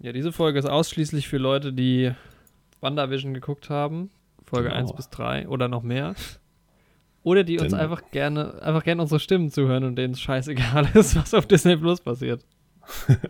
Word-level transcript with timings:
Ja, 0.00 0.12
diese 0.12 0.32
Folge 0.32 0.58
ist 0.58 0.66
ausschließlich 0.66 1.28
für 1.28 1.36
Leute, 1.38 1.72
die 1.72 2.12
WandaVision 2.80 3.34
geguckt 3.34 3.68
haben. 3.70 4.10
Folge 4.44 4.68
Genau. 4.68 4.80
1 4.80 4.92
bis 4.96 5.10
3 5.10 5.48
oder 5.48 5.68
noch 5.68 5.82
mehr. 5.82 6.14
Oder 7.22 7.44
die 7.44 7.58
uns 7.58 7.70
Denn- 7.72 7.80
einfach 7.80 8.02
gerne, 8.10 8.62
einfach 8.62 8.82
gerne 8.82 9.02
unsere 9.02 9.20
Stimmen 9.20 9.50
zuhören 9.50 9.84
und 9.84 9.96
denen 9.96 10.14
es 10.14 10.20
scheißegal 10.20 10.88
ist, 10.94 11.16
was 11.16 11.34
auf 11.34 11.46
Disney 11.46 11.76
Plus 11.76 12.00
passiert. 12.00 12.44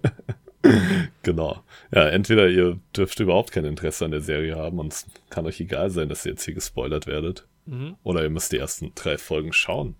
Genau. 1.22 1.62
Ja, 1.93 2.06
entweder 2.09 2.48
ihr 2.48 2.79
dürft 2.95 3.18
überhaupt 3.21 3.50
kein 3.50 3.64
Interesse 3.64 4.05
an 4.05 4.11
der 4.11 4.21
Serie 4.21 4.57
haben 4.57 4.79
und 4.79 4.93
es 4.93 5.07
kann 5.30 5.46
euch 5.46 5.59
egal 5.61 5.91
sein, 5.91 6.09
dass 6.11 6.27
ihr 6.27 6.32
jetzt 6.32 6.45
hier 6.45 6.52
gespoilert 6.55 7.07
werdet. 7.07 7.46
Mhm. 7.64 7.96
Oder 8.02 8.23
ihr 8.23 8.30
müsst 8.30 8.52
die 8.52 8.59
ersten 8.59 8.93
drei 8.95 9.16
Folgen 9.16 9.52
schauen. 9.55 9.96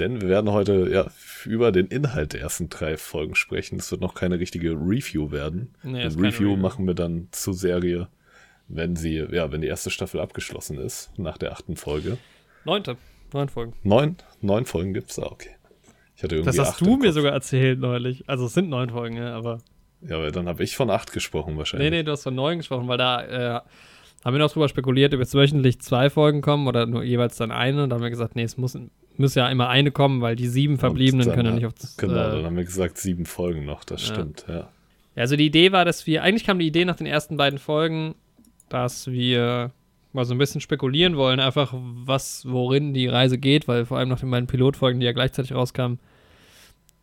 Denn 0.00 0.20
wir 0.22 0.28
werden 0.28 0.50
heute 0.50 0.88
ja, 0.90 1.06
über 1.44 1.72
den 1.72 1.86
Inhalt 1.86 2.32
der 2.32 2.40
ersten 2.40 2.70
drei 2.70 2.96
Folgen 2.96 3.34
sprechen. 3.34 3.78
Es 3.78 3.90
wird 3.90 4.00
noch 4.00 4.14
keine 4.14 4.38
richtige 4.38 4.70
Review 4.72 5.30
werden. 5.30 5.74
Nee, 5.82 6.02
Ein 6.02 6.18
Review 6.18 6.56
machen 6.56 6.86
wir 6.86 6.94
dann 6.94 7.28
zur 7.32 7.52
Serie, 7.52 8.08
wenn 8.66 8.96
sie, 8.96 9.16
ja, 9.30 9.52
wenn 9.52 9.60
die 9.60 9.66
erste 9.68 9.90
Staffel 9.90 10.20
abgeschlossen 10.20 10.78
ist, 10.78 11.10
nach 11.18 11.36
der 11.36 11.52
achten 11.52 11.76
Folge. 11.76 12.16
Neunte. 12.64 12.96
Neun 13.32 13.48
Folgen. 13.48 13.74
Neun, 13.82 14.16
neun 14.40 14.64
Folgen 14.64 14.94
gibt's 14.94 15.16
da, 15.16 15.22
okay. 15.24 15.50
Ich 16.16 16.22
hatte 16.22 16.36
irgendwie 16.36 16.56
Das 16.56 16.66
hast 16.66 16.80
du 16.80 16.96
mir 16.96 17.12
sogar 17.12 17.32
erzählt 17.32 17.78
neulich. 17.78 18.24
Also 18.26 18.46
es 18.46 18.54
sind 18.54 18.68
neun 18.68 18.90
Folgen, 18.90 19.16
ja, 19.16 19.36
aber. 19.36 19.58
Ja, 20.00 20.16
aber 20.16 20.30
dann 20.30 20.48
habe 20.48 20.64
ich 20.64 20.76
von 20.76 20.90
acht 20.90 21.12
gesprochen 21.12 21.58
wahrscheinlich. 21.58 21.90
Nee, 21.90 21.98
nee, 21.98 22.02
du 22.02 22.12
hast 22.12 22.22
von 22.22 22.34
neun 22.34 22.58
gesprochen, 22.58 22.88
weil 22.88 22.98
da 22.98 23.58
äh, 23.58 23.60
haben 24.24 24.34
wir 24.34 24.38
noch 24.38 24.52
drüber 24.52 24.68
spekuliert, 24.68 25.14
ob 25.14 25.20
jetzt 25.20 25.34
wöchentlich 25.34 25.80
zwei 25.80 26.10
Folgen 26.10 26.42
kommen 26.42 26.66
oder 26.66 26.86
nur 26.86 27.02
jeweils 27.02 27.36
dann 27.36 27.50
eine. 27.50 27.84
Und 27.84 27.90
da 27.90 27.96
haben 27.96 28.02
wir 28.02 28.10
gesagt, 28.10 28.36
nee, 28.36 28.42
es 28.42 28.56
muss, 28.58 28.76
muss 29.16 29.34
ja 29.34 29.48
immer 29.48 29.68
eine 29.68 29.90
kommen, 29.90 30.20
weil 30.20 30.36
die 30.36 30.46
sieben 30.48 30.78
Verbliebenen 30.78 31.26
dann, 31.26 31.34
können 31.34 31.48
ja 31.48 31.54
nicht 31.54 31.66
auf 31.66 31.72
das. 31.74 31.96
Genau, 31.96 32.12
äh, 32.14 32.30
dann 32.36 32.44
haben 32.44 32.56
wir 32.56 32.64
gesagt, 32.64 32.98
sieben 32.98 33.24
Folgen 33.26 33.64
noch, 33.64 33.84
das 33.84 34.06
Ja. 34.08 34.14
stimmt, 34.14 34.44
ja. 34.48 34.68
Ja, 35.16 35.22
Also 35.22 35.36
die 35.36 35.46
Idee 35.46 35.72
war, 35.72 35.84
dass 35.84 36.06
wir, 36.06 36.22
eigentlich 36.22 36.44
kam 36.44 36.58
die 36.58 36.66
Idee 36.66 36.84
nach 36.84 36.96
den 36.96 37.06
ersten 37.06 37.36
beiden 37.36 37.58
Folgen, 37.58 38.14
dass 38.68 39.10
wir 39.10 39.72
mal 40.12 40.24
so 40.24 40.34
ein 40.34 40.38
bisschen 40.38 40.60
spekulieren 40.60 41.16
wollen, 41.16 41.40
einfach 41.40 41.72
was, 41.74 42.44
worin 42.48 42.94
die 42.94 43.06
Reise 43.06 43.38
geht, 43.38 43.68
weil 43.68 43.86
vor 43.86 43.98
allem 43.98 44.08
nach 44.08 44.20
den 44.20 44.30
beiden 44.30 44.46
Pilotfolgen, 44.46 45.00
die 45.00 45.06
ja 45.06 45.12
gleichzeitig 45.12 45.52
rauskamen, 45.54 45.98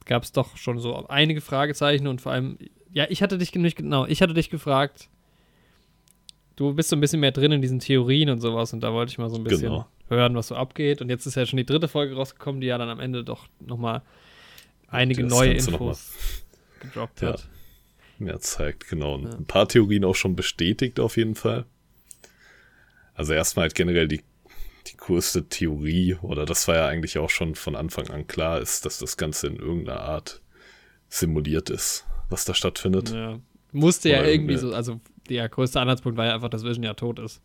gab 0.06 0.24
es 0.24 0.32
doch 0.32 0.56
schon 0.58 0.80
so 0.80 1.08
einige 1.08 1.42
Fragezeichen 1.42 2.08
und 2.08 2.22
vor 2.22 2.32
allem, 2.32 2.58
ja, 2.94 3.06
ich 3.10 3.22
hatte 3.22 3.38
dich 3.38 3.54
nicht 3.56 3.76
genau, 3.78 4.06
ich 4.06 4.22
hatte 4.22 4.34
dich 4.34 4.50
gefragt, 4.50 5.10
du 6.58 6.74
bist 6.74 6.90
so 6.90 6.96
ein 6.98 7.00
bisschen 7.00 7.22
mehr 7.22 7.32
drin 7.32 7.54
in 7.54 7.62
diesen 7.62 7.80
Theorien 7.80 8.30
und 8.30 8.42
sowas 8.42 8.74
und 8.74 8.82
da 8.82 8.92
wollte 8.92 9.12
ich 9.12 9.18
mal 9.18 9.30
so 9.30 9.38
ein 9.38 9.44
bisschen 9.46 9.62
Genau. 9.70 9.88
hören, 10.10 10.36
was 10.36 10.48
so 10.50 10.56
abgeht 10.56 11.02
und 11.02 11.10
jetzt 11.10 11.26
ist 11.26 11.36
ja 11.36 11.46
schon 11.46 11.58
die 11.58 11.66
dritte 11.66 11.88
Folge 11.88 12.16
rausgekommen, 12.16 12.60
die 12.60 12.68
ja 12.68 12.78
dann 12.78 12.90
am 12.90 13.00
Ende 13.00 13.24
doch 13.24 13.48
nochmal 13.66 14.02
einige 14.90 15.24
Das 15.24 15.32
neue 15.32 15.54
Infos 15.54 16.12
gedroppt 16.82 17.22
Ja. 17.22 17.30
hat. 17.30 17.48
Mehr 18.20 18.40
zeigt, 18.40 18.88
genau. 18.90 19.14
Und 19.16 19.24
Ja. 19.26 19.38
Ein 19.38 19.46
paar 19.46 19.68
Theorien 19.68 20.04
auch 20.04 20.16
schon 20.16 20.36
bestätigt 20.36 21.00
auf 21.00 21.18
jeden 21.18 21.36
Fall. 21.36 21.66
Also 23.14 23.34
erstmal 23.34 23.64
halt 23.64 23.76
generell 23.76 24.08
die, 24.08 24.22
die 24.88 24.98
größte 24.98 25.48
Theorie, 25.50 26.16
oder 26.22 26.46
das 26.46 26.68
war 26.68 26.76
ja 26.76 26.88
eigentlich 26.88 27.18
auch 27.18 27.30
schon 27.30 27.56
von 27.56 27.76
Anfang 27.76 28.10
an 28.10 28.28
klar, 28.28 28.60
ist, 28.60 28.86
dass 28.86 29.00
das 29.00 29.18
Ganze 29.18 29.48
in 29.48 29.58
irgendeiner 29.58 30.02
Art 30.02 30.42
simuliert 31.10 31.70
ist, 31.70 32.06
was 32.30 32.46
da 32.46 32.54
stattfindet. 32.54 33.12
Ja. 33.12 33.40
Musste 33.72 34.10
ja 34.10 34.20
Oder 34.20 34.32
irgendwie 34.32 34.54
irgendeine- 34.54 34.72
so, 34.72 34.76
also 34.76 35.00
der 35.30 35.48
größte 35.50 35.80
Anhaltspunkt 35.80 36.18
war 36.18 36.26
ja 36.26 36.36
einfach, 36.36 36.50
dass 36.50 36.64
Vision 36.64 36.84
ja 36.84 36.94
tot 36.94 37.20
ist. 37.20 37.42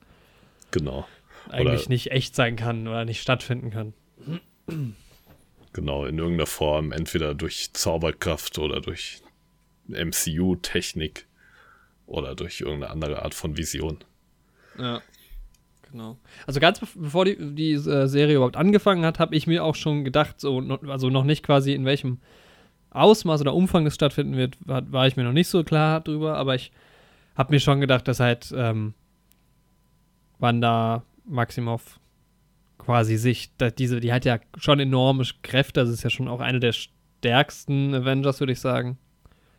Genau. 0.71 1.07
Eigentlich 1.51 1.81
Oder- 1.83 1.89
nicht 1.91 2.11
echt 2.13 2.35
sein 2.37 2.57
kann 2.57 2.87
oder 2.89 3.05
nicht 3.05 3.21
stattfinden 3.21 3.71
kann. 3.71 3.93
Genau, 5.73 6.05
in 6.07 6.19
irgendeiner 6.19 6.47
Form, 6.47 6.93
entweder 6.93 7.35
durch 7.35 7.73
Zauberkraft 7.73 8.59
oder 8.59 8.81
durch 8.81 9.23
MCU-Technik 9.89 11.27
oder 12.07 12.35
durch 12.35 12.61
irgendeine 12.61 12.93
andere 12.93 13.23
Art 13.23 13.35
von 13.35 13.57
Vision. 13.57 13.99
Ja. 14.79 15.01
Genau. 15.91 16.17
Also 16.47 16.59
ganz 16.61 16.81
bev- 16.81 16.95
bevor 16.99 17.25
die, 17.27 17.37
die 17.55 17.73
äh, 17.73 18.07
Serie 18.07 18.37
überhaupt 18.37 18.57
angefangen 18.57 19.05
hat, 19.05 19.19
habe 19.19 19.35
ich 19.37 19.47
mir 19.47 19.63
auch 19.65 19.75
schon 19.75 20.05
gedacht, 20.05 20.41
so, 20.41 20.59
also 20.89 21.11
noch 21.11 21.25
nicht 21.25 21.43
quasi 21.45 21.75
in 21.75 21.85
welchem 21.85 22.19
Ausmaß 22.91 23.41
oder 23.43 23.55
Umfang 23.55 23.85
das 23.85 23.95
stattfinden 23.95 24.37
wird, 24.37 24.57
war, 24.61 24.91
war 24.91 25.07
ich 25.07 25.17
mir 25.17 25.25
noch 25.25 25.33
nicht 25.33 25.49
so 25.49 25.65
klar 25.65 26.01
drüber, 26.01 26.37
aber 26.37 26.55
ich 26.55 26.73
habe 27.35 27.53
mir 27.53 27.61
schon 27.61 27.81
gedacht, 27.81 28.07
dass 28.09 28.21
halt 28.21 28.53
ähm, 28.57 28.95
Wanda 30.39 31.05
Maximoff 31.25 31.99
quasi 32.79 33.17
sich, 33.17 33.53
diese, 33.79 34.01
die 34.01 34.13
hat 34.13 34.25
ja 34.25 34.41
schon 34.57 34.81
enorme 34.81 35.25
Kräfte, 35.43 35.81
das 35.81 35.91
ist 35.91 36.03
ja 36.03 36.11
schon 36.11 36.29
auch 36.29 36.41
eine 36.41 36.61
der 36.61 36.73
stärksten 36.73 37.95
Avengers, 37.95 38.41
würde 38.41 38.53
ich 38.53 38.61
sagen. 38.61 38.99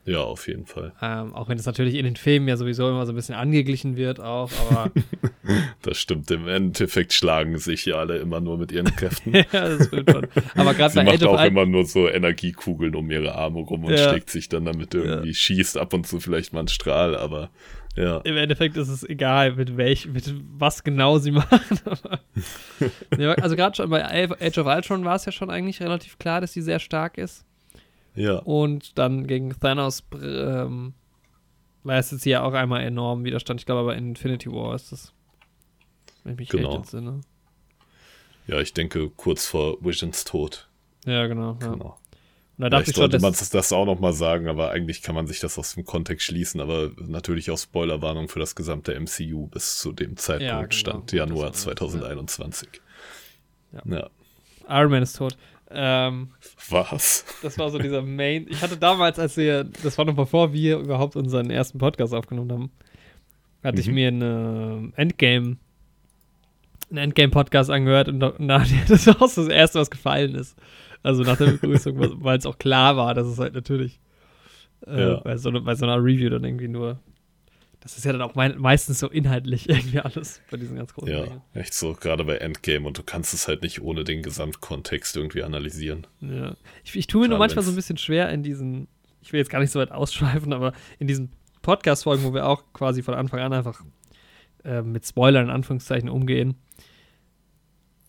Ja, 0.05 0.19
auf 0.19 0.47
jeden 0.49 0.65
Fall. 0.65 0.91
Ähm, 1.01 1.33
auch 1.33 1.47
wenn 1.47 1.57
es 1.57 1.65
natürlich 1.65 1.95
in 1.95 2.03
den 2.03 2.17
Filmen 2.17 2.47
ja 2.49 2.57
sowieso 2.57 2.89
immer 2.89 3.05
so 3.05 3.13
ein 3.13 3.15
bisschen 3.15 3.35
angeglichen 3.35 3.95
wird, 3.95 4.19
auch, 4.19 4.51
aber 4.69 4.91
Das 5.81 5.97
stimmt. 5.97 6.29
Im 6.31 6.47
Endeffekt 6.47 7.13
schlagen 7.13 7.57
sich 7.57 7.85
ja 7.85 7.95
alle 7.95 8.17
immer 8.17 8.41
nur 8.41 8.57
mit 8.57 8.71
ihren 8.73 8.93
Kräften. 8.95 9.33
ja, 9.33 9.43
das 9.51 9.87
stimmt 9.87 10.09
schon. 10.11 10.27
Aber 10.55 10.73
gerade 10.73 10.93
bei 10.95 11.03
macht 11.03 11.15
Age 11.15 11.23
auch 11.27 11.39
Ul- 11.39 11.47
immer 11.47 11.65
nur 11.65 11.85
so 11.85 12.09
Energiekugeln 12.09 12.95
um 12.95 13.09
ihre 13.11 13.33
Arme 13.35 13.59
rum 13.59 13.85
und 13.85 13.93
Ja. 13.93 14.09
schlägt 14.09 14.29
sich 14.29 14.49
dann 14.49 14.65
damit 14.65 14.93
irgendwie, 14.93 15.33
schießt 15.33 15.77
ab 15.77 15.93
und 15.93 16.05
zu 16.05 16.19
vielleicht 16.19 16.51
mal 16.53 16.59
einen 16.59 16.67
Strahl, 16.67 17.15
aber 17.15 17.49
ja. 17.95 18.17
im 18.25 18.35
Endeffekt 18.37 18.75
ist 18.75 18.89
es 18.89 19.03
egal, 19.07 19.53
mit 19.55 19.77
welch, 19.77 20.07
mit 20.07 20.33
was 20.57 20.83
genau 20.83 21.17
sie 21.19 21.31
machen. 21.31 21.59
ja, 23.17 23.31
also 23.33 23.55
gerade 23.55 23.75
schon 23.75 23.89
bei 23.89 24.03
Age 24.39 24.57
of 24.57 24.67
Ultron 24.67 25.05
war 25.05 25.15
es 25.15 25.25
ja 25.25 25.31
schon 25.31 25.49
eigentlich 25.49 25.81
relativ 25.81 26.17
klar, 26.17 26.41
dass 26.41 26.53
sie 26.53 26.61
sehr 26.61 26.79
stark 26.79 27.17
ist. 27.17 27.45
Ja, 28.15 28.37
Und 28.39 28.97
dann 28.97 29.25
gegen 29.27 29.49
Thanos 29.59 30.03
ähm, 30.21 30.93
leistet 31.83 32.21
sie 32.21 32.29
ja 32.31 32.43
auch 32.43 32.53
einmal 32.53 32.81
enorm 32.83 33.23
Widerstand. 33.23 33.59
Ich 33.59 33.65
glaube 33.65 33.81
aber 33.81 33.95
in 33.95 34.09
Infinity 34.09 34.51
War 34.51 34.75
ist 34.75 34.91
das. 34.91 35.13
Wenn 36.23 36.33
ich 36.33 36.39
mich 36.39 36.49
Genau. 36.49 36.69
recht 36.69 36.77
entsinne. 36.79 37.21
ja, 38.47 38.59
ich 38.59 38.73
denke 38.73 39.09
kurz 39.09 39.45
vor 39.47 39.77
Visions 39.83 40.23
Tod. 40.25 40.69
Ja, 41.05 41.27
genau. 41.27 41.57
Ja. 41.61 41.71
Genau. 41.73 41.97
Und 42.55 42.61
da 42.61 42.69
dachte 42.69 42.83
Vielleicht 42.83 42.89
ich 42.89 42.95
schon, 42.95 43.01
sollte 43.11 43.19
man 43.19 43.31
das, 43.33 43.49
das 43.49 43.73
auch 43.73 43.85
nochmal 43.85 44.13
sagen, 44.13 44.47
aber 44.47 44.69
eigentlich 44.69 45.01
kann 45.01 45.15
man 45.15 45.25
sich 45.25 45.39
das 45.39 45.57
aus 45.57 45.73
dem 45.73 45.85
Kontext 45.85 46.27
schließen, 46.27 46.61
aber 46.61 46.91
natürlich 46.97 47.49
auch 47.49 47.57
Spoilerwarnung 47.57 48.29
für 48.29 48.37
das 48.39 48.53
gesamte 48.55 48.93
MCU 48.97 49.47
bis 49.47 49.79
zu 49.79 49.91
dem 49.91 50.17
Zeitpunkt 50.17 50.43
Ja, 50.51 50.59
genau. 50.61 50.71
stand 50.71 51.11
Januar 51.13 51.45
war- 51.47 51.53
2021. 51.53 52.69
Ja. 53.71 53.81
ja. 53.85 54.09
Iron 54.69 54.91
Man 54.91 55.01
ist 55.03 55.17
tot. 55.17 55.35
Ähm, 55.73 56.29
Was? 56.69 57.25
Das 57.41 57.57
war 57.57 57.69
so 57.71 57.79
dieser 57.79 58.01
Main. 58.01 58.45
Ich 58.49 58.61
hatte 58.61 58.77
damals, 58.77 59.17
als 59.19 59.35
wir, 59.37 59.63
das 59.63 59.97
war 59.97 60.05
noch 60.05 60.15
bevor 60.15 60.53
wir 60.53 60.77
überhaupt 60.79 61.15
unseren 61.15 61.49
ersten 61.49 61.77
Podcast 61.79 62.13
aufgenommen 62.13 62.51
haben, 62.51 62.71
hatte 63.63 63.79
ich 63.81 63.87
Mhm. 63.87 63.93
mir 63.93 64.07
eine 64.09 64.91
Endgame, 64.95 65.57
einen 66.89 66.97
Endgame-Podcast 66.97 67.69
angehört 67.71 68.07
und 68.09 68.21
und 68.23 68.47
da 68.47 68.63
das 68.87 69.07
war 69.07 69.15
auch 69.21 69.33
das 69.33 69.47
erste, 69.47 69.79
was 69.79 69.89
gefallen 69.89 70.35
ist. 70.35 70.57
Also 71.01 71.23
nach 71.23 71.37
der 71.37 71.47
Begrüßung, 71.47 71.97
weil 72.23 72.37
es 72.37 72.45
auch 72.45 72.57
klar 72.57 72.95
war, 72.95 73.13
dass 73.13 73.27
es 73.27 73.39
halt 73.39 73.53
natürlich 73.55 73.99
äh, 74.87 75.01
Ja. 75.01 75.15
bei, 75.21 75.37
so, 75.37 75.51
bei 75.51 75.75
so 75.75 75.85
einer 75.85 75.97
Review 76.03 76.29
dann 76.29 76.43
irgendwie 76.43 76.67
nur. 76.67 76.99
Das 77.83 77.97
ist 77.97 78.05
ja 78.05 78.13
dann 78.13 78.21
auch 78.21 78.33
mei- 78.33 78.55
meistens 78.55 78.99
so 78.99 79.09
inhaltlich 79.09 79.67
irgendwie 79.69 79.99
alles 79.99 80.41
bei 80.49 80.55
diesen 80.57 80.77
ganz 80.77 80.93
großen 80.93 81.11
Ja, 81.13 81.23
Dingen. 81.25 81.41
echt 81.53 81.73
so, 81.73 81.93
gerade 81.93 82.23
bei 82.23 82.37
Endgame 82.37 82.87
und 82.87 82.97
du 82.97 83.03
kannst 83.03 83.33
es 83.33 83.47
halt 83.49 83.61
nicht 83.61 83.81
ohne 83.81 84.05
den 84.05 84.21
Gesamtkontext 84.23 85.17
irgendwie 85.17 85.43
analysieren. 85.43 86.07
Ja. 86.21 86.55
Ich, 86.85 86.95
ich 86.95 87.07
tue 87.07 87.21
mir 87.21 87.27
nur 87.27 87.39
manchmal 87.39 87.63
so 87.65 87.71
ein 87.71 87.75
bisschen 87.75 87.97
schwer 87.97 88.29
in 88.29 88.41
diesen, 88.41 88.87
ich 89.21 89.33
will 89.33 89.39
jetzt 89.39 89.49
gar 89.49 89.59
nicht 89.59 89.71
so 89.71 89.79
weit 89.79 89.91
ausschweifen, 89.91 90.53
aber 90.53 90.71
in 90.97 91.07
diesen 91.07 91.33
Podcast-Folgen, 91.61 92.23
wo 92.23 92.33
wir 92.33 92.47
auch 92.47 92.63
quasi 92.71 93.03
von 93.03 93.13
Anfang 93.15 93.41
an 93.41 93.51
einfach 93.53 93.83
äh, 94.63 94.81
mit 94.81 95.05
Spoilern 95.05 95.45
in 95.45 95.51
Anführungszeichen 95.51 96.07
umgehen. 96.09 96.55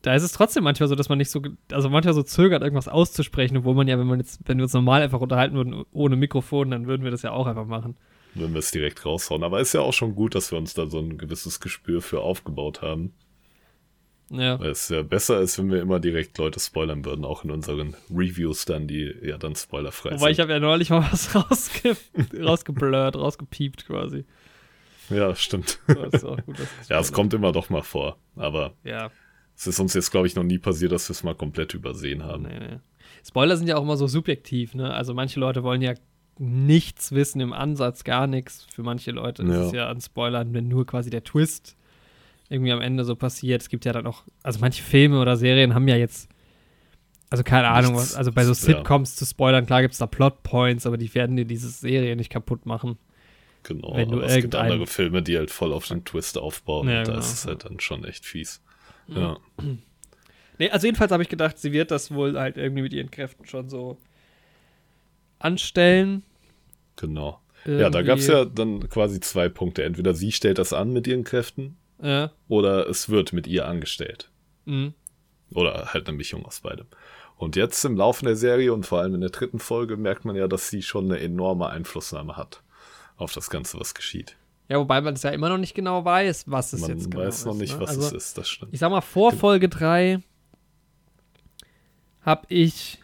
Da 0.03 0.15
ist 0.15 0.23
es 0.23 0.33
trotzdem 0.33 0.65
manchmal 0.65 0.89
so, 0.89 0.95
dass 0.95 1.09
man 1.09 1.19
nicht 1.19 1.31
so, 1.31 1.41
also 1.73 1.89
manchmal 1.89 2.15
so 2.15 2.23
zögert, 2.23 2.63
irgendwas 2.63 2.89
auszusprechen, 2.89 3.57
obwohl 3.57 3.75
man 3.75 3.89
ja, 3.89 3.99
wenn 3.99 4.07
man 4.07 4.21
jetzt, 4.21 4.41
wenn 4.45 4.59
wir 4.59 4.65
uns 4.65 4.73
normal 4.75 5.03
einfach 5.03 5.21
unterhalten 5.21 5.57
würden, 5.57 5.83
ohne 5.93 6.15
Mikrofon, 6.17 6.71
dann 6.71 6.87
würden 6.87 7.03
wir 7.05 7.11
das 7.11 7.23
ja 7.23 7.31
auch 7.33 7.47
einfach 7.47 7.67
machen. 7.67 7.97
Wenn 8.35 8.53
wir 8.53 8.59
es 8.59 8.71
direkt 8.71 9.05
raushauen. 9.05 9.43
Aber 9.45 9.61
ist 9.61 9.73
ja 9.75 9.81
auch 9.81 9.93
schon 9.93 10.15
gut, 10.15 10.35
dass 10.35 10.51
wir 10.51 10.59
uns 10.59 10.75
da 10.75 10.87
so 10.87 10.99
ein 10.99 11.19
gewisses 11.19 11.61
Gespür 11.61 12.03
für 12.03 12.21
aufgebaut 12.21 12.83
haben. 12.83 13.13
Ja. 14.31 14.59
Weil 14.59 14.71
es 14.71 14.89
ja 14.89 15.03
besser 15.03 15.41
ist, 15.41 15.59
wenn 15.59 15.71
wir 15.71 15.81
immer 15.81 16.01
direkt 16.01 16.39
Leute 16.39 16.59
spoilern 16.59 17.05
würden, 17.05 17.25
auch 17.25 17.45
in 17.45 17.51
unseren 17.51 17.95
Reviews 18.11 18.65
dann, 18.65 18.89
die 18.89 19.15
ja 19.23 19.37
dann 19.37 19.55
spoilerfrei 19.55 20.13
Wobei 20.13 20.31
ich 20.31 20.37
sind. 20.37 20.45
habe 20.45 20.53
ja 20.55 20.61
neulich 20.61 20.91
mal 20.91 21.07
was 21.13 21.35
rausge 21.35 21.97
rausgeblurrt, 22.41 23.17
rausgepiept 23.17 23.87
quasi. 23.87 24.25
Ja, 25.11 25.35
stimmt. 25.35 25.79
Auch 25.89 26.37
gut, 26.47 26.57
Ja, 26.89 26.99
es 26.99 27.13
kommt 27.13 27.35
immer 27.35 27.53
doch 27.53 27.69
mal 27.69 27.83
vor. 27.83 28.17
Aber 28.37 28.73
Ja, 28.83 29.11
es 29.57 29.67
ist 29.67 29.79
uns 29.79 29.95
jetzt, 29.95 30.11
glaube 30.11 30.27
ich, 30.27 30.35
noch 30.35 30.43
nie 30.43 30.59
passiert, 30.59 30.93
dass 30.93 31.09
wir 31.09 31.13
es 31.13 31.23
mal 31.23 31.35
komplett 31.35 31.75
übersehen 31.75 32.25
haben. 32.25 32.45
Nee, 32.45 32.59
nee. 32.59 32.79
Spoiler 33.23 33.57
sind 33.57 33.67
ja 33.69 33.77
auch 33.77 33.83
immer 33.83 33.97
so 33.97 34.07
subjektiv, 34.07 34.75
ne? 34.75 34.93
Also 34.93 35.15
manche 35.15 35.39
Leute 35.39 35.63
wollen 35.63 35.83
ja 35.83 35.95
nichts 36.39 37.13
wissen 37.13 37.41
im 37.41 37.53
Ansatz, 37.53 38.05
gar 38.05 38.27
nichts. 38.27 38.67
Für 38.75 38.83
manche 38.83 39.11
Leute 39.13 39.43
ist 39.43 39.49
Ja. 39.51 39.67
es 39.67 39.73
ja 39.73 39.89
an 39.89 40.01
Spoilern, 40.01 40.53
wenn 40.55 40.69
nur 40.69 40.87
quasi 40.87 41.11
der 41.11 41.25
Twist 41.25 41.77
irgendwie 42.49 42.73
am 42.73 42.81
Ende 42.81 43.05
so 43.05 43.17
passiert. 43.17 43.63
Es 43.63 43.69
gibt 43.69 43.85
ja 43.85 43.93
dann 43.93 44.07
auch, 44.07 44.23
also 44.43 44.59
manche 44.61 44.83
Filme 44.83 45.21
oder 45.21 45.37
Serien 45.37 45.75
haben 45.75 45.89
ja 45.89 45.97
jetzt, 45.97 46.29
also 47.31 47.43
keine 47.45 47.69
Ahnung, 47.69 47.93
Nichts. 47.95 48.11
was, 48.11 48.17
also 48.17 48.33
bei 48.33 48.45
so 48.45 48.51
Ja. 48.51 48.55
Sitcoms 48.55 49.17
zu 49.17 49.25
spoilern, 49.25 49.67
klar 49.67 49.83
gibt 49.83 49.93
es 49.93 49.99
da 49.99 50.07
Plotpoints, 50.07 50.87
aber 50.87 50.97
die 50.99 51.13
werden 51.15 51.37
dir 51.37 51.45
diese 51.45 51.69
Serie 51.69 52.17
nicht 52.17 52.31
kaputt 52.31 52.67
machen. 52.67 52.99
Genau, 53.63 53.97
Wenn 53.97 54.11
du 54.11 54.17
aber 54.19 54.27
es 54.27 54.35
gibt 54.43 54.55
andere 54.57 54.87
Filme, 54.87 55.23
die 55.23 55.39
halt 55.39 55.51
voll 55.51 55.73
auf 55.73 55.89
den 55.89 56.05
Twist 56.05 56.37
aufbauen. 56.37 56.87
Ja, 56.89 56.99
und 56.99 57.07
da 57.09 57.13
genau, 57.13 57.19
ist 57.25 57.33
es 57.33 57.45
ja. 57.45 57.51
halt 57.51 57.65
dann 57.65 57.81
schon 57.81 58.05
echt 58.05 58.27
fies. 58.27 58.61
Ja, 59.09 59.39
Nee, 60.59 60.71
also 60.71 60.87
jedenfalls 60.87 61.11
habe 61.11 61.23
ich 61.23 61.29
gedacht, 61.29 61.59
sie 61.59 61.73
wird 61.73 61.91
das 61.91 62.13
wohl 62.13 62.39
halt 62.39 62.57
irgendwie 62.57 62.83
mit 62.83 62.93
ihren 62.93 63.11
Kräften 63.11 63.45
schon 63.47 63.69
so 63.69 63.99
anstellen. 65.45 66.23
genau. 66.97 67.41
Ja, 67.67 67.89
da 67.89 68.01
Irgendwie. 68.01 68.05
gab 68.05 68.19
es 68.19 68.27
ja 68.27 68.45
dann 68.45 68.87
quasi 68.91 69.21
zwei 69.21 69.49
Punkte. 69.49 69.85
Entweder 69.85 70.13
sie 70.13 70.33
stellt 70.33 70.59
das 70.59 70.75
an 70.75 70.93
mit 70.93 71.07
ihren 71.07 71.25
Kräften 71.25 71.79
Ja. 72.03 72.31
oder 72.47 72.87
es 72.91 73.09
wird 73.09 73.33
mit 73.33 73.47
ihr 73.47 73.67
angestellt. 73.67 74.31
Mhm. 74.67 74.93
Oder 75.55 75.95
halt 75.95 76.07
eine 76.07 76.17
Mischung 76.17 76.45
aus 76.45 76.61
beidem. 76.61 76.87
Und 77.37 77.57
jetzt 77.57 77.83
im 77.87 77.97
Laufe 77.97 78.23
der 78.25 78.37
Serie 78.37 78.73
und 78.75 78.85
vor 78.85 79.01
allem 79.01 79.15
in 79.15 79.23
der 79.23 79.31
dritten 79.31 79.59
Folge 79.61 79.97
merkt 79.97 80.27
man 80.27 80.37
ja, 80.37 80.47
dass 80.47 80.69
sie 80.69 80.83
schon 80.83 81.07
eine 81.07 81.21
enorme 81.21 81.69
Einflussnahme 81.71 82.37
hat 82.37 82.63
auf 83.17 83.33
das 83.33 83.49
Ganze, 83.49 83.81
was 83.81 83.95
geschieht. 83.95 84.37
Ja, 84.69 84.79
wobei 84.79 85.01
man 85.01 85.15
es 85.15 85.23
ja 85.23 85.31
immer 85.31 85.49
noch 85.49 85.59
nicht 85.59 85.75
genau 85.75 86.05
weiß, 86.05 86.45
was 86.51 86.75
es 86.75 86.83
Man 86.83 86.91
jetzt 86.91 87.11
genau 87.11 87.25
weiß 87.25 87.47
noch 87.47 87.55
ist, 87.55 87.61
nicht, 87.61 87.75
ne? 87.77 87.81
was 87.81 87.89
also, 87.91 88.03
es 88.09 88.13
ist, 88.13 88.39
das 88.39 88.49
stimmt. 88.49 88.75
Ich 88.75 88.81
sag 88.81 88.91
mal, 88.91 89.01
vor 89.01 89.33
Folge 89.33 89.71
3 89.71 90.21
habe 92.21 92.43
ich 92.49 92.99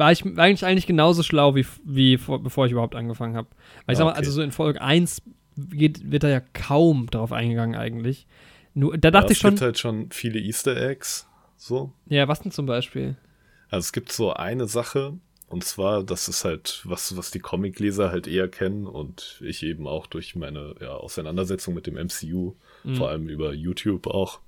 war 0.00 0.10
ich 0.10 0.24
eigentlich 0.24 0.64
eigentlich 0.64 0.86
genauso 0.86 1.22
schlau 1.22 1.54
wie, 1.54 1.66
wie 1.84 2.16
vor, 2.18 2.42
bevor 2.42 2.66
ich 2.66 2.72
überhaupt 2.72 2.96
angefangen 2.96 3.36
habe. 3.36 3.48
Weil 3.86 3.92
ich 3.92 3.98
sag 3.98 4.04
mal, 4.06 4.10
Okay. 4.12 4.18
also 4.20 4.32
so 4.32 4.42
in 4.42 4.50
Folge 4.50 4.80
1 4.82 5.22
geht, 5.56 6.10
wird 6.10 6.22
da 6.24 6.28
ja 6.28 6.40
kaum 6.40 7.06
drauf 7.08 7.30
eingegangen 7.32 7.76
eigentlich. 7.78 8.26
Nur, 8.74 8.96
da 8.98 9.10
dachte 9.10 9.26
ja, 9.26 9.30
ich 9.32 9.36
es 9.36 9.40
schon, 9.42 9.50
gibt 9.50 9.62
halt 9.62 9.78
schon 9.78 10.10
viele 10.10 10.40
Easter 10.40 10.76
Eggs, 10.76 11.28
so. 11.56 11.92
ja, 12.06 12.26
was 12.28 12.40
denn 12.40 12.50
zum 12.52 12.66
Beispiel? 12.66 13.16
Also 13.68 13.84
es 13.84 13.92
gibt 13.92 14.10
so 14.10 14.32
eine 14.32 14.66
Sache, 14.66 15.14
und 15.48 15.64
zwar, 15.64 16.02
das 16.04 16.28
ist 16.28 16.44
halt 16.44 16.80
was, 16.84 17.16
was 17.16 17.30
die 17.30 17.40
Comicleser 17.40 18.10
halt 18.10 18.26
eher 18.26 18.48
kennen 18.48 18.86
und 18.86 19.40
ich 19.44 19.62
eben 19.64 19.86
auch 19.86 20.06
durch 20.06 20.34
meine 20.36 20.76
ja, 20.80 20.90
Auseinandersetzung 20.94 21.74
mit 21.74 21.86
dem 21.86 21.96
MCU, 21.96 22.54
Mhm. 22.84 22.96
vor 22.96 23.10
allem 23.10 23.28
über 23.28 23.52
YouTube 23.52 24.06
auch, 24.06 24.40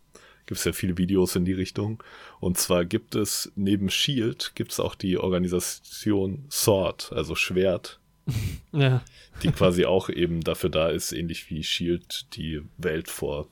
gibt 0.47 0.59
es 0.59 0.65
ja 0.65 0.73
viele 0.73 0.99
Videos 0.99 1.37
in 1.37 1.45
die 1.45 1.53
Richtung. 1.53 2.03
Und 2.41 2.59
zwar 2.59 2.85
gibt 2.85 3.15
es 3.15 3.51
neben 3.55 3.91
Shield 3.91 4.53
gibt 4.55 4.73
es 4.73 4.81
auch 4.81 4.95
die 4.95 5.19
Organisation 5.19 6.45
Sword, 6.51 7.13
also 7.13 7.35
Schwert, 7.35 7.99
Ja, 8.73 9.03
die 9.43 9.51
quasi 9.51 9.85
auch 9.85 10.09
eben 10.09 10.43
dafür 10.43 10.71
da 10.71 10.89
ist, 10.91 11.13
ähnlich 11.13 11.51
wie 11.51 11.63
Shield 11.65 12.27
die 12.37 12.63
Welt 12.79 13.09
vor 13.11 13.49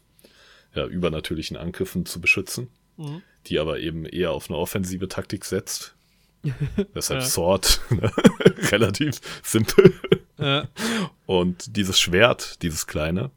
ja, 0.75 0.87
übernatürlichen 0.87 1.57
Angriffen 1.57 2.07
zu 2.07 2.21
beschützen, 2.21 2.69
Mhm. 2.97 3.23
die 3.47 3.59
aber 3.59 3.81
eben 3.81 4.05
eher 4.05 4.33
auf 4.33 4.49
eine 4.51 4.59
offensive 4.59 5.09
Taktik 5.09 5.45
setzt. 5.45 5.95
Deshalb 6.95 7.21
Ja. 7.21 7.27
Sword, 7.27 7.81
ne? 7.91 8.13
relativ 8.71 9.21
simpel. 9.43 9.93
ja, 10.39 10.69
Und 11.27 11.77
dieses 11.77 11.99
Schwert, 11.99 12.63
dieses 12.63 12.87
kleine, 12.87 13.31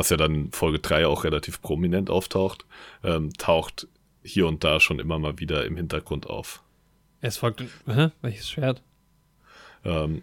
was 0.00 0.08
ja 0.08 0.16
dann 0.16 0.34
in 0.34 0.52
Folge 0.52 0.78
3 0.78 1.06
auch 1.06 1.24
relativ 1.24 1.60
prominent 1.60 2.08
auftaucht, 2.08 2.64
ähm, 3.04 3.32
taucht 3.34 3.86
hier 4.22 4.46
und 4.46 4.64
da 4.64 4.80
schon 4.80 4.98
immer 4.98 5.18
mal 5.18 5.38
wieder 5.38 5.66
im 5.66 5.76
Hintergrund 5.76 6.26
auf. 6.26 6.62
es 7.20 7.36
folgt. 7.36 7.62
Hä? 7.86 8.08
Welches 8.22 8.48
Schwert? 8.48 8.82
Ähm, 9.84 10.22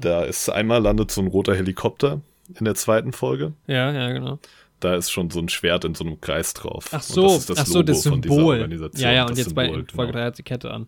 da 0.00 0.24
ist 0.24 0.50
einmal 0.50 0.82
landet 0.82 1.10
so 1.10 1.22
ein 1.22 1.28
roter 1.28 1.54
Helikopter 1.54 2.20
in 2.58 2.66
der 2.66 2.74
zweiten 2.74 3.12
Folge. 3.12 3.54
Ja, 3.66 3.90
ja, 3.90 4.12
genau. 4.12 4.38
Da 4.80 4.96
ist 4.96 5.10
schon 5.10 5.30
so 5.30 5.40
ein 5.40 5.48
Schwert 5.48 5.86
in 5.86 5.94
so 5.94 6.04
einem 6.04 6.20
Kreis 6.20 6.52
drauf. 6.52 6.88
Ach 6.90 6.96
Und 6.96 7.02
so, 7.02 7.22
das 7.22 7.36
ist 7.38 7.50
das 7.50 7.58
ach 7.60 7.66
so, 7.66 7.78
Logo 7.78 7.86
das 7.92 8.06
von 8.06 8.20
dieser 8.20 8.34
Symbol. 8.34 8.60
Organisation, 8.60 9.02
Ja, 9.02 9.12
ja, 9.14 9.26
und 9.26 9.38
jetzt 9.38 9.54
bei 9.54 9.64
Symbol, 9.66 9.86
Folge 9.94 10.12
genau. 10.12 10.22
3 10.22 10.26
hat 10.26 10.38
die 10.38 10.42
Kette 10.42 10.70
an. 10.70 10.86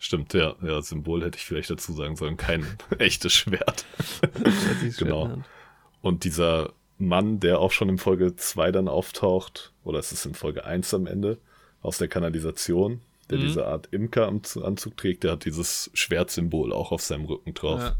Stimmt, 0.00 0.34
ja, 0.34 0.54
ja, 0.62 0.82
Symbol 0.82 1.22
hätte 1.22 1.36
ich 1.38 1.44
vielleicht 1.44 1.70
dazu 1.70 1.92
sagen 1.92 2.16
sollen, 2.16 2.36
kein 2.36 2.66
echtes 2.98 3.32
Schwert. 3.32 3.84
Genau. 4.98 5.42
Und 6.00 6.24
dieser 6.24 6.72
Mann, 7.00 7.40
der 7.40 7.58
auch 7.58 7.72
schon 7.72 7.88
in 7.88 7.98
Folge 7.98 8.36
2 8.36 8.72
dann 8.72 8.88
auftaucht, 8.88 9.72
oder 9.84 9.98
es 9.98 10.12
ist 10.12 10.26
in 10.26 10.34
Folge 10.34 10.64
1 10.64 10.94
am 10.94 11.06
Ende, 11.06 11.38
aus 11.82 11.98
der 11.98 12.08
Kanalisation, 12.08 13.00
der 13.30 13.38
Mhm. 13.38 13.42
diese 13.42 13.66
Art 13.66 13.88
Imker-Anzug 13.90 14.96
trägt, 14.96 15.24
der 15.24 15.32
hat 15.32 15.44
dieses 15.44 15.90
Schwertsymbol 15.94 16.72
auch 16.72 16.92
auf 16.92 17.02
seinem 17.02 17.24
Rücken 17.24 17.54
drauf. 17.54 17.80
Ja. 17.80 17.96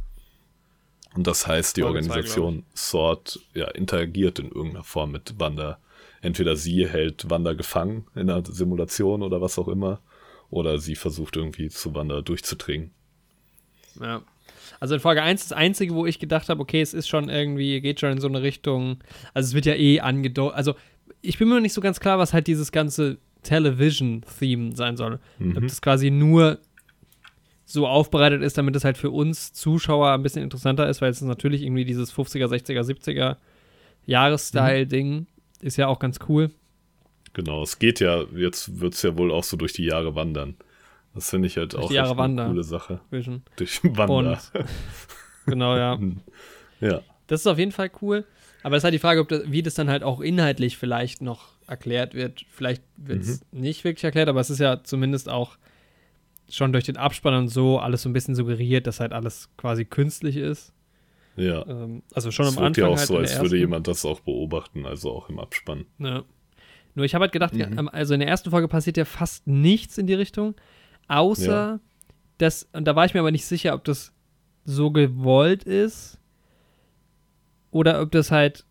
Und 1.14 1.26
das 1.26 1.46
heißt, 1.46 1.76
die 1.76 1.82
Folge 1.82 2.00
zwei, 2.00 2.10
Organisation 2.10 2.64
Sword 2.76 3.40
ja, 3.54 3.68
interagiert 3.68 4.38
in 4.38 4.46
irgendeiner 4.46 4.84
Form 4.84 5.10
mit 5.12 5.34
Wanda. 5.38 5.78
Entweder 6.22 6.54
sie 6.54 6.86
hält 6.86 7.30
Wanda 7.30 7.54
gefangen 7.54 8.06
in 8.14 8.30
einer 8.30 8.44
Simulation 8.44 9.22
oder 9.22 9.40
was 9.40 9.58
auch 9.58 9.68
immer, 9.68 10.00
oder 10.50 10.78
sie 10.78 10.94
versucht 10.96 11.36
irgendwie 11.36 11.68
zu 11.68 11.94
Wanda 11.94 12.20
durchzudringen. 12.20 12.90
Ja. 14.00 14.22
Also 14.78 14.94
in 14.94 15.00
Folge 15.00 15.22
1 15.22 15.48
das 15.48 15.52
Einzige, 15.52 15.94
wo 15.94 16.06
ich 16.06 16.18
gedacht 16.18 16.48
habe, 16.48 16.60
okay, 16.60 16.80
es 16.80 16.94
ist 16.94 17.08
schon 17.08 17.28
irgendwie, 17.28 17.80
geht 17.80 18.00
schon 18.00 18.12
in 18.12 18.20
so 18.20 18.28
eine 18.28 18.42
Richtung. 18.42 18.98
Also 19.34 19.48
es 19.48 19.54
wird 19.54 19.66
ja 19.66 19.74
eh 19.74 20.00
angedeutet. 20.00 20.56
Also 20.56 20.74
ich 21.22 21.38
bin 21.38 21.48
mir 21.48 21.56
noch 21.56 21.62
nicht 21.62 21.74
so 21.74 21.80
ganz 21.80 22.00
klar, 22.00 22.18
was 22.18 22.32
halt 22.32 22.46
dieses 22.46 22.72
ganze 22.72 23.18
Television-Theme 23.42 24.76
sein 24.76 24.96
soll. 24.96 25.18
Mhm. 25.38 25.56
Ob 25.56 25.62
das 25.62 25.82
quasi 25.82 26.10
nur 26.10 26.58
so 27.64 27.86
aufbereitet 27.86 28.42
ist, 28.42 28.58
damit 28.58 28.74
es 28.74 28.84
halt 28.84 28.98
für 28.98 29.10
uns 29.10 29.52
Zuschauer 29.52 30.10
ein 30.10 30.22
bisschen 30.22 30.42
interessanter 30.42 30.88
ist, 30.88 31.00
weil 31.00 31.10
es 31.10 31.20
ist 31.20 31.28
natürlich 31.28 31.62
irgendwie 31.62 31.84
dieses 31.84 32.12
50er, 32.12 32.46
60er, 32.46 32.82
70er 32.82 33.36
Jahresstyle-Ding 34.06 35.26
ist 35.60 35.76
ja 35.76 35.86
auch 35.86 35.98
ganz 35.98 36.18
cool. 36.28 36.50
Genau, 37.32 37.62
es 37.62 37.78
geht 37.78 38.00
ja, 38.00 38.24
jetzt 38.34 38.80
wird 38.80 38.94
es 38.94 39.02
ja 39.02 39.16
wohl 39.16 39.30
auch 39.30 39.44
so 39.44 39.56
durch 39.56 39.72
die 39.72 39.84
Jahre 39.84 40.16
wandern. 40.16 40.56
Das 41.14 41.30
finde 41.30 41.48
ich 41.48 41.56
halt 41.56 41.74
auch 41.74 41.90
echt 41.90 41.98
eine 41.98 42.46
coole 42.46 42.62
Sache. 42.64 43.00
Vision. 43.10 43.42
Durch 43.56 43.80
Wander. 43.84 44.38
Genau, 45.46 45.76
ja. 45.76 45.98
ja. 46.80 47.00
Das 47.26 47.40
ist 47.40 47.46
auf 47.46 47.58
jeden 47.58 47.72
Fall 47.72 47.90
cool. 48.02 48.24
Aber 48.62 48.76
es 48.76 48.80
ist 48.80 48.84
halt 48.84 48.94
die 48.94 48.98
Frage, 48.98 49.20
ob 49.20 49.28
das, 49.28 49.42
wie 49.50 49.62
das 49.62 49.74
dann 49.74 49.88
halt 49.88 50.02
auch 50.02 50.20
inhaltlich 50.20 50.76
vielleicht 50.76 51.22
noch 51.22 51.48
erklärt 51.66 52.14
wird. 52.14 52.44
Vielleicht 52.50 52.82
wird 52.96 53.22
es 53.22 53.40
Mhm. 53.50 53.60
nicht 53.60 53.84
wirklich 53.84 54.04
erklärt, 54.04 54.28
aber 54.28 54.40
es 54.40 54.50
ist 54.50 54.58
ja 54.58 54.82
zumindest 54.84 55.28
auch 55.28 55.56
schon 56.48 56.72
durch 56.72 56.84
den 56.84 56.96
Abspann 56.96 57.34
und 57.34 57.48
so 57.48 57.78
alles 57.78 58.02
so 58.02 58.08
ein 58.08 58.12
bisschen 58.12 58.34
suggeriert, 58.34 58.86
dass 58.86 59.00
halt 59.00 59.12
alles 59.12 59.48
quasi 59.56 59.84
künstlich 59.84 60.36
ist. 60.36 60.72
Ja. 61.36 61.64
Ähm, 61.66 62.02
also 62.12 62.30
schon 62.30 62.46
es 62.46 62.56
am 62.56 62.64
wirkt 62.64 62.76
ja 62.76 62.84
Anfang 62.84 62.94
auch 62.94 62.98
halt 62.98 63.08
so, 63.08 63.16
als 63.16 63.40
würde 63.40 63.56
jemand 63.56 63.86
das 63.88 64.04
auch 64.04 64.20
beobachten, 64.20 64.84
also 64.84 65.10
auch 65.10 65.28
im 65.30 65.38
Abspann. 65.38 65.86
Ja. 65.98 66.22
Nur 66.94 67.04
ich 67.06 67.14
habe 67.14 67.22
halt 67.22 67.32
gedacht, 67.32 67.54
Mhm. 67.54 67.78
ähm, 67.78 67.88
also 67.88 68.14
in 68.14 68.20
der 68.20 68.28
ersten 68.28 68.50
Folge 68.50 68.68
passiert 68.68 68.96
ja 68.96 69.04
fast 69.04 69.46
nichts 69.46 69.96
in 69.96 70.06
die 70.06 70.14
Richtung, 70.14 70.54
außer 71.10 71.72
Ja. 71.72 71.80
dass, 72.38 72.68
und 72.72 72.84
da 72.86 72.96
war 72.96 73.04
ich 73.04 73.14
mir 73.14 73.20
aber 73.20 73.30
nicht 73.30 73.44
sicher, 73.46 73.74
ob 73.74 73.84
das 73.84 74.12
so 74.64 74.90
gewollt 74.90 75.64
ist 75.64 76.18
oder 77.70 78.00
ob 78.02 78.10
das 78.12 78.30
halt 78.30 78.64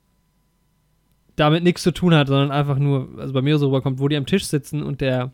damit 1.35 1.63
nichts 1.63 1.83
zu 1.83 1.91
tun 1.91 2.13
hat, 2.13 2.27
sondern 2.27 2.51
einfach 2.51 2.77
nur, 2.77 3.17
also 3.19 3.33
bei 3.33 3.41
mir 3.41 3.57
so 3.57 3.67
rüberkommt, 3.67 3.99
wo 3.99 4.07
die 4.07 4.17
am 4.17 4.25
Tisch 4.25 4.45
sitzen 4.45 4.83
und 4.83 5.01
der, 5.01 5.31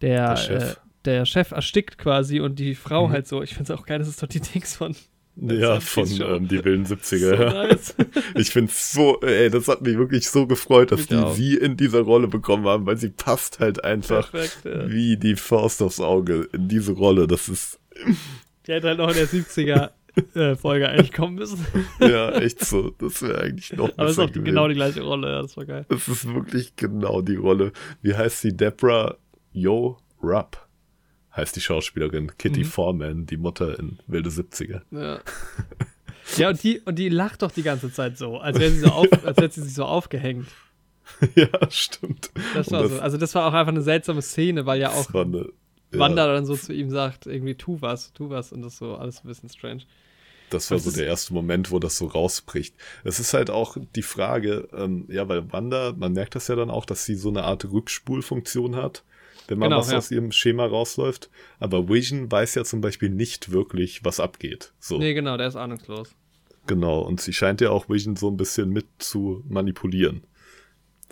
der, 0.00 0.28
Der 0.30 0.36
Chef. 0.36 0.72
Äh, 0.72 0.76
der 1.04 1.24
Chef 1.24 1.50
erstickt 1.52 1.98
quasi 1.98 2.40
und 2.40 2.58
die 2.58 2.74
Frau 2.74 3.08
Mhm. 3.08 3.12
halt 3.12 3.26
so. 3.28 3.42
Ich 3.42 3.54
finde 3.54 3.72
es 3.72 3.78
auch 3.78 3.86
geil, 3.86 3.98
das 4.00 4.08
ist 4.08 4.22
doch 4.22 4.28
die 4.28 4.40
Dings 4.40 4.76
von. 4.76 4.94
Ja, 5.42 5.80
von 5.80 6.06
ähm, 6.20 6.48
die 6.48 6.64
wilden 6.64 6.84
So 6.86 6.94
70er. 6.94 7.34
ja. 7.42 7.52
nice. 7.68 7.94
Ich 8.34 8.50
finde 8.50 8.70
es 8.72 8.92
so, 8.92 9.20
ey, 9.22 9.48
das 9.50 9.68
hat 9.68 9.82
mich 9.82 9.96
wirklich 9.96 10.28
so 10.28 10.46
gefreut, 10.46 10.92
dass 10.92 11.00
Mich 11.00 11.08
die 11.08 11.16
auch. 11.16 11.34
sie 11.34 11.54
in 11.56 11.76
dieser 11.76 12.00
Rolle 12.02 12.28
bekommen 12.28 12.66
haben, 12.66 12.86
weil 12.86 12.96
sie 12.96 13.08
passt 13.10 13.58
halt 13.60 13.82
einfach 13.84 14.30
Perfekt, 14.30 14.64
ja. 14.64 14.90
wie 14.90 15.16
die 15.16 15.36
Faust 15.36 15.82
aufs 15.82 16.00
Auge 16.00 16.48
in 16.52 16.68
diese 16.68 16.92
Rolle. 16.92 17.26
Das 17.26 17.48
ist 17.48 17.78
Die 18.66 18.72
hätte 18.72 18.88
halt 18.88 18.98
noch 18.98 19.08
in 19.08 19.14
der 19.16 19.28
70er 19.28 19.90
äh, 20.34 20.56
Folge 20.56 20.88
eigentlich 20.88 21.12
kommen 21.12 21.36
müssen. 21.36 21.64
ja 22.00 22.30
echt 22.32 22.64
so. 22.64 22.90
Das 22.98 23.22
wäre 23.22 23.40
eigentlich 23.40 23.72
noch 23.72 23.90
Aber 23.96 24.06
es 24.06 24.12
ist 24.12 24.18
auch 24.18 24.26
gewesen. 24.28 24.44
genau 24.44 24.68
die 24.68 24.74
gleiche 24.74 25.02
Rolle, 25.02 25.28
ja, 25.30 25.42
das 25.42 25.56
war 25.56 25.64
geil. 25.64 25.86
Es 25.88 26.08
ist 26.08 26.32
wirklich 26.34 26.76
genau 26.76 27.22
die 27.22 27.36
Rolle. 27.36 27.72
Wie 28.02 28.14
heißt 28.14 28.40
sie? 28.40 28.54
Deborah 28.56 29.16
Yo 29.52 29.96
Rupp 30.22 30.58
heißt 31.36 31.54
die 31.56 31.60
Schauspielerin. 31.60 32.32
Kitty 32.38 32.60
Mhm. 32.60 32.64
Foreman, 32.64 33.26
die 33.26 33.36
Mutter 33.36 33.78
in 33.78 33.98
Wilde 34.06 34.30
70er. 34.30 34.82
Ja. 34.90 35.20
ja, 36.36 36.48
und 36.50 36.62
die, 36.62 36.80
und 36.80 36.98
die 36.98 37.08
lacht 37.08 37.42
doch 37.42 37.50
die 37.52 37.62
ganze 37.62 37.92
Zeit 37.92 38.18
so, 38.18 38.38
als 38.38 38.58
wäre 38.58 38.70
sie 38.70 38.80
so 38.80 38.88
auf, 38.88 39.08
als 39.24 39.38
hätte 39.38 39.54
sie 39.54 39.62
sich 39.62 39.74
so 39.74 39.84
aufgehängt. 39.84 40.48
ja, 41.34 41.48
stimmt. 41.70 42.30
Das 42.54 42.70
war 42.70 42.82
das- 42.82 42.92
so. 42.92 43.00
Also 43.00 43.16
das 43.16 43.34
war 43.34 43.46
auch 43.46 43.52
einfach 43.52 43.72
eine 43.72 43.82
seltsame 43.82 44.22
Szene, 44.22 44.66
weil 44.66 44.80
ja 44.80 44.90
auch 44.90 45.12
eine, 45.14 45.48
ja, 45.92 45.98
Wanda 45.98 46.26
dann 46.32 46.46
so 46.46 46.56
zu 46.56 46.72
ihm 46.72 46.90
sagt, 46.90 47.26
irgendwie 47.26 47.54
tu 47.56 47.78
was, 47.80 48.12
tu 48.12 48.30
was 48.30 48.52
und 48.52 48.62
das 48.62 48.76
so 48.76 48.94
alles 48.96 49.24
ein 49.24 49.28
bisschen 49.28 49.48
strange. 49.48 49.82
Das 50.50 50.68
war 50.70 50.78
Das 50.78 50.84
so 50.84 50.90
der 50.92 51.06
erste 51.06 51.32
Moment, 51.32 51.70
wo 51.70 51.78
das 51.78 51.96
so 51.96 52.06
rausbricht. 52.06 52.74
Es 53.04 53.20
ist 53.20 53.34
halt 53.34 53.50
auch 53.50 53.76
die 53.94 54.02
Frage, 54.02 54.68
ähm, 54.72 55.04
ja, 55.08 55.28
weil 55.28 55.52
Wanda, 55.52 55.94
man 55.96 56.12
merkt 56.12 56.34
das 56.34 56.48
ja 56.48 56.56
dann 56.56 56.70
auch, 56.70 56.84
dass 56.84 57.04
sie 57.04 57.14
so 57.14 57.28
eine 57.28 57.44
Art 57.44 57.64
Rückspulfunktion 57.70 58.74
hat, 58.74 59.04
wenn 59.50 59.58
mal 59.58 59.66
Genau, 59.66 59.78
was 59.78 59.90
ja. 59.90 59.98
aus 59.98 60.10
ihrem 60.10 60.32
Schema 60.32 60.64
rausläuft. 60.64 61.28
Aber 61.58 61.88
Vision 61.88 62.30
weiß 62.32 62.54
ja 62.54 62.64
zum 62.64 62.80
Beispiel 62.80 63.10
nicht 63.10 63.52
wirklich, 63.52 64.04
was 64.04 64.20
abgeht. 64.20 64.72
So, 64.78 64.96
Nee, 64.98 65.12
genau, 65.12 65.36
der 65.36 65.48
ist 65.48 65.56
ahnungslos. 65.56 66.14
genau. 66.66 67.00
Und 67.00 67.20
sie 67.20 67.32
scheint 67.34 67.60
ja 67.60 67.70
auch 67.70 67.88
Vision 67.90 68.16
so 68.16 68.30
ein 68.30 68.36
bisschen 68.38 68.70
mit 68.70 68.86
zu 68.98 69.44
manipulieren. 69.48 70.22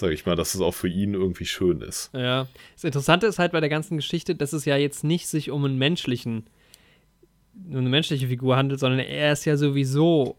Sag 0.00 0.12
ich 0.12 0.24
mal, 0.26 0.36
dass 0.36 0.54
es 0.54 0.60
auch 0.60 0.74
für 0.74 0.88
ihn 0.88 1.14
irgendwie 1.14 1.44
schön 1.46 1.80
ist. 1.80 2.10
Ja. 2.14 2.46
Das 2.76 2.84
Interessante 2.84 3.26
ist 3.26 3.40
halt 3.40 3.50
bei 3.52 3.58
der 3.60 3.68
ganzen 3.68 3.96
Geschichte, 3.96 4.36
dass 4.36 4.52
es 4.52 4.64
ja 4.64 4.76
jetzt 4.76 5.02
nicht 5.02 5.26
sich 5.26 5.50
um 5.50 5.64
einen 5.64 5.76
menschlichen 5.76 6.48
nur 7.66 7.80
eine 7.80 7.88
menschliche 7.88 8.28
Figur 8.28 8.56
handelt, 8.56 8.78
sondern 8.78 9.00
er 9.00 9.32
ist 9.32 9.44
ja 9.44 9.56
sowieso 9.56 10.38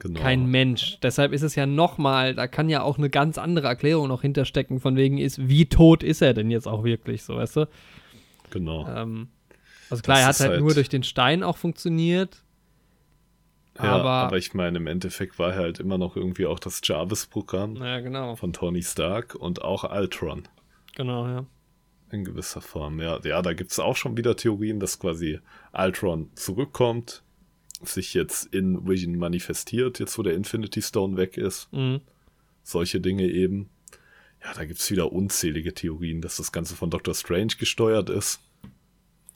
Genau. 0.00 0.20
kein 0.20 0.46
Mensch. 0.46 0.98
Deshalb 1.02 1.32
ist 1.32 1.42
es 1.42 1.54
ja 1.54 1.66
nochmal, 1.66 2.34
da 2.34 2.46
kann 2.48 2.68
ja 2.68 2.82
auch 2.82 2.98
eine 2.98 3.08
ganz 3.10 3.38
andere 3.38 3.68
Erklärung 3.68 4.08
noch 4.08 4.22
hinterstecken, 4.22 4.80
von 4.80 4.96
wegen 4.96 5.18
ist, 5.18 5.48
wie 5.48 5.66
tot 5.66 6.02
ist 6.02 6.20
er 6.20 6.34
denn 6.34 6.50
jetzt 6.50 6.66
auch 6.68 6.84
wirklich, 6.84 7.22
so 7.22 7.36
weißt 7.36 7.56
du? 7.56 7.68
Genau. 8.50 8.86
Ähm, 8.88 9.28
also 9.90 10.02
klar, 10.02 10.16
Das 10.18 10.22
er 10.24 10.28
hat 10.28 10.40
halt, 10.40 10.50
halt- 10.52 10.60
nur 10.60 10.74
durch 10.74 10.88
den 10.88 11.02
Stein 11.04 11.42
auch 11.42 11.56
funktioniert. 11.56 12.42
ja, 13.78 13.84
aber- 13.84 14.10
aber 14.10 14.36
ich 14.38 14.54
meine, 14.54 14.78
im 14.78 14.86
Endeffekt 14.86 15.38
war 15.38 15.54
halt 15.54 15.80
immer 15.80 15.98
noch 15.98 16.16
irgendwie 16.16 16.46
auch 16.46 16.58
das 16.60 16.80
Jarvis-Programm 16.84 17.76
Ja, 17.76 18.00
genau. 18.00 18.36
von 18.36 18.52
Tony 18.52 18.82
Stark 18.82 19.34
und 19.34 19.62
auch 19.62 19.90
Ultron 19.90 20.44
Genau, 20.96 21.26
ja. 21.26 21.44
in 22.12 22.22
gewisser 22.24 22.60
Form. 22.60 23.00
Ja, 23.00 23.18
ja 23.24 23.42
da 23.42 23.52
gibt 23.52 23.72
es 23.72 23.80
auch 23.80 23.96
schon 23.96 24.16
wieder 24.16 24.36
Theorien, 24.36 24.78
dass 24.78 24.98
quasi 25.00 25.40
Ultron 25.72 26.30
zurückkommt, 26.36 27.23
sich 27.88 28.14
jetzt 28.14 28.46
in 28.54 28.86
Vision 28.86 29.16
manifestiert, 29.16 29.98
jetzt 29.98 30.18
wo 30.18 30.22
der 30.22 30.34
Infinity 30.34 30.82
Stone 30.82 31.16
weg 31.16 31.36
ist. 31.36 31.72
Mhm. 31.72 32.00
Solche 32.62 33.00
Dinge 33.00 33.24
eben. 33.24 33.68
Ja, 34.42 34.52
da 34.54 34.64
gibt 34.64 34.80
es 34.80 34.90
wieder 34.90 35.12
unzählige 35.12 35.72
Theorien, 35.74 36.20
dass 36.20 36.36
das 36.36 36.52
Ganze 36.52 36.76
von 36.76 36.90
Doctor 36.90 37.14
Strange 37.14 37.54
gesteuert 37.58 38.10
ist. 38.10 38.40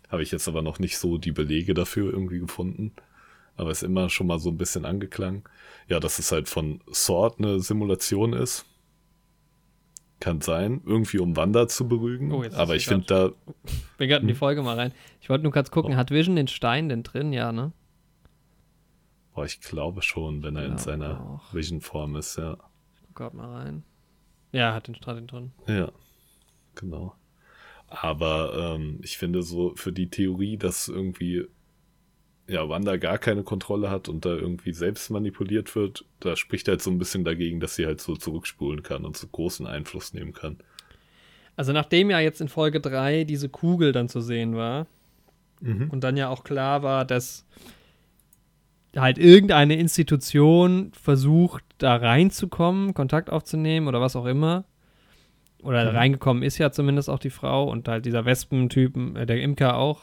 Habe 0.09 0.23
ich 0.23 0.31
jetzt 0.31 0.49
aber 0.49 0.63
noch 0.63 0.79
nicht 0.79 0.99
so 0.99 1.19
die 1.19 1.33
Belege 1.33 1.75
dafür 1.75 2.13
irgendwie 2.13 2.39
gefunden. 2.39 2.93
Aber 3.57 3.71
ist 3.71 3.83
immer 3.83 4.09
schon 4.09 4.27
mal 4.29 4.39
so 4.39 4.51
ein 4.51 4.57
bisschen 4.59 4.85
angeklangen. 4.85 5.43
Ja, 5.89 5.99
dass 6.01 6.19
es 6.19 6.31
halt 6.31 6.49
von 6.49 6.81
Sword 6.93 7.39
eine 7.39 7.61
Simulation 7.61 8.33
ist. 8.33 8.65
Kann 10.21 10.41
sein, 10.41 10.81
irgendwie 10.85 11.19
um 11.19 11.37
Wanda 11.37 11.69
zu 11.69 11.87
beruhigen. 11.87 12.33
Oh, 12.33 12.45
aber 12.55 12.75
ich 12.75 12.87
finde 12.87 13.07
da, 13.07 13.31
Wir 13.99 14.09
gehen 14.09 14.23
in 14.23 14.27
die 14.27 14.33
Hm. 14.33 14.39
Folge 14.39 14.63
mal 14.63 14.75
rein. 14.75 14.93
Ich 15.21 15.29
wollte 15.31 15.45
nur 15.45 15.53
kurz 15.53 15.71
gucken, 15.71 15.95
Oh. 15.95 15.97
hat 15.97 16.11
Vision 16.11 16.35
den 16.37 16.49
Stein 16.49 16.89
denn 16.89 17.05
drin? 17.05 17.33
Ja, 17.33 17.53
ne? 17.53 17.73
Boah, 19.39 19.45
ich 19.45 19.61
glaube 19.61 20.03
schon, 20.03 20.43
wenn 20.43 20.57
er 20.57 20.65
in 20.65 20.73
Ja, 20.73 20.79
seiner 20.79 21.21
auch. 21.21 21.55
Vision-Form 21.55 22.17
ist, 22.17 22.37
ja. 22.37 22.57
Guck 23.07 23.15
grad 23.15 23.35
mal 23.35 23.49
rein. 23.49 23.85
Ja, 24.51 24.75
hat 24.75 24.89
den 24.89 24.97
Stein 24.97 25.27
drin. 25.29 25.53
Ja, 25.69 25.93
genau. 26.75 27.15
Aber 27.87 28.75
ähm, 28.75 28.99
ich 29.03 29.17
finde 29.17 29.43
so 29.43 29.75
für 29.77 29.93
die 29.93 30.11
Theorie, 30.11 30.57
dass 30.57 30.89
irgendwie 30.89 31.47
ja 32.49 32.69
Wanda 32.69 32.97
gar 32.97 33.19
keine 33.19 33.45
Kontrolle 33.45 33.91
hat 33.91 34.09
und 34.09 34.25
da 34.25 34.31
irgendwie 34.31 34.73
selbst 34.73 35.09
manipuliert 35.11 35.77
wird, 35.77 36.05
da 36.19 36.35
spricht 36.35 36.67
halt 36.67 36.83
so 36.83 36.91
ein 36.91 36.99
bisschen 36.99 37.23
dagegen, 37.25 37.61
dass 37.61 37.77
sie 37.77 37.87
halt 37.87 38.01
so 38.01 38.17
zurückspulen 38.17 38.83
kann 38.83 39.05
und 39.05 39.17
so 39.17 39.27
großen 39.29 39.67
Einfluss 39.67 40.15
nehmen 40.15 40.33
kann. 40.33 40.59
Also 41.57 41.73
nachdem 41.73 42.11
ja 42.11 42.19
jetzt 42.21 42.41
in 42.41 42.49
Folge 42.49 42.81
3 42.81 43.23
diese 43.25 43.49
Kugel 43.49 43.93
dann 43.93 44.09
zu 44.09 44.21
sehen 44.21 44.57
war 44.57 44.87
und 45.61 46.03
dann 46.05 46.17
ja 46.17 46.29
auch 46.29 46.43
klar 46.45 46.83
war, 46.83 47.05
dass 47.05 47.45
halt 48.97 49.19
irgendeine 49.19 49.77
Institution 49.77 50.93
versucht, 51.01 51.65
da 51.79 51.97
reinzukommen, 51.97 52.95
Kontakt 52.95 53.31
aufzunehmen 53.31 53.87
oder 53.87 54.01
was 54.01 54.17
auch 54.17 54.27
immer. 54.27 54.65
Oder 55.63 55.91
Mhm. 55.91 55.97
reingekommen 55.97 56.43
ist 56.43 56.59
ja 56.59 56.71
zumindest 56.71 57.11
auch 57.11 57.19
die 57.19 57.31
Frau 57.31 57.69
und 57.69 57.89
halt 57.89 58.07
dieser 58.07 58.25
Wespentypen, 58.25 59.17
äh, 59.17 59.27
der 59.27 59.41
Imker 59.43 59.77
auch. 59.77 60.03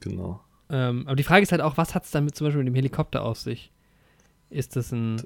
Genau. 0.00 0.40
Ähm, 0.70 1.04
aber 1.06 1.16
die 1.16 1.22
Frage 1.22 1.42
ist 1.42 1.52
halt 1.52 1.62
auch, 1.62 1.76
was 1.76 1.94
hat 1.94 2.04
es 2.04 2.10
damit 2.10 2.34
zum 2.34 2.46
Beispiel 2.46 2.62
mit 2.62 2.68
dem 2.68 2.74
Helikopter 2.74 3.22
auf 3.22 3.38
sich? 3.38 3.70
Ist 4.50 4.76
das 4.76 4.92
ein, 4.92 5.16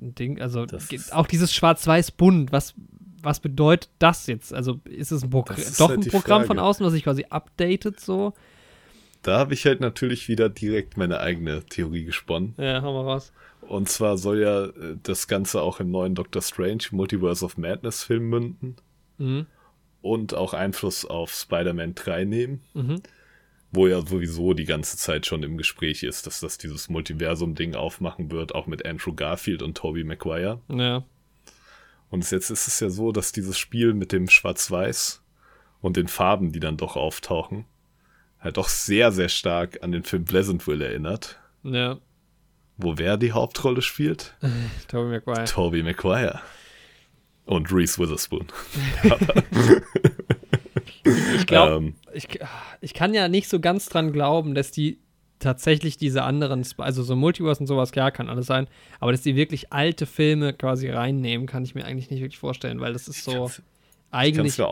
ein 0.00 0.14
Ding? 0.14 0.40
Also 0.40 0.66
auch 1.12 1.26
dieses 1.26 1.52
Schwarz-Weiß-Bunt, 1.52 2.52
was, 2.52 2.74
was 3.22 3.40
bedeutet 3.40 3.90
das 3.98 4.26
jetzt? 4.28 4.54
Also 4.54 4.80
ist 4.84 5.10
es 5.12 5.22
ein 5.24 5.32
ist 5.58 5.80
doch 5.80 5.88
halt 5.88 5.98
ein 5.98 6.08
Programm 6.08 6.38
Frage. 6.42 6.46
von 6.46 6.58
außen, 6.58 6.84
was 6.86 6.92
sich 6.92 7.02
quasi 7.04 7.26
updatet 7.28 8.00
so? 8.00 8.32
Da 9.22 9.38
habe 9.38 9.52
ich 9.54 9.66
halt 9.66 9.80
natürlich 9.80 10.28
wieder 10.28 10.48
direkt 10.48 10.96
meine 10.96 11.20
eigene 11.20 11.64
Theorie 11.64 12.04
gesponnen. 12.04 12.54
Ja, 12.56 12.80
hau 12.82 12.92
mal 12.94 13.10
raus. 13.10 13.32
Und 13.60 13.88
zwar 13.88 14.16
soll 14.16 14.40
ja 14.40 14.64
äh, 14.66 14.96
das 15.02 15.28
Ganze 15.28 15.60
auch 15.62 15.78
im 15.80 15.90
neuen 15.90 16.14
Doctor 16.14 16.40
Strange 16.42 16.84
Multiverse 16.90 17.44
of 17.44 17.56
Madness 17.58 18.02
Film 18.04 18.28
münden 18.30 18.76
Mhm. 19.18 19.46
und 20.00 20.32
auch 20.34 20.54
Einfluss 20.54 21.04
auf 21.04 21.30
Spider-Man 21.32 21.94
3 21.94 22.24
nehmen. 22.24 22.62
Mhm. 22.74 23.02
wo 23.72 23.86
ja 23.86 24.04
sowieso 24.04 24.52
die 24.52 24.64
ganze 24.64 24.96
Zeit 24.96 25.26
schon 25.26 25.44
im 25.44 25.56
Gespräch 25.56 26.02
ist, 26.02 26.26
dass 26.26 26.40
das 26.40 26.58
dieses 26.58 26.88
Multiversum-Ding 26.88 27.76
aufmachen 27.76 28.32
wird, 28.32 28.52
auch 28.52 28.66
mit 28.66 28.84
Andrew 28.84 29.14
Garfield 29.14 29.62
und 29.62 29.76
Tobey 29.76 30.02
Maguire. 30.02 30.60
Ja. 30.68 31.04
Und 32.08 32.28
jetzt 32.32 32.50
ist 32.50 32.66
es 32.66 32.80
ja 32.80 32.90
so, 32.90 33.12
dass 33.12 33.30
dieses 33.30 33.56
Spiel 33.60 33.94
mit 33.94 34.10
dem 34.10 34.28
Schwarz-Weiß 34.28 35.22
und 35.80 35.96
den 35.96 36.08
Farben, 36.08 36.50
die 36.50 36.58
dann 36.58 36.78
doch 36.78 36.96
auftauchen, 36.96 37.64
halt 38.40 38.56
doch 38.56 38.68
sehr, 38.68 39.12
sehr 39.12 39.28
stark 39.28 39.82
an 39.82 39.92
den 39.92 40.02
Film 40.02 40.24
Pleasantville 40.24 40.84
erinnert, 40.86 41.38
Ja. 41.62 41.98
wo 42.76 42.96
wer 42.98 43.16
die 43.16 43.32
Hauptrolle 43.32 43.82
spielt? 43.82 44.34
Tobey 44.88 45.10
Maguire. 45.10 45.44
Tobey 45.44 45.82
Maguire. 45.82 46.40
Und 47.46 47.72
Reese 47.72 47.98
Witherspoon. 47.98 48.46
Ich 51.36 51.46
glaube, 51.46 51.74
Ähm, 51.76 51.94
ich, 52.12 52.28
ich 52.80 52.94
kann 52.94 53.14
ja 53.14 53.28
nicht 53.28 53.48
so 53.48 53.60
ganz 53.60 53.86
dran 53.88 54.12
glauben, 54.12 54.54
dass 54.54 54.70
die 54.70 54.98
tatsächlich 55.38 55.96
diese 55.96 56.22
anderen, 56.22 56.66
also 56.78 57.02
so 57.02 57.16
Multiverse 57.16 57.60
und 57.60 57.66
sowas, 57.66 57.92
ja, 57.94 58.10
kann 58.10 58.28
alles 58.28 58.46
sein, 58.46 58.66
aber 59.00 59.10
dass 59.12 59.22
die 59.22 59.36
wirklich 59.36 59.72
alte 59.72 60.04
Filme 60.06 60.52
quasi 60.52 60.90
reinnehmen, 60.90 61.46
kann 61.46 61.64
ich 61.64 61.74
mir 61.74 61.84
eigentlich 61.86 62.10
nicht 62.10 62.20
wirklich 62.20 62.38
vorstellen, 62.38 62.80
weil 62.80 62.92
das 62.92 63.08
ist 63.08 63.24
so, 63.24 63.50
eigentlich 64.12 64.54
so 64.54 64.64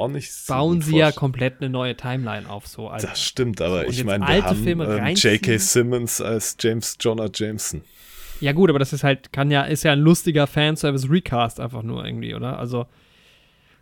bauen 0.48 0.82
sie 0.82 0.96
ja 0.96 1.12
komplett 1.12 1.60
eine 1.60 1.70
neue 1.70 1.96
Timeline 1.96 2.48
auf, 2.50 2.66
so. 2.66 2.88
Also, 2.88 3.06
Das 3.06 3.22
stimmt, 3.22 3.60
aber 3.60 3.86
und 3.86 3.90
ich 3.90 4.04
meine, 4.04 4.24
wir 4.24 4.28
alte 4.28 4.48
haben 4.48 4.62
Filme 4.64 4.84
ähm? 4.98 5.14
J.K. 5.14 5.58
Simmons 5.58 6.20
als 6.20 6.56
James 6.58 6.96
Jonah 7.00 7.28
Jameson. 7.32 7.82
ja 8.40 8.52
gut, 8.52 8.68
aber 8.70 8.78
das 8.78 8.92
ist 8.92 9.04
halt, 9.04 9.32
kann 9.32 9.50
ja, 9.50 9.62
ist 9.62 9.84
ja 9.84 9.92
ein 9.92 10.00
lustiger 10.00 10.46
Fanservice-Recast 10.46 11.60
einfach 11.60 11.82
nur 11.82 12.04
irgendwie, 12.04 12.34
oder? 12.34 12.58
Also 12.58 12.86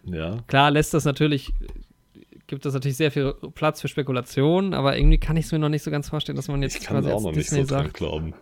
Ja, 0.04 0.38
klar 0.46 0.70
lässt 0.70 0.92
das 0.94 1.04
natürlich, 1.04 1.52
gibt 2.46 2.64
das 2.64 2.74
natürlich 2.74 2.96
sehr 2.96 3.10
viel 3.10 3.34
Platz 3.54 3.80
für 3.80 3.88
Spekulationen, 3.88 4.74
aber 4.74 4.96
irgendwie 4.96 5.18
kann 5.18 5.36
ich 5.36 5.46
es 5.46 5.52
mir 5.52 5.58
noch 5.58 5.68
nicht 5.70 5.82
so 5.82 5.90
ganz 5.90 6.08
vorstellen, 6.10 6.36
dass 6.36 6.48
man 6.48 6.62
jetzt 6.62 6.76
ich 6.76 6.84
kann 6.84 6.96
quasi 6.98 7.10
auch 7.10 7.14
als 7.16 7.22
noch 7.24 7.32
nicht 7.32 7.48
so 7.50 7.56
dran 7.56 7.66
sagt, 7.66 7.94
glauben. 7.94 8.34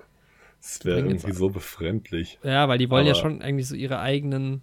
Es 0.60 0.84
wäre 0.84 0.98
irgendwie 1.00 1.32
so 1.32 1.50
befremdlich. 1.50 2.38
Ja, 2.42 2.68
weil 2.68 2.78
die 2.78 2.88
wollen 2.90 3.06
ja 3.06 3.12
Aber- 3.12 3.20
schon 3.20 3.42
eigentlich 3.42 3.68
so 3.68 3.74
ihre 3.74 4.00
eigenen. 4.00 4.62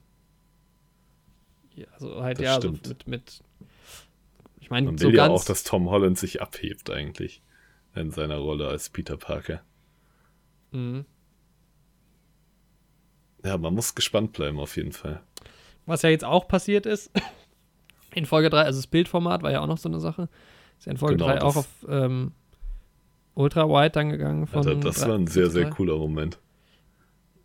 Ja, 1.76 1.86
also 1.94 2.22
halt, 2.22 2.38
Das 2.40 2.46
ja, 2.46 2.54
so 2.56 2.62
stimmt. 2.62 2.88
mit, 2.88 3.08
mit. 3.08 3.44
Ich 4.60 4.70
meine, 4.70 4.88
Man 4.88 4.98
so 4.98 5.08
will 5.08 5.16
ja 5.16 5.28
auch, 5.28 5.44
dass 5.46 5.64
Tom 5.64 5.90
Holland 5.90 6.18
sich 6.18 6.42
abhebt 6.42 6.90
eigentlich 6.90 7.42
in 7.96 8.12
seiner 8.12 8.38
Rolle 8.38 8.68
als 8.68 8.90
Peter 8.90 9.18
Parker. 9.18 9.62
Mhm. 10.72 11.06
Ja, 13.44 13.58
man 13.58 13.74
muss 13.74 13.96
gespannt 13.96 14.34
bleiben 14.34 14.60
auf 14.60 14.78
jeden 14.78 14.92
Fall. 14.92 15.22
Was 15.86 16.04
ja 16.04 16.10
jetzt 16.10 16.24
auch 16.26 16.48
passiert 16.48 16.86
ist, 16.86 17.12
in 18.14 18.26
Folge 18.26 18.50
3, 18.50 18.62
also 18.64 18.80
das 18.80 18.88
Bildformat 18.88 19.42
war 19.44 19.52
ja 19.52 19.62
auch 19.62 19.68
noch 19.68 19.78
so 19.80 19.90
eine 19.90 20.00
Sache. 20.00 20.30
Ist 20.78 20.86
ja 20.86 20.92
in 20.92 20.98
Folge 20.98 21.16
Genau, 21.18 21.28
3 21.28 21.36
das- 21.36 21.44
auch 21.44 21.56
auf 21.56 21.68
ähm, 21.90 22.32
Ultra 23.34 23.68
Wide 23.68 23.92
dann 23.92 24.10
gegangen. 24.10 24.46
Von 24.48 24.68
Alter, 24.68 24.76
das 24.82 25.08
war 25.08 25.16
ein 25.16 25.28
sehr, 25.28 25.50
sehr 25.50 25.66
3. 25.66 25.70
cooler 25.72 25.98
Moment. 25.98 26.38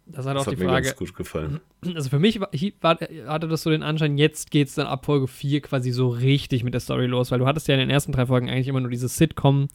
Das 0.06 0.24
halt 0.24 0.36
Das 0.36 0.42
auch 0.42 0.46
hat 0.46 0.52
die 0.52 0.56
mir 0.56 0.68
Frage. 0.68 0.86
ganz 0.86 0.98
gut 0.98 1.14
gefallen. 1.14 1.60
Also 1.94 2.08
für 2.10 2.18
mich 2.20 2.38
war, 2.40 2.48
war, 2.80 2.98
hatte 3.26 3.48
das 3.48 3.62
so 3.62 3.70
den 3.70 3.82
Anschein, 3.82 4.18
jetzt 4.18 4.50
geht 4.52 4.68
es 4.68 4.74
dann 4.76 4.86
ab 4.86 5.04
Folge 5.04 5.26
4 5.26 5.60
quasi 5.62 5.90
so 5.90 6.08
richtig 6.08 6.62
mit 6.64 6.74
der 6.74 6.80
Story 6.80 7.06
los, 7.06 7.30
weil 7.32 7.40
du 7.40 7.46
hattest 7.46 7.66
ja 7.68 7.74
in 7.74 7.80
den 7.80 7.90
ersten 7.90 8.12
drei 8.12 8.26
Folgen 8.26 8.48
eigentlich 8.48 8.68
immer 8.68 8.80
nur 8.80 8.90
diese 8.90 9.08
Sitcom-Plots 9.08 9.70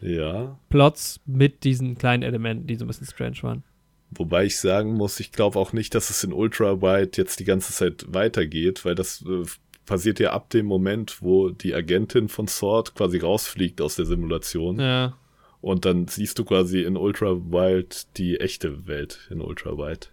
Ja, 0.00 1.22
mit 1.26 1.64
diesen 1.64 1.98
kleinen 1.98 2.22
Elementen, 2.22 2.66
die 2.66 2.76
so 2.76 2.84
ein 2.84 2.88
bisschen 2.88 3.06
strange 3.06 3.42
waren. 3.42 3.64
wobei 4.10 4.44
ich 4.44 4.58
sagen 4.58 4.94
muss, 4.94 5.18
ich 5.20 5.32
glaube 5.32 5.58
auch 5.58 5.72
nicht, 5.72 5.94
dass 5.94 6.10
es 6.10 6.22
in 6.24 6.32
Ultra 6.32 6.80
Wide 6.80 7.10
jetzt 7.16 7.40
die 7.40 7.44
ganze 7.44 7.72
Zeit 7.72 8.06
weitergeht, 8.08 8.84
weil 8.84 8.94
das 8.94 9.22
äh, 9.26 9.44
passiert 9.84 10.20
ja 10.20 10.32
ab 10.32 10.50
dem 10.50 10.66
Moment, 10.66 11.22
wo 11.22 11.50
die 11.50 11.74
Agentin 11.74 12.28
von 12.28 12.46
Sword 12.48 12.94
quasi 12.94 13.18
rausfliegt 13.18 13.80
aus 13.80 13.96
der 13.96 14.04
Simulation. 14.06 14.78
Ja. 14.80 15.16
Und 15.66 15.84
dann 15.84 16.06
siehst 16.06 16.38
du 16.38 16.44
quasi 16.44 16.82
in 16.82 16.96
Ultra 16.96 17.26
Wild 17.50 18.16
die 18.18 18.38
echte 18.38 18.86
Welt 18.86 19.26
in 19.30 19.40
Ultra 19.40 19.72
Wide. 19.76 20.06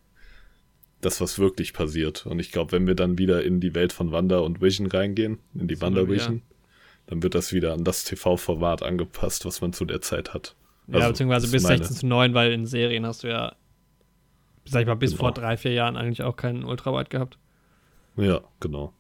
Das, 0.99 1.21
was 1.21 1.37
wirklich 1.37 1.73
passiert. 1.73 2.25
Und 2.25 2.39
ich 2.39 2.51
glaube, 2.51 2.71
wenn 2.71 2.87
wir 2.87 2.95
dann 2.95 3.19
wieder 3.19 3.43
in 3.43 3.59
die 3.59 3.75
Welt 3.75 3.93
von 3.93 4.11
Wanda 4.11 4.39
und 4.39 4.61
Vision 4.61 4.87
reingehen, 4.87 5.37
in 5.53 5.67
die 5.67 5.75
So, 5.75 5.81
Wanda 5.81 6.01
ja. 6.01 6.07
Vision, 6.07 6.41
dann 7.05 7.21
wird 7.21 7.35
das 7.35 7.53
wieder 7.53 7.73
an 7.73 7.83
das 7.83 8.03
TV-Format 8.03 8.81
angepasst, 8.81 9.45
was 9.45 9.61
man 9.61 9.73
zu 9.73 9.85
der 9.85 10.01
Zeit 10.01 10.33
hat. 10.33 10.55
ja, 10.87 10.95
Also, 10.95 11.09
beziehungsweise 11.09 11.45
das 11.45 11.51
bis 11.51 11.61
ist 11.61 11.69
meine- 11.69 11.77
16 11.83 11.97
zu 11.97 12.07
9, 12.07 12.33
weil 12.33 12.51
in 12.51 12.65
Serien 12.65 13.05
hast 13.05 13.23
du 13.23 13.27
ja, 13.27 13.55
sag 14.65 14.81
ich 14.81 14.87
mal, 14.87 14.95
bis 14.95 15.11
Genau. 15.11 15.19
vor 15.25 15.33
drei, 15.33 15.55
vier 15.55 15.73
Jahren 15.73 15.97
eigentlich 15.97 16.23
auch 16.23 16.35
keinen 16.35 16.63
Ultrawide 16.63 17.09
gehabt. 17.09 17.37
Ja, 18.17 18.41
genau. 18.59 18.91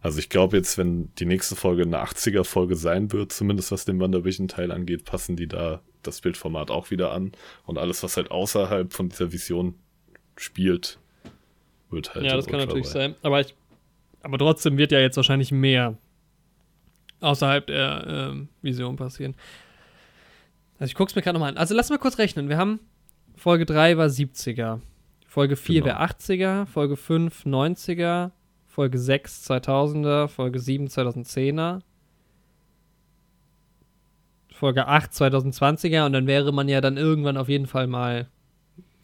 Also 0.00 0.18
ich 0.18 0.28
glaube 0.28 0.56
jetzt, 0.56 0.78
wenn 0.78 1.12
die 1.16 1.26
nächste 1.26 1.56
Folge 1.56 1.82
eine 1.82 2.02
80er-Folge 2.02 2.76
sein 2.76 3.12
wird, 3.12 3.32
zumindest 3.32 3.72
was 3.72 3.84
den 3.84 3.98
WandaVision-Teil 4.00 4.70
angeht, 4.70 5.04
passen 5.04 5.36
die 5.36 5.48
da 5.48 5.80
das 6.02 6.20
Bildformat 6.20 6.70
auch 6.70 6.90
wieder 6.90 7.12
an. 7.12 7.32
Und 7.66 7.78
alles, 7.78 8.02
was 8.02 8.16
halt 8.16 8.30
außerhalb 8.30 8.92
von 8.92 9.08
dieser 9.08 9.32
Vision 9.32 9.74
spielt, 10.36 10.98
wird 11.90 12.14
halt 12.14 12.24
ja, 12.26 12.36
das 12.36 12.46
kann 12.46 12.60
natürlich 12.60 12.86
sein. 12.86 13.16
Aber 13.22 13.40
ich, 13.40 13.54
aber 14.22 14.38
trotzdem 14.38 14.76
wird 14.76 14.92
ja 14.92 15.00
jetzt 15.00 15.16
wahrscheinlich 15.16 15.50
mehr 15.50 15.96
außerhalb 17.20 17.66
der 17.66 18.04
ähm, 18.06 18.48
Vision 18.62 18.96
passieren. 18.96 19.34
Also 20.78 20.90
ich 20.90 20.94
guck's 20.94 21.16
mir 21.16 21.22
gerade 21.22 21.34
nochmal 21.34 21.50
an. 21.50 21.56
Also 21.56 21.74
lass 21.74 21.90
mal 21.90 21.98
kurz 21.98 22.18
rechnen. 22.18 22.48
Wir 22.48 22.56
haben 22.56 22.78
Folge 23.34 23.66
3 23.66 23.96
war 23.96 24.06
70er, 24.06 24.80
Folge 25.26 25.56
4 25.56 25.82
Genau. 25.82 25.86
wäre 25.86 26.00
80er, 26.02 26.66
Folge 26.66 26.96
5 26.96 27.44
90er, 27.46 28.30
Folge 28.78 28.96
6 28.96 29.50
2000er, 29.50 30.28
Folge 30.28 30.60
7 30.60 30.86
2010er, 30.86 31.80
Folge 34.52 34.86
8 34.86 35.10
2020er 35.10 36.06
und 36.06 36.12
dann 36.12 36.28
wäre 36.28 36.52
man 36.52 36.68
ja 36.68 36.80
dann 36.80 36.96
irgendwann 36.96 37.36
auf 37.36 37.48
jeden 37.48 37.66
Fall 37.66 37.88
mal. 37.88 38.28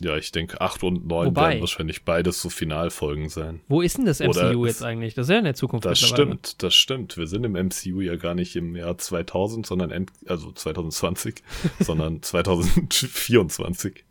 Ja, 0.00 0.16
ich 0.16 0.30
denke, 0.30 0.60
8 0.60 0.84
und 0.84 1.08
9 1.08 1.26
Wobei- 1.26 1.48
werden 1.50 1.60
wahrscheinlich 1.62 2.04
beides 2.04 2.40
so 2.40 2.50
Finalfolgen 2.50 3.28
sein. 3.28 3.62
Wo 3.66 3.80
ist 3.82 3.98
denn 3.98 4.04
das 4.04 4.20
Oder 4.20 4.52
MCU 4.52 4.64
es- 4.64 4.74
jetzt 4.74 4.84
eigentlich? 4.84 5.14
Das 5.14 5.26
ist 5.26 5.30
ja 5.32 5.38
in 5.38 5.44
der 5.44 5.54
Zukunft 5.54 5.86
Das 5.86 5.98
stimmt, 5.98 6.62
das 6.62 6.76
stimmt. 6.76 7.16
Wir 7.16 7.26
sind 7.26 7.42
im 7.42 7.56
MCU 7.56 8.00
ja 8.00 8.14
gar 8.14 8.36
nicht 8.36 8.54
im 8.54 8.76
Jahr 8.76 8.96
2000, 8.96 9.66
sondern 9.66 9.90
end, 9.90 10.12
also 10.28 10.52
2020, 10.52 11.42
sondern 11.80 12.22
2024. 12.22 14.04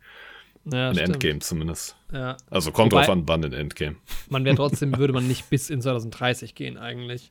Ja, 0.72 0.88
in 0.90 0.94
stimmt. 0.96 1.14
Endgame 1.14 1.38
zumindest. 1.40 1.96
Ja. 2.12 2.36
Also 2.50 2.72
kommt 2.72 2.92
Wobei- 2.92 3.02
drauf 3.02 3.10
an, 3.10 3.24
wann 3.26 3.42
in 3.42 3.52
Endgame. 3.52 3.96
Man 4.30 4.44
wäre 4.44 4.56
trotzdem, 4.56 4.96
würde 4.98 5.12
man 5.12 5.26
nicht 5.28 5.50
bis 5.50 5.68
in 5.70 5.80
2030 5.82 6.54
gehen 6.54 6.78
eigentlich. 6.78 7.30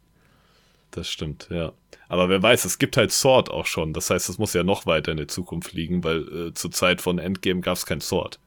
Das 0.91 1.09
stimmt, 1.09 1.47
ja. 1.49 1.71
Aber 2.07 2.29
wer 2.29 2.43
weiß, 2.43 2.65
es 2.65 2.77
gibt 2.77 2.97
halt 2.97 3.11
Sword 3.11 3.49
auch 3.49 3.65
schon. 3.65 3.93
Das 3.93 4.11
heißt, 4.11 4.29
es 4.29 4.37
muss 4.37 4.53
ja 4.53 4.63
noch 4.63 4.85
weiter 4.85 5.11
in 5.11 5.17
der 5.17 5.27
Zukunft 5.27 5.73
liegen, 5.73 6.03
weil 6.03 6.49
äh, 6.49 6.53
zur 6.53 6.69
Zeit 6.71 7.01
von 7.01 7.17
Endgame 7.17 7.61
gab 7.61 7.75
es 7.77 7.87
kein 7.87 7.99
Sword. 8.01 8.39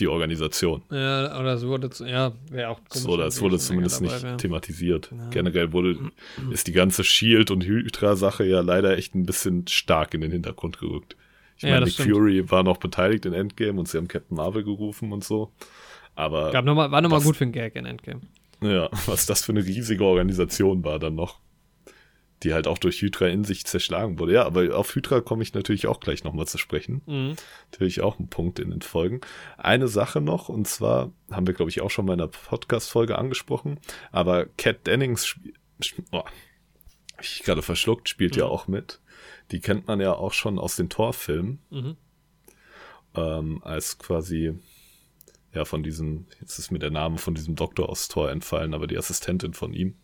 Die 0.00 0.08
Organisation. 0.08 0.82
Ja, 0.90 1.38
oder 1.40 1.54
es 1.54 1.64
wurde, 1.64 1.88
zu, 1.88 2.04
ja, 2.04 2.32
wäre 2.50 2.70
auch 2.70 2.80
komisch. 2.88 3.04
So, 3.06 3.16
das 3.16 3.36
wenn 3.36 3.42
wurde 3.44 3.58
zumindest 3.60 4.00
dabei 4.00 4.12
nicht 4.12 4.22
wäre. 4.24 4.36
thematisiert. 4.36 5.10
Ja. 5.16 5.28
Generell 5.30 5.72
wurde, 5.72 5.96
ist 6.50 6.66
die 6.66 6.72
ganze 6.72 7.04
Shield- 7.04 7.52
und 7.52 7.64
Hydra-Sache 7.64 8.44
ja 8.44 8.60
leider 8.60 8.98
echt 8.98 9.14
ein 9.14 9.24
bisschen 9.24 9.68
stark 9.68 10.12
in 10.14 10.20
den 10.22 10.32
Hintergrund 10.32 10.78
gerückt. 10.80 11.16
Ich 11.56 11.62
Ja, 11.62 11.70
meine, 11.70 11.84
Nick 11.86 11.94
stimmt. 11.94 12.10
Fury 12.10 12.50
war 12.50 12.62
noch 12.62 12.76
beteiligt 12.78 13.24
in 13.26 13.32
Endgame 13.32 13.78
und 13.78 13.88
sie 13.88 13.96
haben 13.98 14.08
Captain 14.08 14.36
Marvel 14.36 14.62
gerufen 14.64 15.12
und 15.12 15.24
so. 15.24 15.52
Aber 16.14 16.50
Gab 16.52 16.64
noch 16.64 16.74
mal, 16.74 16.90
war 16.90 17.00
nochmal 17.00 17.20
gut 17.22 17.36
für 17.36 17.44
einen 17.44 17.52
Gag 17.52 17.76
in 17.76 17.86
Endgame. 17.86 18.20
ja, 18.62 18.88
was 19.06 19.26
das 19.26 19.44
für 19.44 19.52
eine 19.52 19.64
riesige 19.64 20.04
Organisation 20.04 20.84
war 20.84 20.98
dann 20.98 21.14
noch. 21.14 21.40
Die 22.42 22.52
halt 22.52 22.66
auch 22.66 22.76
durch 22.76 23.00
Hydra 23.00 23.28
in 23.28 23.44
sich 23.44 23.64
zerschlagen 23.64 24.18
wurde. 24.18 24.34
Ja, 24.34 24.44
aber 24.44 24.76
auf 24.76 24.94
Hydra 24.94 25.22
komme 25.22 25.42
ich 25.42 25.54
natürlich 25.54 25.86
auch 25.86 26.00
gleich 26.00 26.22
nochmal 26.22 26.46
zu 26.46 26.58
sprechen. 26.58 27.00
Mhm. 27.06 27.36
Natürlich 27.72 28.02
auch 28.02 28.18
ein 28.18 28.28
Punkt 28.28 28.58
in 28.58 28.70
den 28.70 28.82
Folgen. 28.82 29.22
Eine 29.56 29.88
Sache 29.88 30.20
noch, 30.20 30.50
und 30.50 30.68
zwar 30.68 31.12
haben 31.30 31.46
wir, 31.46 31.54
glaube 31.54 31.70
ich, 31.70 31.80
auch 31.80 31.90
schon 31.90 32.04
mal 32.04 32.12
in 32.12 32.20
einer 32.20 32.28
Podcast-Folge 32.28 33.16
angesprochen, 33.16 33.80
aber 34.12 34.44
Kat 34.58 34.86
Dennings, 34.86 35.34
oh, 36.12 36.24
ich 37.22 37.42
gerade 37.42 37.62
verschluckt, 37.62 38.10
spielt 38.10 38.36
ja 38.36 38.44
Mhm. 38.44 38.50
auch 38.50 38.68
mit. 38.68 39.00
Die 39.52 39.60
kennt 39.60 39.86
man 39.86 40.00
ja 40.00 40.12
auch 40.14 40.32
schon 40.32 40.58
aus 40.58 40.76
den 40.76 40.88
Torfilmen, 40.88 41.60
Mhm. 41.70 41.96
ähm, 43.14 43.62
als 43.64 43.98
quasi, 43.98 44.58
ja, 45.54 45.64
von 45.64 45.82
diesem, 45.82 46.26
jetzt 46.40 46.58
ist 46.58 46.70
mir 46.70 46.78
der 46.80 46.90
Name 46.90 47.18
von 47.18 47.34
diesem 47.34 47.54
Doktor 47.54 47.88
aus 47.88 48.08
Tor 48.08 48.30
entfallen, 48.30 48.74
aber 48.74 48.86
die 48.86 48.98
Assistentin 48.98 49.54
von 49.54 49.72
ihm. 49.72 49.94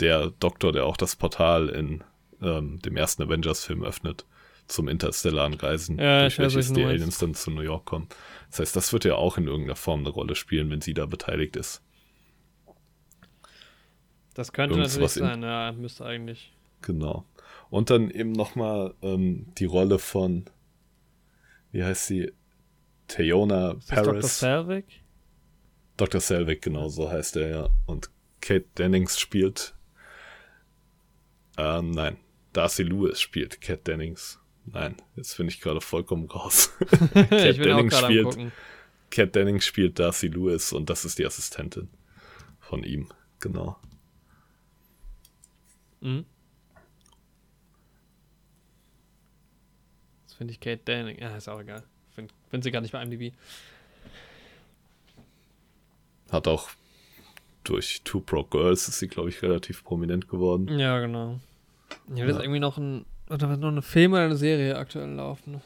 Der 0.00 0.30
Doktor, 0.40 0.72
der 0.72 0.86
auch 0.86 0.96
das 0.96 1.16
Portal 1.16 1.68
in 1.68 2.02
ähm, 2.42 2.80
dem 2.82 2.96
ersten 2.96 3.22
Avengers-Film 3.22 3.84
öffnet 3.84 4.24
zum 4.66 4.88
interstellaren 4.88 5.54
Reisen, 5.54 5.98
Ja, 5.98 6.22
durch 6.22 6.38
welches 6.38 6.72
die. 6.72 6.82
Aliens 6.84 7.18
dann 7.18 7.34
zu 7.34 7.50
New 7.50 7.60
York 7.60 7.84
kommen. 7.84 8.08
Das 8.50 8.58
heißt, 8.60 8.74
das 8.76 8.92
wird 8.92 9.04
ja 9.04 9.14
auch 9.14 9.36
in 9.38 9.46
irgendeiner 9.46 9.76
Form 9.76 10.00
eine 10.00 10.08
Rolle 10.08 10.34
spielen, 10.34 10.68
wenn 10.70 10.80
sie 10.80 10.94
da 10.94 11.06
beteiligt 11.06 11.54
ist. 11.56 11.80
Das 14.34 14.52
könnte 14.52 14.72
Irgendwas 14.74 14.94
natürlich 14.98 15.16
in- 15.16 15.22
sein, 15.22 15.42
ja, 15.42 15.72
müsste 15.72 16.04
eigentlich. 16.06 16.52
Genau. 16.82 17.24
Und 17.74 17.90
dann 17.90 18.08
eben 18.08 18.30
nochmal 18.30 18.94
ähm, 19.02 19.46
die 19.58 19.64
Rolle 19.64 19.98
von, 19.98 20.44
wie 21.72 21.82
heißt 21.82 22.06
sie? 22.06 22.32
Theona 23.08 23.74
das 23.74 23.86
Dr. 23.86 24.04
Paris. 24.04 24.38
Selvig? 24.38 25.02
Dr. 25.96 26.20
Selvig, 26.20 26.62
genau 26.62 26.88
so 26.88 27.10
heißt 27.10 27.34
er 27.34 27.48
ja. 27.48 27.70
Und 27.86 28.10
Kate 28.40 28.66
Dennings 28.78 29.18
spielt. 29.18 29.74
Ähm, 31.56 31.90
nein. 31.90 32.16
Darcy 32.52 32.84
Lewis 32.84 33.20
spielt 33.20 33.60
Kate 33.60 33.82
Dennings. 33.82 34.38
Nein, 34.66 34.94
jetzt 35.16 35.36
bin 35.36 35.48
ich 35.48 35.60
gerade 35.60 35.80
vollkommen 35.80 36.30
raus. 36.30 36.70
auch 36.80 37.28
Dennings 37.28 37.98
spielt-. 37.98 38.52
Kat 39.10 39.34
Dennings 39.34 39.66
spielt 39.66 39.98
Darcy 39.98 40.28
Lewis 40.28 40.72
und 40.72 40.90
das 40.90 41.04
ist 41.04 41.18
die 41.18 41.26
Assistentin 41.26 41.88
von 42.60 42.84
ihm. 42.84 43.08
Genau. 43.40 43.76
Mhm. 46.00 46.24
Das 50.34 50.38
finde 50.38 50.52
ich 50.52 50.58
Kate 50.58 50.80
Danning. 50.84 51.16
Ja, 51.20 51.36
ist 51.36 51.46
auch 51.48 51.60
egal. 51.60 51.84
Find, 52.10 52.32
find 52.50 52.64
sie 52.64 52.72
gar 52.72 52.80
nicht 52.80 52.90
bei 52.90 53.00
IMDb. 53.00 53.32
Hat 56.28 56.48
auch 56.48 56.70
durch 57.62 58.02
Two 58.02 58.18
Pro 58.18 58.42
Girls 58.42 58.88
ist 58.88 58.98
sie, 58.98 59.06
glaube 59.06 59.28
ich, 59.28 59.40
relativ 59.42 59.84
prominent 59.84 60.26
geworden. 60.28 60.76
Ja, 60.76 60.98
genau. 60.98 61.38
Ja, 62.16 62.24
ist 62.26 62.34
Ja. 62.34 62.40
irgendwie 62.40 62.58
noch 62.58 62.78
ein. 62.78 63.06
Oder 63.30 63.48
was, 63.48 63.58
noch 63.58 63.68
eine 63.68 63.80
Film 63.82 64.12
oder 64.14 64.24
eine 64.24 64.34
Serie 64.36 64.76
aktuell 64.76 65.08
laufen. 65.12 65.60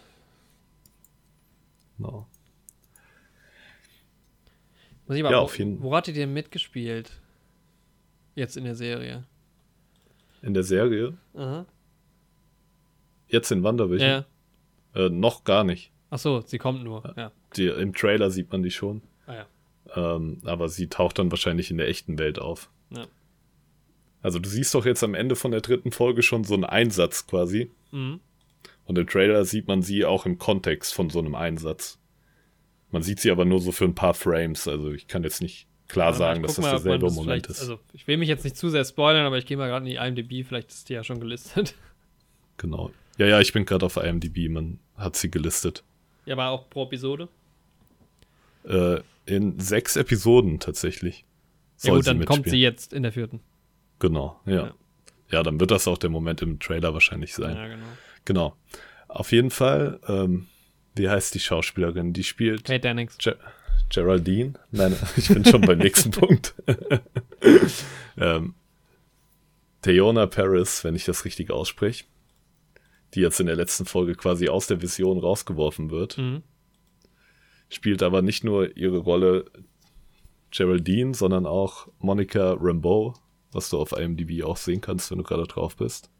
Genau. 1.96 2.26
Muss 5.06 5.16
ich 5.16 5.22
mal, 5.22 5.32
Ja, 5.32 5.38
wo, 5.38 5.44
auf 5.44 5.58
jeden- 5.58 5.82
wo 5.82 5.96
hat 5.96 6.08
die 6.08 6.12
denn 6.12 6.34
mitgespielt? 6.34 7.10
Jetzt 8.34 8.58
in 8.58 8.64
der 8.64 8.74
Serie. 8.76 9.24
In 10.42 10.52
der 10.52 10.62
Serie, 10.62 11.16
Aha. 11.34 11.64
jetzt 13.28 13.50
in 13.50 13.62
Wanderwischen, 13.62 14.06
Ja. 14.06 14.24
Äh, 14.94 15.08
noch 15.08 15.44
gar 15.44 15.64
nicht. 15.64 15.92
Ach 16.10 16.18
so, 16.18 16.40
sie 16.40 16.58
kommt 16.58 16.82
nur. 16.84 17.14
Ja. 17.16 17.32
Die, 17.56 17.66
Im 17.66 17.92
Trailer 17.92 18.30
sieht 18.30 18.50
man 18.50 18.62
die 18.62 18.70
schon. 18.70 19.02
Ah 19.26 19.34
ja. 19.34 19.46
Ähm, 19.94 20.38
aber 20.44 20.68
sie 20.68 20.88
taucht 20.88 21.18
dann 21.18 21.30
wahrscheinlich 21.30 21.70
in 21.70 21.78
der 21.78 21.88
echten 21.88 22.18
Welt 22.18 22.38
auf. 22.38 22.70
Ja. 22.90 23.06
Also 24.22 24.38
du 24.38 24.48
siehst 24.48 24.74
doch 24.74 24.84
jetzt 24.84 25.04
am 25.04 25.14
Ende 25.14 25.36
von 25.36 25.50
der 25.50 25.60
dritten 25.60 25.92
Folge 25.92 26.22
schon 26.22 26.44
so 26.44 26.54
einen 26.54 26.64
Einsatz 26.64 27.26
quasi. 27.26 27.70
Mhm. 27.92 28.20
Und 28.84 28.98
im 28.98 29.06
Trailer 29.06 29.44
sieht 29.44 29.68
man 29.68 29.82
sie 29.82 30.04
auch 30.04 30.26
im 30.26 30.38
Kontext 30.38 30.94
von 30.94 31.10
so 31.10 31.18
einem 31.18 31.34
Einsatz. 31.34 31.98
Man 32.90 33.02
sieht 33.02 33.20
sie 33.20 33.30
aber 33.30 33.44
nur 33.44 33.60
so 33.60 33.70
für 33.70 33.84
ein 33.84 33.94
paar 33.94 34.14
Frames. 34.14 34.66
Also 34.66 34.92
ich 34.92 35.08
kann 35.08 35.22
jetzt 35.22 35.42
nicht 35.42 35.68
klar 35.88 36.12
mal, 36.12 36.16
sagen, 36.16 36.42
dass 36.42 36.56
das 36.56 36.62
mal, 36.62 36.70
derselbe 36.72 37.06
das 37.06 37.14
Moment 37.14 37.46
ist. 37.46 37.60
Also, 37.60 37.78
ich 37.92 38.06
will 38.06 38.16
mich 38.16 38.28
jetzt 38.28 38.44
nicht 38.44 38.56
zu 38.56 38.70
sehr 38.70 38.84
spoilern, 38.84 39.26
aber 39.26 39.38
ich 39.38 39.46
gehe 39.46 39.56
mal 39.56 39.68
gerade 39.68 39.86
in 39.86 39.90
die 39.90 39.96
IMDb, 39.96 40.46
vielleicht 40.46 40.70
ist 40.70 40.88
die 40.88 40.94
ja 40.94 41.04
schon 41.04 41.20
gelistet. 41.20 41.74
Genau. 42.56 42.90
Ja, 43.18 43.26
ja, 43.26 43.40
ich 43.40 43.52
bin 43.52 43.64
gerade 43.64 43.84
auf 43.84 43.96
IMDb, 43.96 44.48
man 44.48 44.78
hat 44.96 45.16
sie 45.16 45.30
gelistet. 45.30 45.84
Ja, 46.24 46.34
aber 46.34 46.48
auch 46.48 46.70
pro 46.70 46.84
Episode. 46.84 47.28
Äh, 48.64 49.00
in 49.26 49.58
sechs 49.60 49.96
Episoden 49.96 50.60
tatsächlich. 50.60 51.24
Ja, 51.82 51.94
gut, 51.94 52.06
dann 52.06 52.18
mitspielen. 52.18 52.42
kommt 52.42 52.50
sie 52.50 52.60
jetzt 52.60 52.92
in 52.92 53.02
der 53.02 53.12
vierten. 53.12 53.40
Genau, 53.98 54.40
ja. 54.46 54.54
Ja. 54.54 54.74
ja. 55.30 55.42
dann 55.42 55.60
wird 55.60 55.70
das 55.70 55.86
auch 55.88 55.98
der 55.98 56.10
Moment 56.10 56.42
im 56.42 56.58
Trailer 56.60 56.94
wahrscheinlich 56.94 57.34
sein. 57.34 57.56
Ja, 57.56 57.66
genau. 57.68 57.86
Genau. 58.24 58.56
Auf 59.08 59.32
jeden 59.32 59.50
Fall, 59.50 60.00
ähm, 60.06 60.46
wie 60.94 61.08
heißt 61.08 61.34
die 61.34 61.40
Schauspielerin? 61.40 62.12
Die 62.12 62.24
spielt 62.24 62.64
Kate 62.64 62.80
Dennings. 62.80 63.18
Ge 63.18 63.34
Geraldine? 63.90 64.52
Nein, 64.70 64.94
ich 65.16 65.28
bin 65.28 65.44
schon 65.44 65.62
beim 65.62 65.78
nächsten 65.78 66.10
Punkt. 66.12 66.54
ähm, 68.18 68.54
Theona 69.82 70.26
Paris, 70.26 70.84
wenn 70.84 70.94
ich 70.94 71.04
das 71.04 71.24
richtig 71.24 71.50
ausspreche, 71.50 72.04
die 73.14 73.20
jetzt 73.20 73.40
in 73.40 73.46
der 73.46 73.56
letzten 73.56 73.84
Folge 73.86 74.14
quasi 74.14 74.48
aus 74.48 74.66
der 74.66 74.82
Vision 74.82 75.18
rausgeworfen 75.18 75.90
wird, 75.90 76.18
Mhm. 76.18 76.42
spielt 77.68 78.02
aber 78.02 78.22
nicht 78.22 78.44
nur 78.44 78.76
ihre 78.76 78.98
Rolle 78.98 79.44
Geraldine, 80.50 81.14
sondern 81.14 81.46
auch 81.46 81.88
Monica 81.98 82.56
Rambeau, 82.58 83.14
was 83.52 83.68
du 83.70 83.78
auf 83.78 83.92
IMDb 83.92 84.42
auch 84.44 84.56
sehen 84.56 84.80
kannst, 84.80 85.10
wenn 85.10 85.18
du 85.18 85.24
gerade 85.24 85.44
drauf 85.46 85.76
bist. 85.76 86.10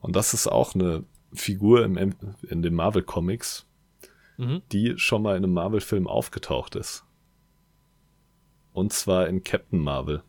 Und 0.00 0.14
das 0.16 0.34
ist 0.34 0.46
auch 0.46 0.74
eine 0.74 1.04
Figur 1.32 1.84
im, 1.84 2.14
in 2.48 2.62
den 2.62 2.74
Marvel 2.74 3.02
Comics, 3.02 3.66
Mhm. 4.36 4.62
die 4.72 4.94
schon 4.96 5.22
mal 5.22 5.36
in 5.36 5.44
einem 5.44 5.52
Marvel-Film 5.54 6.06
aufgetaucht 6.08 6.74
ist. 6.76 7.04
Und 8.72 8.92
zwar 8.92 9.28
in 9.28 9.44
Captain 9.44 9.78
Marvel, 9.78 10.22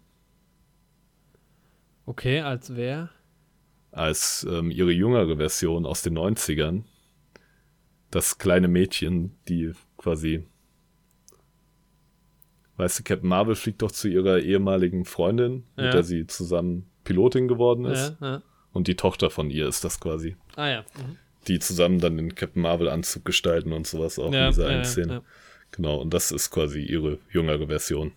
Okay, 2.08 2.42
als 2.42 2.76
wer? 2.76 3.10
Als 3.96 4.46
ähm, 4.50 4.72
ihre 4.72 4.92
jüngere 4.92 5.38
Version 5.38 5.86
aus 5.86 6.02
den 6.02 6.18
90ern. 6.18 6.84
Das 8.12 8.38
kleine 8.38 8.68
Mädchen, 8.68 9.32
die 9.48 9.72
quasi. 9.98 10.46
Weißt 12.78 13.00
du, 13.00 13.04
Captain 13.04 13.30
Marvel 13.30 13.56
fliegt 13.56 13.82
doch 13.82 13.92
zu 13.92 14.10
ihrer 14.10 14.40
ehemaligen 14.40 15.06
Freundin, 15.06 15.64
Ja. 15.78 15.86
mit 15.86 15.94
der 15.94 16.04
sie 16.04 16.28
zusammen 16.28 16.90
Pilotin 17.06 17.48
geworden 17.48 17.86
ist. 17.86 18.16
Ja, 18.20 18.28
ja. 18.28 18.42
Und 18.74 18.88
die 18.88 18.96
Tochter 18.96 19.30
von 19.30 19.50
ihr 19.50 19.68
ist 19.68 19.86
das 19.86 20.00
quasi. 20.02 20.36
Ah 20.58 20.68
ja. 20.68 20.82
Mhm. 20.82 21.18
Die 21.48 21.60
zusammen 21.60 22.00
dann 22.00 22.18
den 22.18 22.36
Captain 22.36 22.62
Marvel-Anzug 22.62 23.24
gestalten 23.24 23.72
und 23.72 23.88
sowas 23.88 24.20
auch 24.20 24.26
in 24.34 24.48
dieser 24.50 24.68
einen 24.68 24.84
Szene. 24.84 25.22
Genau, 25.72 25.98
und 26.02 26.14
das 26.14 26.32
ist 26.32 26.52
quasi 26.52 26.82
ihre 26.82 27.20
jüngere 27.32 27.68
Version. 27.68 28.12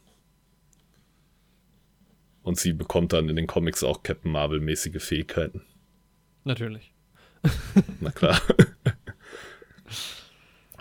Und 2.42 2.58
sie 2.58 2.72
bekommt 2.72 3.12
dann 3.12 3.28
in 3.28 3.36
den 3.36 3.46
Comics 3.46 3.84
auch 3.84 4.02
Captain 4.02 4.32
Marvel-mäßige 4.32 5.00
Fähigkeiten. 5.02 5.60
Natürlich. 6.44 6.92
Na 8.00 8.10
klar. 8.10 8.40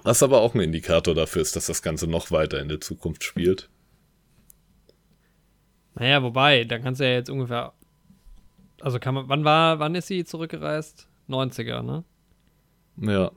Was 0.04 0.24
aber 0.24 0.41
auch 0.41 0.56
ein 0.56 0.62
Indikator 0.62 1.13
dafür 1.15 1.41
ist, 1.41 1.56
dass 1.56 1.65
das 1.67 1.82
Ganze 1.82 2.08
noch 2.08 2.32
weiter 2.32 2.60
in 2.62 2.70
der 2.70 2.80
Zukunft 2.80 3.24
spielt. 3.24 3.70
Naja, 5.96 6.22
wobei, 6.24 6.63
dann 6.63 6.82
kannst 6.84 7.02
du 7.02 7.06
ja 7.06 7.13
jetzt 7.13 7.30
ungefähr. 7.30 7.74
Also 8.82 9.00
kann 9.00 9.15
man. 9.15 9.28
Wann 9.30 9.43
war, 9.43 9.80
wann 9.80 9.96
ist 9.96 10.08
sie 10.08 10.24
zurückgereist? 10.24 11.08
90er, 11.28 11.82
ne? 11.82 12.04
Ja. 12.98 13.32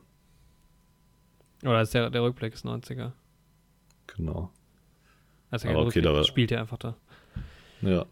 Oder 1.63 1.81
ist 1.83 1.93
der, 1.95 2.11
der 2.11 2.23
Rückblick 2.23 2.55
ist 2.55 2.65
90er? 2.65 3.13
Genau. 4.07 4.51
Also 5.51 5.69
Aber 5.69 5.87
okay, 5.87 6.01
da 6.01 6.13
war- 6.13 6.25
spielt 6.25 6.51
ja 6.51 6.61
einfach 6.61 6.79
da. 6.79 6.97
Ja. 7.83 8.07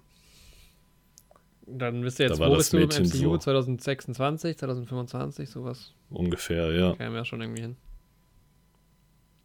Dann 1.71 2.01
bist 2.01 2.19
du 2.19 2.23
jetzt, 2.25 2.41
Da 2.41 2.47
wo 2.47 2.55
das 2.55 2.71
bist 2.71 2.73
du 2.73 2.79
im 2.79 3.05
MCU? 3.07 3.33
so. 3.33 3.39
2026, 3.39 4.57
2025, 4.59 5.51
sowas. 5.51 5.95
Ungefähr, 6.11 6.73
ja. 6.73 6.95
Käme 6.95 7.17
ja 7.17 7.25
schon 7.25 7.41
irgendwie 7.41 7.63
hin. 7.63 7.77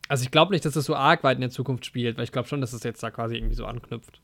Also 0.07 0.23
ich 0.23 0.31
glaube 0.31 0.51
nicht, 0.53 0.65
dass 0.65 0.73
das 0.73 0.85
so 0.85 0.95
arg 0.95 1.23
weit 1.23 1.35
in 1.37 1.41
der 1.41 1.49
Zukunft 1.49 1.85
spielt, 1.85 2.17
weil 2.17 2.23
ich 2.25 2.31
glaube 2.31 2.47
schon, 2.47 2.61
dass 2.61 2.73
es 2.73 2.83
jetzt 2.83 3.01
da 3.03 3.09
quasi 3.11 3.35
irgendwie 3.35 3.55
so 3.55 3.65
anknüpft. 3.65 4.21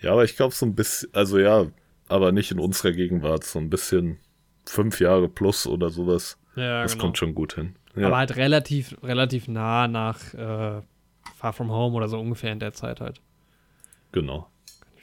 Ja, 0.00 0.12
aber 0.12 0.24
ich 0.24 0.36
glaube 0.36 0.54
so 0.54 0.64
ein 0.66 0.74
bisschen, 0.74 1.12
also 1.12 1.38
ja, 1.38 1.66
aber 2.08 2.32
nicht 2.32 2.50
in 2.50 2.58
unserer 2.58 2.92
Gegenwart, 2.92 3.44
so 3.44 3.58
ein 3.58 3.68
bisschen 3.70 4.18
fünf 4.64 5.00
Jahre 5.00 5.28
plus 5.28 5.66
oder 5.66 5.90
sowas. 5.90 6.38
Ja, 6.56 6.82
das 6.82 6.98
kommt 6.98 7.18
schon 7.18 7.34
gut 7.34 7.54
hin. 7.54 7.76
Ja, 7.94 8.06
Aber 8.08 8.16
halt 8.18 8.36
relativ, 8.36 8.96
relativ 9.02 9.48
nah 9.48 9.86
nach 9.88 10.34
äh, 10.34 10.82
Far 11.36 11.52
From 11.52 11.70
Home 11.70 11.96
oder 11.96 12.08
so 12.08 12.18
ungefähr 12.18 12.52
in 12.52 12.60
der 12.60 12.72
Zeit 12.72 13.00
halt. 13.00 13.20
genau. 14.12 14.48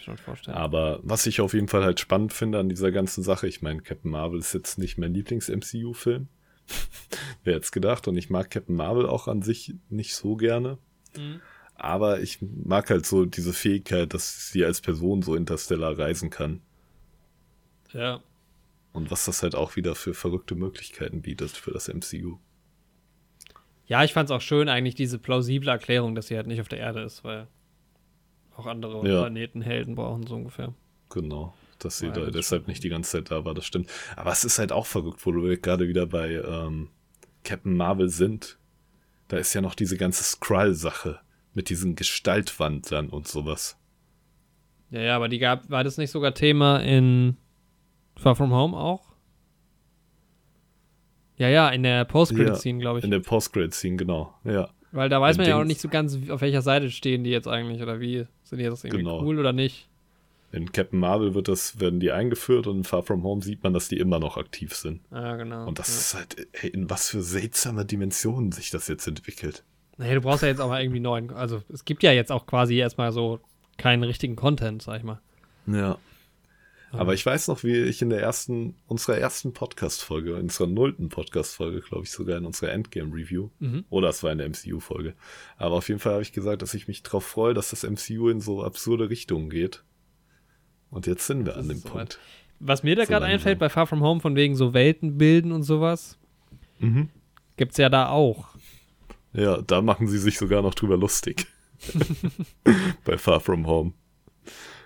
Schon 0.05 0.17
vorstellen. 0.17 0.55
Aber 0.55 0.99
was 1.01 1.25
ich 1.25 1.41
auf 1.41 1.55
jeden 1.55 1.67
Fall 1.67 1.83
halt 1.83 1.99
spannend 1.99 2.31
finde 2.31 2.59
an 2.59 2.69
dieser 2.69 2.91
ganzen 2.91 3.23
Sache, 3.23 3.47
ich 3.47 3.63
meine, 3.63 3.81
Captain 3.81 4.11
Marvel 4.11 4.39
ist 4.39 4.53
jetzt 4.53 4.77
nicht 4.77 4.99
mein 4.99 5.15
Lieblings-MCU-Film. 5.15 6.27
Wer 7.43 7.53
jetzt 7.55 7.71
gedacht? 7.71 8.07
Und 8.07 8.15
ich 8.15 8.29
mag 8.29 8.51
Captain 8.51 8.75
Marvel 8.75 9.07
auch 9.07 9.27
an 9.27 9.41
sich 9.41 9.73
nicht 9.89 10.13
so 10.13 10.35
gerne. 10.35 10.77
Mhm. 11.17 11.41
Aber 11.73 12.21
ich 12.21 12.37
mag 12.41 12.91
halt 12.91 13.07
so 13.07 13.25
diese 13.25 13.51
Fähigkeit, 13.51 14.13
dass 14.13 14.51
sie 14.51 14.63
als 14.63 14.79
Person 14.79 15.23
so 15.23 15.33
interstellar 15.33 15.97
reisen 15.97 16.29
kann. 16.29 16.61
Ja. 17.91 18.21
Und 18.93 19.09
was 19.09 19.25
das 19.25 19.41
halt 19.41 19.55
auch 19.55 19.75
wieder 19.75 19.95
für 19.95 20.13
verrückte 20.13 20.53
Möglichkeiten 20.53 21.23
bietet 21.23 21.49
für 21.49 21.71
das 21.71 21.87
MCU. 21.87 22.37
Ja, 23.87 24.03
ich 24.03 24.13
fand 24.13 24.29
es 24.29 24.35
auch 24.35 24.41
schön, 24.41 24.69
eigentlich 24.69 24.93
diese 24.93 25.17
plausible 25.17 25.71
Erklärung, 25.71 26.13
dass 26.13 26.27
sie 26.27 26.37
halt 26.37 26.45
nicht 26.45 26.61
auf 26.61 26.67
der 26.67 26.79
Erde 26.79 27.01
ist, 27.01 27.23
weil 27.23 27.47
auch 28.57 28.65
andere 28.65 28.97
Ja. 29.07 29.21
Planeten 29.21 29.61
Helden 29.61 29.95
brauchen, 29.95 30.25
so 30.27 30.35
ungefähr. 30.35 30.73
Genau. 31.09 31.53
Dass 31.79 31.99
sie 31.99 32.07
Ja, 32.07 32.13
da 32.13 32.21
deshalb 32.27 32.61
stimmt. 32.63 32.67
nicht 32.69 32.83
die 32.83 32.89
ganze 32.89 33.11
Zeit 33.11 33.31
da 33.31 33.43
war, 33.45 33.53
das 33.53 33.65
stimmt. 33.65 33.89
Aber 34.15 34.31
es 34.31 34.43
ist 34.43 34.59
halt 34.59 34.71
auch 34.71 34.85
verrückt, 34.85 35.25
wo 35.25 35.33
wir 35.33 35.57
gerade 35.57 35.87
wieder 35.87 36.05
bei 36.05 36.33
ähm, 36.35 36.89
Captain 37.43 37.75
Marvel 37.75 38.09
sind. 38.09 38.57
Da 39.27 39.37
ist 39.37 39.53
ja 39.53 39.61
noch 39.61 39.75
diese 39.75 39.97
ganze 39.97 40.23
Skrull-Sache 40.23 41.19
mit 41.53 41.69
diesen 41.69 41.95
Gestaltwandlern 41.95 43.09
und 43.09 43.27
sowas. 43.27 43.77
Ja, 44.91 45.01
ja, 45.01 45.15
aber 45.15 45.27
die 45.29 45.39
gab, 45.39 45.69
war 45.69 45.83
das 45.83 45.97
nicht 45.97 46.11
sogar 46.11 46.33
Thema 46.33 46.77
in 46.77 47.37
Far 48.17 48.35
From 48.35 48.51
Home 48.53 48.77
auch? 48.77 49.03
Ja, 51.37 51.49
ja, 51.49 51.69
in 51.69 51.83
der 51.83 52.05
Post-Credit-Scene, 52.05 52.79
glaube 52.79 52.99
ich. 52.99 53.05
In 53.05 53.11
der 53.11 53.19
Post-Grade-Scene, 53.19 53.97
genau. 53.97 54.33
Ja. 54.45 54.69
Weil 54.91 55.09
da 55.09 55.19
weiß 55.19 55.35
in 55.35 55.41
man 55.41 55.49
ja 55.49 55.59
auch 55.59 55.65
nicht 55.65 55.81
so 55.81 55.89
ganz, 55.89 56.17
auf 56.29 56.39
welcher 56.39 56.61
Seite 56.61 56.89
stehen 56.91 57.23
die 57.25 57.29
jetzt 57.31 57.47
eigentlich 57.47 57.81
oder 57.81 57.99
wie. 57.99 58.25
Sind 58.45 58.60
die 58.60 58.63
jetzt 58.63 58.84
irgendwie 58.86 59.03
Genau. 59.03 59.21
cool 59.21 59.39
oder 59.39 59.53
nicht? 59.53 59.88
In 60.51 60.71
Captain 60.71 60.99
Marvel 60.99 61.34
wird 61.34 61.49
das, 61.49 61.79
werden 61.79 61.99
die 61.99 62.12
eingeführt 62.12 62.67
und 62.67 62.77
in 62.77 62.84
Far 62.86 63.03
From 63.03 63.23
Home 63.23 63.41
sieht 63.41 63.63
man, 63.63 63.73
dass 63.73 63.89
die 63.89 63.97
immer 63.97 64.19
noch 64.19 64.38
aktiv 64.38 64.73
sind. 64.73 65.01
Ja, 65.12 65.36
genau. 65.36 65.67
Und 65.67 65.79
das 65.79 65.89
ja. 65.89 65.95
ist 65.95 66.13
halt, 66.13 66.47
ey, 66.53 66.69
in 66.69 66.89
was 66.89 67.10
für 67.10 67.21
seltsame 67.21 67.84
Dimensionen 67.84 68.53
sich 68.53 68.69
das 68.69 68.88
jetzt 68.88 69.05
entwickelt. 69.05 69.63
Naja, 69.97 70.15
du 70.15 70.21
brauchst 70.21 70.43
ja 70.43 70.47
jetzt 70.47 70.62
auch 70.62 70.69
mal 70.69 70.81
irgendwie 70.81 71.01
neuen. 71.01 71.31
Also, 71.31 71.62
es 71.73 71.84
gibt 71.84 72.03
ja 72.03 72.12
jetzt 72.12 72.31
auch 72.31 72.45
quasi 72.45 72.75
erstmal 72.77 73.12
so 73.12 73.39
keinen 73.77 74.03
richtigen 74.03 74.36
Content, 74.36 74.81
sag 74.81 74.99
ich 74.99 75.03
mal. 75.03 75.19
Ja. 75.67 75.97
Aber 76.91 77.13
ich 77.13 77.25
weiß 77.25 77.49
noch, 77.49 77.63
wie 77.63 77.75
ich 77.75 78.01
in 78.01 78.09
der 78.09 78.21
ersten, 78.21 78.75
unserer 78.87 79.17
ersten 79.17 79.51
Podcast-Folge, 79.53 80.31
in 80.35 80.43
unserer 80.43 80.67
nullten 80.67 81.09
Podcast-Folge, 81.09 81.81
glaube 81.81 82.03
ich, 82.05 82.11
sogar 82.11 82.37
in 82.37 82.45
unserer 82.45 82.71
Endgame-Review, 82.71 83.49
Mhm. 83.59 83.83
oder 83.89 84.09
es 84.09 84.23
war 84.23 84.31
in 84.31 84.37
der 84.37 84.47
MCU-Folge. 84.47 85.13
Aber 85.57 85.75
auf 85.75 85.89
jeden 85.89 85.99
Fall 85.99 86.13
habe 86.13 86.21
ich 86.21 86.31
gesagt, 86.31 86.61
dass 86.61 86.73
ich 86.73 86.87
mich 86.87 87.03
darauf 87.03 87.25
freue, 87.25 87.53
dass 87.53 87.71
das 87.71 87.83
MCU 87.83 88.29
in 88.29 88.39
so 88.39 88.63
absurde 88.63 89.09
Richtungen 89.09 89.49
geht. 89.49 89.83
Und 90.89 91.05
jetzt 91.07 91.27
sind 91.27 91.39
wir 91.45 91.53
Das 91.53 91.63
an 91.63 91.67
dem 91.69 91.77
soweit. 91.79 91.91
Punkt. 91.93 92.19
Was 92.59 92.83
mir 92.83 92.95
da 92.95 93.03
So 93.03 93.09
gerade 93.09 93.25
einfällt 93.25 93.59
bei 93.59 93.67
Far 93.67 93.87
From 93.87 94.01
Home, 94.01 94.21
von 94.21 94.35
wegen 94.37 94.55
so 94.55 94.73
Welten 94.73 95.17
bilden 95.17 95.51
und 95.51 95.63
sowas, 95.63 96.17
Mhm. 96.79 97.09
gibt's 97.57 97.77
ja 97.77 97.89
da 97.89 98.07
auch. 98.09 98.47
Ja, 99.33 99.61
da 99.61 99.81
machen 99.81 100.07
sie 100.07 100.17
sich 100.19 100.37
sogar 100.37 100.61
noch 100.61 100.75
drüber 100.75 100.95
lustig. 100.95 101.47
Bei 103.03 103.17
Far 103.17 103.41
From 103.41 103.67
Home. 103.67 103.91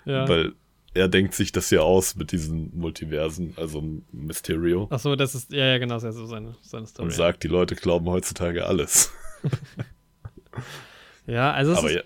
Ja. 0.04 0.28
Weil 0.28 0.54
er 0.94 1.08
denkt 1.08 1.34
sich 1.34 1.52
das 1.52 1.70
ja 1.70 1.80
aus 1.80 2.16
mit 2.16 2.32
diesen 2.32 2.76
Multiversen, 2.76 3.54
also 3.56 3.82
Mysterio. 4.12 4.88
Ach 4.90 4.98
so, 4.98 5.14
das 5.16 5.34
ist, 5.34 5.52
ja, 5.52 5.64
ja, 5.66 5.78
genau, 5.78 5.94
das 5.94 6.04
ist 6.04 6.14
ja 6.14 6.20
so 6.20 6.26
seine, 6.26 6.56
seine 6.62 6.86
Story. 6.86 7.06
Und 7.06 7.12
sagt, 7.14 7.42
die 7.44 7.48
Leute 7.48 7.76
glauben 7.76 8.06
heutzutage 8.06 8.66
alles. 8.66 9.12
ja, 11.26 11.52
also 11.52 11.74
Aber 11.76 11.90
ist, 11.90 12.04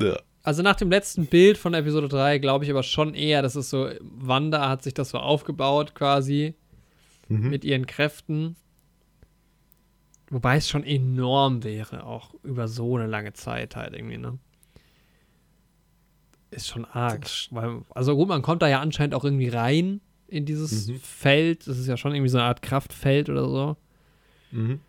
ja. 0.00 0.06
Ja, 0.06 0.18
Also 0.42 0.62
nach 0.62 0.76
dem 0.76 0.90
letzten 0.90 1.26
Bild 1.26 1.58
von 1.58 1.74
Episode 1.74 2.08
3 2.08 2.38
glaube 2.38 2.64
ich 2.64 2.70
aber 2.70 2.82
schon 2.82 3.14
eher, 3.14 3.42
dass 3.42 3.54
es 3.56 3.70
so, 3.70 3.90
Wanda 4.00 4.68
hat 4.68 4.82
sich 4.82 4.94
das 4.94 5.10
so 5.10 5.18
aufgebaut 5.18 5.94
quasi 5.94 6.54
Mhm. 7.30 7.50
mit 7.50 7.62
ihren 7.64 7.86
Kräften. 7.86 8.56
Wobei 10.30 10.56
es 10.56 10.68
schon 10.68 10.82
enorm 10.82 11.62
wäre, 11.62 12.04
auch 12.04 12.32
über 12.42 12.68
so 12.68 12.96
eine 12.96 13.06
lange 13.06 13.34
Zeit 13.34 13.76
halt 13.76 13.94
irgendwie, 13.94 14.16
ne? 14.18 14.38
Ist 16.50 16.68
schon 16.68 16.84
arg. 16.86 17.26
Weil, 17.50 17.82
also 17.90 18.16
gut, 18.16 18.28
man 18.28 18.42
kommt 18.42 18.62
da 18.62 18.68
ja 18.68 18.80
anscheinend 18.80 19.14
auch 19.14 19.24
irgendwie 19.24 19.48
rein 19.48 20.00
in 20.28 20.44
dieses 20.46 20.88
Mhm. 20.88 20.98
Feld. 21.00 21.66
Das 21.66 21.78
ist 21.78 21.86
ja 21.86 21.96
schon 21.96 22.14
irgendwie 22.14 22.30
so 22.30 22.38
eine 22.38 22.46
Art 22.46 22.62
Kraftfeld 22.62 23.28
oder 23.28 23.48
so. 23.48 23.76
Mhm. 24.50 24.80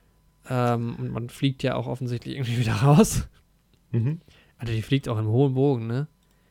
Ähm, 0.49 0.95
und 0.97 1.11
man 1.11 1.29
fliegt 1.29 1.63
ja 1.63 1.75
auch 1.75 1.87
offensichtlich 1.87 2.35
irgendwie 2.35 2.57
wieder 2.59 2.73
raus. 2.75 3.27
Mhm. 3.91 4.21
Alter, 4.57 4.73
die 4.73 4.81
fliegt 4.81 5.07
auch 5.09 5.17
im 5.17 5.27
hohen 5.27 5.53
Bogen, 5.53 5.87
ne? 5.87 6.07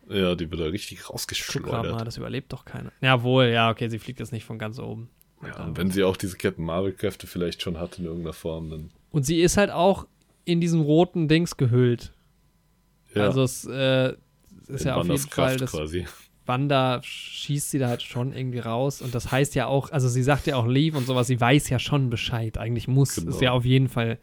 Ja, 0.09 0.35
die 0.35 0.51
wird 0.51 0.61
da 0.61 0.65
richtig 0.67 0.99
grad 1.01 1.09
mal, 1.09 1.13
rausgeschleudert. 1.13 2.07
das 2.07 2.17
überlebt 2.17 2.53
doch 2.53 2.65
keiner. 2.65 2.93
Ja, 3.03 3.23
wohl, 3.23 3.47
ja, 3.47 3.71
okay, 3.71 3.89
sie 3.89 3.99
fliegt 3.99 4.21
jetzt 4.21 4.33
nicht 4.33 4.45
von 4.45 4.59
ganz 4.59 4.79
oben. 4.79 5.11
Ja, 5.45 5.65
und 5.65 5.77
wenn 5.77 5.91
sie 5.91 6.03
auch 6.03 6.17
diese 6.17 6.37
Captain 6.37 6.65
Marvel-Kräfte 6.65 7.27
vielleicht 7.27 7.61
schon 7.63 7.79
hat 7.79 7.99
in 7.99 8.07
irgendeiner 8.07 8.33
Form, 8.33 8.71
dann. 8.71 8.91
Und 9.11 9.25
sie 9.27 9.41
ist 9.43 9.57
halt 9.59 9.71
auch 9.71 10.07
in 10.47 10.61
diesem 10.63 10.81
roten 10.81 11.29
Dings 11.29 11.57
gehüllt. 11.59 12.13
Ja, 13.15 13.25
Also 13.25 13.43
es 13.43 13.65
äh, 13.67 14.15
ist 14.69 14.85
ja 14.85 14.97
auf 14.97 15.07
jeden 15.07 15.19
Fall, 15.19 15.57
das 15.57 15.71
quasi. 15.73 16.07
Wanda 16.47 17.01
schießt 17.03 17.71
sie 17.73 17.79
da 17.79 17.89
halt 17.89 18.03
schon 18.03 18.33
irgendwie 18.33 18.59
raus. 18.61 19.03
Und 19.03 19.15
das 19.15 19.31
heißt 19.31 19.55
ja 19.55 19.67
auch, 19.67 19.91
also 19.93 20.09
sie 20.09 20.23
sagt 20.23 20.47
ja 20.47 20.57
auch 20.57 20.67
Leave 20.67 20.97
und 20.97 21.07
sowas, 21.07 21.27
sie 21.27 21.39
weiß 21.41 21.69
ja 21.69 21.79
schon 21.79 22.09
Bescheid. 22.09 22.57
Eigentlich 22.57 22.89
muss 22.89 23.17
Genau. 23.17 23.31
es 23.31 23.41
ja 23.41 23.53
auf 23.53 23.65
jeden 23.67 23.89
Fall 23.89 24.19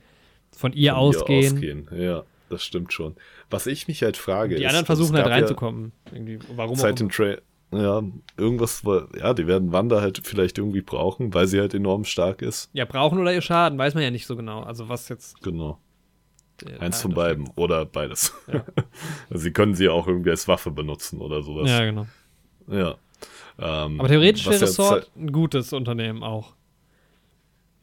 von 0.56 0.74
ihr 0.74 0.94
Von 0.94 1.00
ausgehen. 1.02 1.54
ausgehen. 1.54 1.90
Ja, 1.96 2.24
das 2.50 2.64
stimmt 2.64 2.94
schon. 2.94 3.16
Was 3.52 3.68
ich 3.68 3.88
mich 3.88 4.02
halt 4.02 4.18
frage, 4.18 4.56
Die 4.56 4.64
ist, 4.64 4.68
anderen 4.70 4.86
versuchen 4.88 5.14
halt 5.16 5.26
gab 5.26 5.34
ja 5.34 5.38
reinzukommen. 5.40 5.92
Irgendwie. 6.12 6.40
Warum 6.56 6.76
Seit 6.78 7.00
dem 7.00 7.10
Tra 7.10 7.36
ja, 7.74 8.02
irgendwas, 8.38 8.86
war- 8.86 9.08
ja, 9.18 9.34
die 9.34 9.48
werden 9.48 9.72
Wanda 9.74 10.00
halt 10.02 10.22
vielleicht 10.24 10.58
irgendwie 10.58 10.82
brauchen, 10.82 11.34
weil 11.34 11.46
sie 11.48 11.60
halt 11.60 11.74
enorm 11.74 12.06
stark 12.06 12.42
ist. 12.42 12.70
Ja, 12.74 12.86
brauchen 12.86 13.20
oder 13.20 13.34
ihr 13.34 13.42
Schaden, 13.42 13.78
weiß 13.78 13.94
man 13.96 14.04
ja 14.04 14.12
nicht 14.12 14.26
so 14.26 14.36
genau. 14.36 14.62
Also 14.62 14.88
was 14.90 15.10
jetzt. 15.10 15.42
Genau. 15.44 15.80
Äh, 16.64 16.78
Eins 16.80 17.02
von 17.02 17.14
beiden 17.14 17.50
oder 17.56 17.86
beides. 17.86 18.34
Ja. 18.52 18.66
also 19.30 19.44
sie 19.44 19.52
können 19.52 19.76
sie 19.76 19.90
auch 19.90 20.08
irgendwie 20.08 20.30
als 20.32 20.48
Waffe 20.48 20.72
benutzen 20.72 21.22
oder 21.22 21.42
sowas. 21.42 21.70
Ja, 21.70 21.84
genau. 21.86 22.08
Ja. 22.68 22.96
Ähm, 23.58 24.00
Aber 24.00 24.08
theoretisch 24.10 24.46
wäre 24.48 24.60
ja 24.60 24.68
Sword 24.68 25.10
ein 25.16 25.32
gutes 25.32 25.72
Unternehmen 25.74 26.24
auch. 26.24 26.54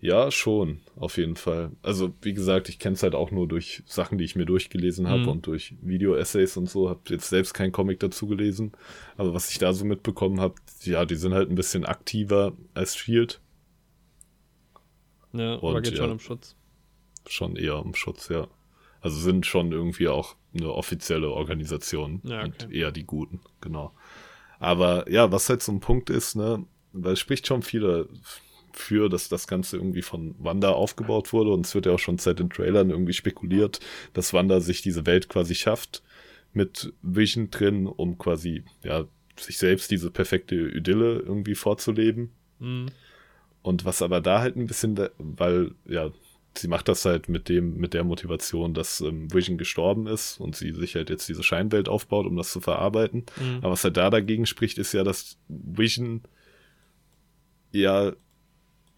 Ja, 0.01 0.33
schon, 0.33 0.81
auf 0.97 1.17
jeden 1.17 1.37
Fall. 1.37 1.71
Also, 1.81 2.13
wie 2.23 2.35
gesagt, 2.35 2.69
ich 2.69 2.81
kenne 2.81 2.95
es 2.95 3.05
halt 3.05 3.15
auch 3.15 3.31
nur 3.31 3.47
durch 3.47 3.85
Sachen, 3.87 4.19
die 4.19 4.25
ich 4.25 4.35
mir 4.35 4.47
durchgelesen 4.47 5.09
habe 5.09 5.21
Mhm. 5.23 5.29
und 5.29 5.47
durch 5.47 5.77
Video-Essays 5.81 6.57
und 6.57 6.69
so. 6.69 6.89
Habe 6.91 7.01
jetzt 7.11 7.29
selbst 7.29 7.55
keinen 7.55 7.71
Comic 7.71 8.01
dazu 8.01 8.27
gelesen. 8.27 8.73
Aber 9.17 9.33
was 9.33 9.51
ich 9.53 9.59
da 9.59 9.73
so 9.73 9.85
mitbekommen 9.85 10.41
habe, 10.41 10.57
ja, 10.83 11.05
die 11.05 11.15
sind 11.15 11.35
halt 11.35 11.51
ein 11.51 11.55
bisschen 11.55 11.85
aktiver 11.85 12.53
als 12.75 12.97
Shield. 12.97 13.41
Aber 15.33 15.63
Und, 15.63 15.83
geht 15.85 15.93
ja. 15.93 15.99
schon 15.99 16.11
um 16.11 16.19
Schutz. 16.19 16.57
Schon 17.29 17.55
eher 17.57 17.79
um 17.79 17.95
Schutz, 17.95 18.29
ja. 18.29 18.49
Also 19.03 19.19
sind 19.21 19.45
schon 19.47 19.73
irgendwie 19.73 20.09
auch 20.09 20.37
eine 20.55 20.73
offizielle 20.73 21.31
Organisation 21.31 22.21
Ja, 22.25 22.45
und 22.45 22.65
okay. 22.65 22.79
eher 22.79 22.93
die 22.93 23.05
Guten, 23.05 23.41
genau. 23.61 23.93
Aber 24.59 25.11
ja, 25.11 25.31
was 25.33 25.49
halt 25.49 25.63
so 25.63 25.73
ein 25.73 25.81
Punkt 25.81 26.09
ist, 26.09 26.37
ne, 26.37 26.65
weil 26.93 27.15
es 27.15 27.21
spricht 27.21 27.47
schon 27.47 27.63
viele 27.63 28.09
für, 28.73 29.09
dass 29.09 29.29
das 29.29 29.47
Ganze 29.47 29.77
irgendwie 29.77 30.03
von 30.03 30.35
Wanda 30.39 30.71
aufgebaut 30.71 31.33
wurde 31.33 31.51
und 31.51 31.67
es 31.67 31.75
wird 31.75 31.87
ja 31.87 31.93
auch 31.93 31.99
schon 31.99 32.19
seit 32.19 32.39
den 32.39 32.49
Trailern 32.49 32.91
irgendwie 32.91 33.13
spekuliert, 33.13 33.81
dass 34.15 34.33
Wanda 34.33 34.61
sich 34.61 34.81
diese 34.83 35.05
Welt 35.05 35.29
quasi 35.29 35.55
schafft, 35.55 36.03
mit 36.55 36.93
Vision 37.03 37.51
drin, 37.51 37.87
um 37.87 38.19
quasi, 38.19 38.65
ja, 38.83 39.05
sich 39.37 39.59
selbst 39.59 39.91
diese 39.91 40.11
perfekte 40.11 40.55
Idylle 40.55 41.19
irgendwie 41.19 41.55
vorzuleben. 41.55 42.31
Mhm. 42.59 42.87
Und 43.63 43.85
was 43.85 44.03
aber 44.03 44.21
da 44.21 44.41
halt 44.41 44.57
ein 44.57 44.67
bisschen, 44.67 44.99
weil, 45.19 45.73
ja, 45.87 46.11
sie 46.59 46.69
macht 46.69 46.89
das 46.89 47.05
halt 47.05 47.29
mit 47.29 47.49
dem, 47.49 47.77
mit 47.77 47.95
der 47.95 48.05
Motivation, 48.05 48.75
dass 48.75 49.01
ähm, 49.01 49.33
Vision 49.33 49.59
gestorben 49.59 50.07
ist 50.07 50.39
und 50.41 50.57
sie 50.57 50.73
sich 50.73 50.95
halt 50.95 51.11
jetzt 51.11 51.29
diese 51.29 51.43
Scheinwelt 51.43 51.89
aufbaut, 51.89 52.27
um 52.27 52.37
das 52.37 52.53
zu 52.53 52.61
verarbeiten. 52.61 53.25
Mhm. 53.41 53.59
Aber 53.59 53.71
was 53.71 53.85
halt 53.85 53.97
da 53.97 54.11
dagegen 54.11 54.47
spricht, 54.47 54.79
ist 54.79 54.93
ja, 54.93 55.05
dass 55.05 55.39
Vision 55.49 56.23
ja 57.73 58.13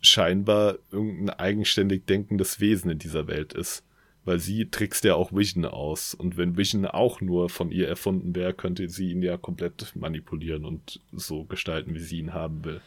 scheinbar 0.00 0.78
irgendein 0.90 1.30
eigenständig 1.30 2.06
denkendes 2.06 2.60
Wesen 2.60 2.90
in 2.90 2.98
dieser 2.98 3.26
Welt 3.26 3.52
ist. 3.52 3.84
Weil 4.26 4.38
sie 4.38 4.70
trickst 4.70 5.04
ja 5.04 5.16
auch 5.16 5.32
Vision 5.34 5.66
aus. 5.66 6.14
Und 6.14 6.38
wenn 6.38 6.56
Vision 6.56 6.86
auch 6.86 7.20
nur 7.20 7.50
von 7.50 7.70
ihr 7.70 7.88
erfunden 7.88 8.34
wäre, 8.34 8.54
könnte 8.54 8.88
sie 8.88 9.10
ihn 9.10 9.22
ja 9.22 9.36
komplett 9.36 9.94
manipulieren 9.94 10.64
und 10.64 11.00
so 11.12 11.44
gestalten, 11.44 11.94
wie 11.94 12.00
sie 12.00 12.20
ihn 12.20 12.32
haben 12.32 12.64
will. 12.64 12.80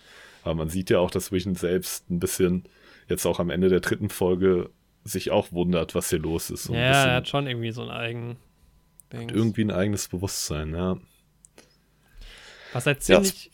Aber 0.44 0.56
man 0.56 0.70
sieht 0.70 0.90
ja 0.90 0.98
auch, 0.98 1.12
dass 1.12 1.32
Vision 1.32 1.54
selbst 1.54 2.10
ein 2.10 2.20
bisschen 2.20 2.64
jetzt 3.08 3.26
auch 3.26 3.40
am 3.40 3.50
Ende 3.50 3.70
der 3.70 3.80
dritten 3.80 4.10
Folge 4.10 4.70
sich 5.04 5.32
auch 5.32 5.52
wundert, 5.52 5.96
was 5.96 6.10
hier 6.10 6.20
los 6.20 6.50
ist. 6.50 6.70
Ein 6.70 6.76
Ja, 6.76 6.88
bisschen 6.90 7.10
er 7.10 7.16
hat 7.16 7.28
schon 7.28 7.48
irgendwie 7.48 7.72
so 7.72 7.82
ein 7.84 7.90
eigen 7.90 8.38
Ding. 9.14 9.30
irgendwie 9.30 9.64
ein 9.64 9.72
eigenes 9.72 10.08
Bewusstsein, 10.10 10.74
ja. 10.74 10.98
Was 12.74 12.86
halt 12.86 13.08
Ja, 13.08 13.22
ziemlich, 13.22 13.52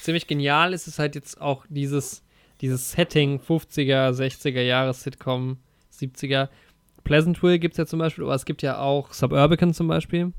ziemlich 0.00 0.26
genial 0.26 0.72
ist, 0.74 0.86
ist 0.86 0.98
halt 0.98 1.14
jetzt 1.14 1.40
auch 1.40 1.64
dieses, 1.68 2.22
dieses 2.60 2.92
Setting 2.92 3.38
50er, 3.40 4.10
60er 4.12 4.60
Jahre 4.60 4.92
Sitcom, 4.92 5.58
70er. 5.98 6.48
Pleasantville 7.04 7.58
gibt 7.58 7.74
es 7.74 7.78
ja 7.78 7.86
zum 7.86 7.98
Beispiel, 8.00 8.24
aber 8.24 8.34
es 8.34 8.44
gibt 8.44 8.60
ja 8.60 8.78
auch 8.78 9.12
Suburban 9.14 9.72
zum 9.72 9.88
Beispiel, 9.88 10.32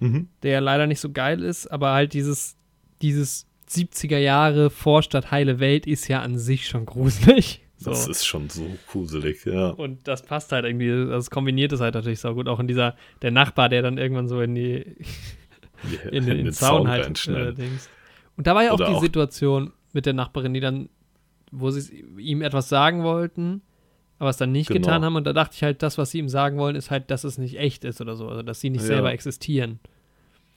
Mhm. 0.00 0.28
der 0.42 0.60
leider 0.60 0.86
nicht 0.86 1.00
so 1.00 1.10
geil 1.10 1.42
ist, 1.42 1.66
aber 1.66 1.92
halt 1.92 2.14
dieses, 2.14 2.56
dieses 3.02 3.46
70er 3.68 4.18
Jahre 4.18 4.70
Vorstadt 4.70 5.30
heile 5.30 5.60
Welt 5.60 5.86
ist 5.86 6.08
ja 6.08 6.20
an 6.22 6.38
sich 6.38 6.66
schon 6.68 6.86
gruselig. 6.86 7.62
So. 7.80 7.90
Das 7.90 8.08
ist 8.08 8.26
schon 8.26 8.50
so 8.50 8.66
gruselig, 8.90 9.44
ja. 9.44 9.68
Und 9.68 10.08
das 10.08 10.22
passt 10.22 10.50
halt 10.50 10.64
irgendwie, 10.64 10.88
das 11.12 11.30
kombiniert 11.30 11.70
es 11.70 11.80
halt 11.80 11.94
natürlich 11.94 12.18
so 12.18 12.34
gut. 12.34 12.48
Auch 12.48 12.58
in 12.58 12.66
dieser, 12.66 12.96
der 13.22 13.30
Nachbar, 13.30 13.68
der 13.68 13.82
dann 13.82 13.98
irgendwann 13.98 14.26
so 14.26 14.40
in 14.40 14.56
die, 14.56 14.78
in 16.10 16.26
den, 16.26 16.38
in 16.38 16.44
den 16.46 16.52
Zaun 16.52 16.88
halt 16.88 17.28
äh. 17.28 17.52
Dings. 17.52 17.88
Und 18.36 18.48
da 18.48 18.56
war 18.56 18.64
ja 18.64 18.70
auch 18.72 18.74
Oder 18.80 18.88
die 18.88 18.94
auch- 18.94 19.00
Situation 19.00 19.72
mit 19.92 20.06
der 20.06 20.12
Nachbarin, 20.12 20.54
die 20.54 20.58
dann, 20.60 20.88
wo 21.52 21.70
sie 21.70 22.04
ihm 22.18 22.42
etwas 22.42 22.68
sagen 22.68 23.04
wollten, 23.04 23.62
aber 24.18 24.30
es 24.30 24.38
dann 24.38 24.50
nicht 24.50 24.66
Genau. 24.70 24.80
getan 24.80 25.04
haben. 25.04 25.14
Und 25.14 25.28
da 25.28 25.32
dachte 25.32 25.54
ich 25.54 25.62
halt, 25.62 25.80
das, 25.84 25.98
was 25.98 26.10
sie 26.10 26.18
ihm 26.18 26.28
sagen 26.28 26.58
wollen, 26.58 26.74
ist 26.74 26.90
halt, 26.90 27.12
dass 27.12 27.22
es 27.22 27.38
nicht 27.38 27.60
echt 27.60 27.84
ist 27.84 28.00
oder 28.00 28.16
so. 28.16 28.26
Also, 28.28 28.42
dass 28.42 28.58
sie 28.58 28.70
nicht 28.70 28.80
Ja. 28.80 28.86
selber 28.88 29.12
existieren. 29.12 29.78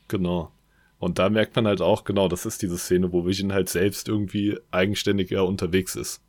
Genau. 0.07 0.51
Und 1.01 1.17
da 1.17 1.31
merkt 1.31 1.55
man 1.55 1.65
halt 1.65 1.81
auch, 1.81 2.03
genau, 2.03 2.27
das 2.27 2.45
ist 2.45 2.61
diese 2.61 2.77
Szene, 2.77 3.11
wo 3.11 3.25
Vision 3.25 3.53
halt 3.53 3.69
selbst 3.69 4.07
irgendwie 4.07 4.59
eigenständiger 4.69 5.47
unterwegs 5.47 5.95
ist. 5.95 6.21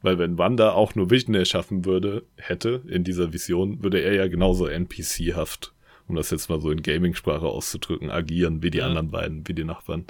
Weil 0.00 0.18
wenn 0.18 0.38
Wanda 0.38 0.72
auch 0.72 0.94
nur 0.94 1.10
Vision 1.10 1.34
erschaffen 1.34 1.84
würde, 1.84 2.24
hätte 2.36 2.82
in 2.88 3.04
dieser 3.04 3.34
Vision, 3.34 3.82
würde 3.82 4.00
er 4.00 4.14
ja 4.14 4.26
genauso 4.26 4.66
NPC-haft, 4.66 5.74
um 6.08 6.16
das 6.16 6.30
jetzt 6.30 6.48
mal 6.48 6.62
so 6.62 6.70
in 6.70 6.80
Gaming-Sprache 6.80 7.44
auszudrücken, 7.44 8.10
agieren 8.10 8.62
wie 8.62 8.70
die 8.70 8.78
Ja. 8.78 8.86
anderen 8.86 9.10
beiden, 9.10 9.46
wie 9.46 9.52
die 9.52 9.64
Nachbarn. 9.64 10.06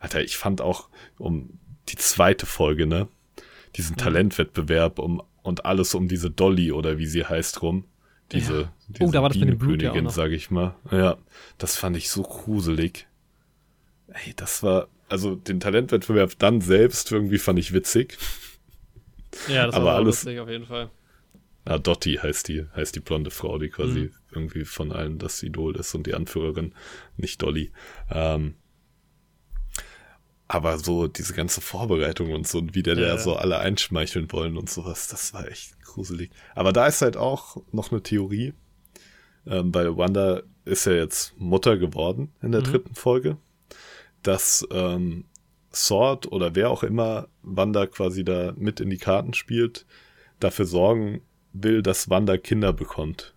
Alter, 0.00 0.20
ich 0.20 0.36
fand 0.36 0.60
auch 0.60 0.88
um 1.16 1.50
die 1.88 1.96
zweite 1.96 2.46
Folge, 2.46 2.84
ne? 2.84 3.06
Diesen 3.76 3.94
Talentwettbewerb 3.96 4.98
um 4.98 5.22
und 5.44 5.64
alles 5.66 5.94
um 5.94 6.08
diese 6.08 6.32
Dolly 6.32 6.72
oder 6.72 6.98
wie 6.98 7.06
sie 7.06 7.24
heißt 7.24 7.62
rum. 7.62 7.84
Diese, 8.32 8.62
Ja. 8.62 8.72
diese 8.88 9.04
Oh, 9.04 9.10
da 9.10 9.22
war 9.22 9.28
das 9.28 9.38
mit 9.38 9.48
dem 9.48 9.58
Blut 9.58 9.82
ja 9.82 9.92
sag 10.10 10.30
ich 10.32 10.50
mal. 10.50 10.74
Ja, 10.90 11.16
das 11.58 11.76
fand 11.76 11.96
ich 11.96 12.08
so 12.10 12.22
gruselig. 12.22 13.06
Ey, 14.08 14.32
das 14.36 14.62
war, 14.62 14.88
also 15.08 15.34
den 15.36 15.60
Talentwettbewerb 15.60 16.32
dann 16.38 16.60
selbst 16.60 17.10
irgendwie 17.12 17.38
fand 17.38 17.58
ich 17.58 17.72
witzig. 17.72 18.16
Ja, 19.48 19.66
das 19.66 19.74
Aber 19.74 19.86
war 19.86 19.94
auch 19.94 19.98
alles- 19.98 20.24
lustig 20.24 20.38
auf 20.40 20.48
jeden 20.48 20.66
Fall. 20.66 20.90
Ah, 21.66 21.78
Dottie 21.78 22.18
heißt 22.20 22.48
die, 22.48 22.66
heißt 22.76 22.94
die 22.94 23.00
blonde 23.00 23.30
Frau, 23.30 23.58
die 23.58 23.68
quasi 23.70 24.00
Mhm. 24.00 24.10
irgendwie 24.32 24.64
von 24.64 24.92
allen 24.92 25.18
das 25.18 25.42
Idol 25.42 25.76
ist 25.76 25.94
und 25.94 26.06
die 26.06 26.14
Anführerin, 26.14 26.74
nicht 27.16 27.40
Dolly. 27.42 27.72
Ähm, 28.10 28.54
aber 30.48 30.78
so 30.78 31.06
diese 31.08 31.34
ganze 31.34 31.60
Vorbereitung 31.60 32.32
und 32.32 32.46
so, 32.46 32.58
und 32.58 32.74
wie 32.74 32.82
der 32.82 32.96
Ja, 32.96 33.08
da 33.16 33.18
so 33.18 33.36
alle 33.36 33.58
einschmeicheln 33.58 34.30
wollen 34.32 34.56
und 34.56 34.68
sowas, 34.70 35.08
das 35.08 35.32
war 35.34 35.48
echt 35.48 35.80
gruselig. 35.82 36.30
Aber 36.54 36.72
da 36.72 36.86
ist 36.86 37.02
halt 37.02 37.16
auch 37.16 37.56
noch 37.72 37.90
eine 37.92 38.02
Theorie, 38.02 38.52
ähm, 39.46 39.74
weil 39.74 39.96
Wanda 39.96 40.42
ist 40.64 40.86
ja 40.86 40.92
jetzt 40.92 41.34
Mutter 41.38 41.76
geworden 41.78 42.32
in 42.42 42.52
der 42.52 42.60
Mhm. 42.62 42.64
dritten 42.66 42.94
Folge, 42.94 43.36
dass 44.22 44.66
ähm, 44.70 45.24
Sword 45.72 46.30
oder 46.30 46.54
wer 46.54 46.70
auch 46.70 46.82
immer 46.82 47.28
Wanda 47.42 47.86
quasi 47.86 48.24
da 48.24 48.52
mit 48.56 48.80
in 48.80 48.90
die 48.90 48.98
Karten 48.98 49.34
spielt, 49.34 49.86
dafür 50.40 50.64
sorgen 50.66 51.20
will, 51.52 51.82
dass 51.82 52.08
Wanda 52.10 52.36
Kinder 52.36 52.72
bekommt. 52.72 53.33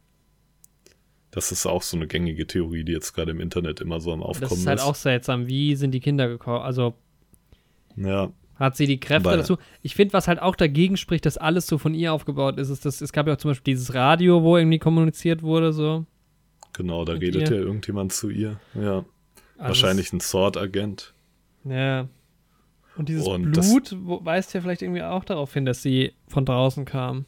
Das 1.37 1.51
ist 1.51 1.67
auch 1.67 1.83
so 1.83 1.95
eine 1.97 2.07
gängige 2.07 2.47
Theorie, 2.47 2.83
die 2.83 2.93
jetzt 2.93 3.13
gerade 3.13 3.29
im 3.29 3.39
Internet 3.39 3.79
immer 3.79 3.99
so 3.99 4.11
am 4.11 4.21
Das 4.21 4.29
Aufkommen 4.41 4.59
ist 4.61 4.65
halt 4.65 4.81
auch 4.81 4.95
seltsam. 4.95 5.45
Wie 5.45 5.75
sind 5.75 5.91
die 5.91 5.99
Kinder 5.99 6.27
gekommen? 6.27 6.63
Also, 6.63 6.95
Ja, 7.95 8.31
Hat 8.55 8.75
sie 8.75 8.87
die 8.87 8.99
Kräfte 8.99 9.29
Weil- 9.29 9.37
dazu? 9.37 9.57
Ich 9.83 9.93
finde, 9.93 10.13
was 10.13 10.27
halt 10.27 10.41
auch 10.41 10.55
dagegen 10.55 10.97
spricht, 10.97 11.27
dass 11.27 11.37
alles 11.37 11.67
so 11.67 11.77
von 11.77 11.93
ihr 11.93 12.11
aufgebaut 12.11 12.57
ist, 12.57 12.69
ist, 12.69 12.85
dass 12.85 13.01
es 13.01 13.13
gab 13.13 13.27
ja 13.27 13.33
auch 13.33 13.37
zum 13.37 13.51
Beispiel 13.51 13.73
dieses 13.75 13.93
Radio, 13.93 14.41
wo 14.41 14.57
irgendwie 14.57 14.79
kommuniziert 14.79 15.43
wurde, 15.43 15.73
so. 15.73 16.07
genau, 16.73 17.05
da 17.05 17.13
Mit 17.13 17.21
redet 17.21 17.51
ihr. 17.51 17.55
ja 17.57 17.61
irgendjemand 17.61 18.13
zu 18.13 18.31
ihr. 18.31 18.59
Ja, 18.73 19.05
Also 19.59 19.67
wahrscheinlich 19.83 20.11
ein 20.11 20.19
Sword-Agent. 20.21 21.13
Ja. 21.65 22.07
Und 22.97 23.09
dieses 23.09 23.27
Und 23.27 23.55
das- 23.55 23.69
Blut 23.69 23.95
weist 24.25 24.55
ja 24.55 24.61
vielleicht 24.61 24.81
irgendwie 24.81 25.03
auch 25.03 25.23
darauf 25.23 25.53
hin, 25.53 25.65
dass 25.65 25.83
sie 25.83 26.13
von 26.27 26.43
draußen 26.43 26.83
kam. 26.85 27.25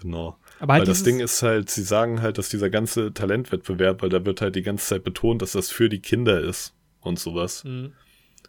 Genau. 0.00 0.36
Aber 0.58 0.74
halt 0.74 0.80
weil 0.82 0.86
das 0.86 1.02
Ding 1.02 1.20
ist 1.20 1.42
halt, 1.42 1.70
sie 1.70 1.82
sagen 1.82 2.22
halt, 2.22 2.38
dass 2.38 2.48
dieser 2.48 2.70
ganze 2.70 3.12
Talentwettbewerb, 3.12 4.02
weil 4.02 4.08
da 4.08 4.24
wird 4.24 4.40
halt 4.40 4.56
die 4.56 4.62
ganze 4.62 4.86
Zeit 4.86 5.04
betont, 5.04 5.42
dass 5.42 5.52
das 5.52 5.70
für 5.70 5.88
die 5.88 6.00
Kinder 6.00 6.40
ist 6.40 6.74
und 7.00 7.18
sowas. 7.18 7.64
Mhm. 7.64 7.92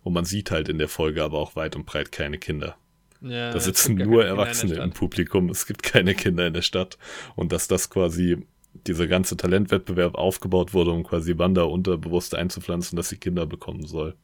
Und 0.03 0.13
man 0.13 0.25
sieht 0.25 0.51
halt 0.51 0.69
in 0.69 0.77
der 0.77 0.87
Folge 0.87 1.23
aber 1.23 1.37
auch 1.37 1.55
weit 1.55 1.75
und 1.75 1.85
breit 1.85 2.11
keine 2.11 2.37
Kinder. 2.37 2.77
Ja, 3.21 3.51
Da 3.51 3.57
es 3.57 3.65
sitzen 3.65 3.97
gibt 3.97 4.09
nur 4.09 4.25
Erwachsene 4.25 4.75
im. 4.75 4.91
Publikum. 4.91 5.49
Es 5.49 5.65
gibt 5.65 5.83
keine 5.83 6.15
Kinder 6.15 6.47
in 6.47 6.53
der 6.53 6.61
Stadt. 6.61 6.97
Und 7.35 7.51
dass 7.51 7.67
das 7.67 7.89
quasi, 7.89 8.37
dieser 8.85 9.07
ganze 9.07 9.35
Talentwettbewerb 9.35 10.15
aufgebaut 10.15 10.73
wurde, 10.73 10.91
um 10.91 11.03
quasi 11.03 11.37
Wanda 11.37 11.63
unterbewusst 11.63 12.35
einzupflanzen, 12.35 12.95
dass 12.95 13.09
sie 13.09 13.17
Kinder 13.17 13.45
bekommen 13.45 13.85
soll. 13.85 14.15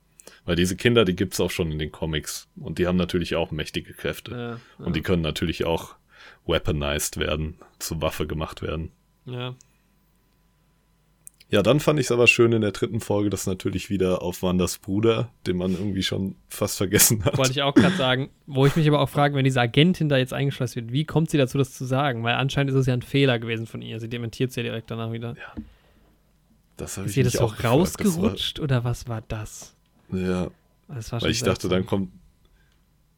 Weil 0.46 0.56
diese 0.56 0.76
Kinder, 0.76 1.06
die 1.06 1.16
gibt's 1.16 1.40
auch 1.40 1.52
schon 1.52 1.72
in 1.72 1.80
den 1.80 1.92
Comics. 1.92 2.48
Und 2.56 2.78
die 2.78 2.88
haben 2.88 2.98
natürlich 2.98 3.36
auch 3.36 3.52
mächtige 3.52 3.94
Kräfte. 3.94 4.32
Ja, 4.32 4.50
ja. 4.52 4.60
Und 4.78 4.96
die 4.96 5.02
können 5.02 5.22
natürlich 5.22 5.66
auch 5.66 5.96
weaponized 6.46 7.18
werden, 7.18 7.56
zur 7.80 8.02
Waffe 8.02 8.28
gemacht 8.28 8.62
werden. 8.62 8.92
ja. 9.26 9.56
Ja, 11.50 11.62
dann 11.62 11.80
fand 11.80 12.00
ich 12.00 12.08
es 12.08 12.12
aber 12.12 12.26
schön 12.26 12.52
in 12.52 12.62
der 12.62 12.72
dritten 12.72 13.00
Folge, 13.00 13.30
dass 13.30 13.46
natürlich 13.46 13.92
wieder 13.92 14.24
auf 14.24 14.42
Wandas 14.42 14.80
Bruder, 14.80 15.30
den 15.46 15.58
man 15.58 15.74
irgendwie 15.74 16.02
schon 16.02 16.34
fast 16.50 16.78
vergessen 16.78 17.24
hat. 17.24 17.38
Wollte 17.38 17.52
ich 17.52 17.62
auch 17.62 17.76
gerade 17.76 17.96
sagen, 17.96 18.32
wo 18.48 18.66
ich 18.66 18.76
mich 18.76 18.88
aber 18.88 19.00
auch 19.00 19.10
frage, 19.10 19.36
wenn 19.36 19.44
diese 19.44 19.62
Agentin 19.62 20.10
da 20.10 20.18
jetzt 20.18 20.34
eingeschleust 20.34 20.76
wird, 20.76 20.92
wie 20.92 21.06
kommt 21.06 21.30
sie 21.30 21.38
dazu, 21.38 21.60
das 21.60 21.72
zu 21.76 21.86
sagen? 21.86 22.24
Weil 22.24 22.34
anscheinend 22.36 22.72
ist 22.72 22.78
es 22.78 22.88
ja 22.88 22.96
ein 22.96 23.04
Fehler 23.04 23.38
gewesen 23.38 23.68
von 23.68 23.84
ihr. 23.84 24.00
Sie 24.00 24.10
dementiert 24.10 24.50
es 24.50 24.56
ja 24.56 24.64
direkt 24.64 24.90
danach 24.90 25.12
wieder. 25.12 25.36
das 26.76 26.98
habe 26.98 27.06
Ist 27.06 27.12
ich 27.12 27.18
ihr 27.18 27.24
das 27.26 27.38
auch 27.38 27.56
gefragt. 27.56 27.64
Das 27.66 27.72
rausgerutscht 27.72 28.60
oder 28.60 28.84
was 28.84 29.08
war 29.08 29.22
das? 29.22 29.76
War, 30.08 30.20
ja, 30.20 30.48
Das 30.88 31.12
war 31.12 31.22
weil 31.22 31.30
ich 31.30 31.44
dachte, 31.44 31.70
dann 31.70 31.86
kommt. 31.86 32.12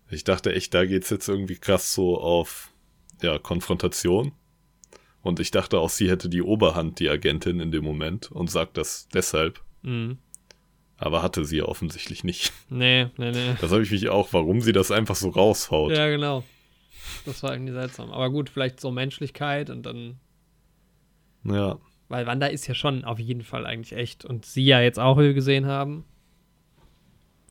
Ich 0.10 0.26
dachte 0.26 0.54
echt, 0.54 0.74
da 0.74 0.86
geht's 0.86 1.10
jetzt 1.10 1.30
irgendwie 1.30 1.56
krass 1.56 1.94
so 1.94 2.20
auf 2.20 2.74
ja, 3.22 3.38
Konfrontation. 3.40 4.34
Und 5.22 5.40
ich 5.40 5.50
dachte 5.52 5.80
auch, 5.80 5.90
sie 5.90 6.10
hätte 6.10 6.30
die 6.30 6.44
Oberhand, 6.44 7.00
die 7.00 7.10
Agentin 7.10 7.60
in 7.60 7.72
dem 7.72 7.84
Moment, 7.84 8.32
und 8.32 8.52
sagt 8.52 8.78
das 8.78 9.08
deshalb. 9.14 9.62
Mhm. 9.82 10.20
Aber 10.98 11.24
hatte 11.24 11.44
sie 11.46 11.58
ja 11.58 11.66
offensichtlich 11.66 12.24
nicht. 12.24 12.54
Nee, 12.70 13.08
nee, 13.18 13.32
nee. 13.32 13.56
Das 13.60 13.72
habe 13.72 13.84
ich 13.84 13.92
mich 13.92 14.10
auch, 14.10 14.32
warum 14.34 14.62
sie 14.62 14.72
das 14.72 14.92
einfach 14.92 15.16
so 15.16 15.30
raushaut. 15.30 15.92
Ja, 15.92 16.08
genau. 16.10 16.44
Das 17.26 17.44
war 17.44 17.54
irgendwie 17.54 17.74
seltsam. 17.74 18.12
Aber 18.12 18.30
gut, 18.30 18.50
vielleicht 18.50 18.80
so 18.80 18.92
Menschlichkeit 18.92 19.70
und 19.70 19.84
dann. 19.84 20.20
ja. 21.44 21.78
Weil 22.08 22.28
Wanda 22.28 22.46
ist 22.46 22.68
ja 22.68 22.76
schon 22.76 23.04
auf 23.04 23.20
jeden 23.20 23.42
Fall 23.42 23.66
eigentlich 23.66 23.94
echt. 23.94 24.26
Und 24.26 24.46
sie 24.46 24.64
ja 24.64 24.80
jetzt 24.80 25.00
auch, 25.00 25.18
wie 25.18 25.24
wir 25.24 25.34
gesehen 25.34 25.66
haben. 25.66 26.06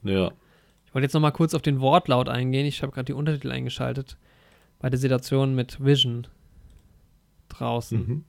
ja. 0.03 0.31
Ich 0.87 0.95
wollte 0.95 1.07
jetzt 1.07 1.15
noch 1.15 1.21
mal 1.21 1.33
kurz 1.33 1.55
auf 1.55 1.63
den 1.63 1.81
Wortlaut 1.81 2.29
eingehen. 2.29 2.67
Ich 2.67 2.81
habe 2.83 2.93
gerade 2.93 3.07
die 3.07 3.15
Untertitel 3.15 3.51
eingeschaltet. 3.51 4.17
Bei 4.85 4.91
der 4.91 4.99
Situation 4.99 5.55
mit 5.55 5.83
Vision 5.83 6.27
draußen. 7.49 7.99
Mhm. 8.07 8.25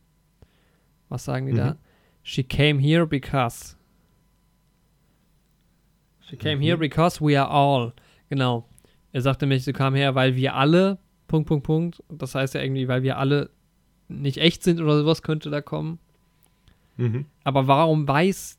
Was 1.09 1.25
sagen 1.25 1.47
die 1.47 1.51
Mhm. 1.51 1.57
da? 1.57 1.77
She 2.23 2.43
came 2.45 2.79
here 2.79 3.05
because. 3.05 3.75
She 6.21 6.37
came 6.37 6.55
Mhm. 6.55 6.61
here 6.61 6.77
because 6.77 7.19
we 7.21 7.37
are 7.37 7.49
all. 7.51 7.91
Genau. 8.29 8.69
Er 9.11 9.19
sagte 9.21 9.45
nämlich, 9.45 9.65
sie 9.65 9.73
kam 9.73 9.95
her, 9.95 10.15
weil 10.15 10.37
wir 10.37 10.55
alle. 10.55 10.97
Punkt, 11.27 11.49
Punkt, 11.49 11.65
Punkt. 11.65 12.01
Das 12.07 12.35
heißt 12.35 12.53
ja 12.53 12.61
irgendwie, 12.61 12.87
weil 12.87 13.03
wir 13.03 13.17
alle 13.17 13.49
nicht 14.07 14.37
echt 14.37 14.63
sind 14.63 14.79
oder 14.79 14.97
sowas 14.99 15.23
könnte 15.23 15.49
da 15.49 15.59
kommen. 15.59 15.99
Mhm. 16.95 17.25
Aber 17.43 17.67
warum 17.67 18.07
weiß, 18.07 18.57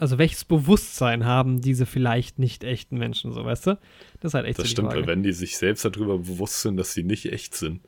also 0.00 0.16
welches 0.18 0.44
Bewusstsein 0.44 1.24
haben 1.26 1.60
diese 1.60 1.84
vielleicht 1.86 2.38
nicht 2.38 2.64
echten 2.64 2.96
Menschen, 2.98 3.32
so 3.32 3.44
weißt 3.44 3.66
du? 3.66 3.78
Das 4.20 4.30
ist 4.30 4.34
halt 4.34 4.46
echt 4.46 4.58
Das 4.58 4.66
so 4.66 4.70
stimmt, 4.72 4.88
Frage. 4.88 5.00
weil 5.02 5.06
wenn 5.06 5.22
die 5.22 5.32
sich 5.32 5.56
selbst 5.58 5.84
darüber 5.84 6.18
bewusst 6.18 6.62
sind, 6.62 6.76
dass 6.78 6.94
sie 6.94 7.02
nicht 7.02 7.30
echt 7.32 7.54
sind, 7.54 7.82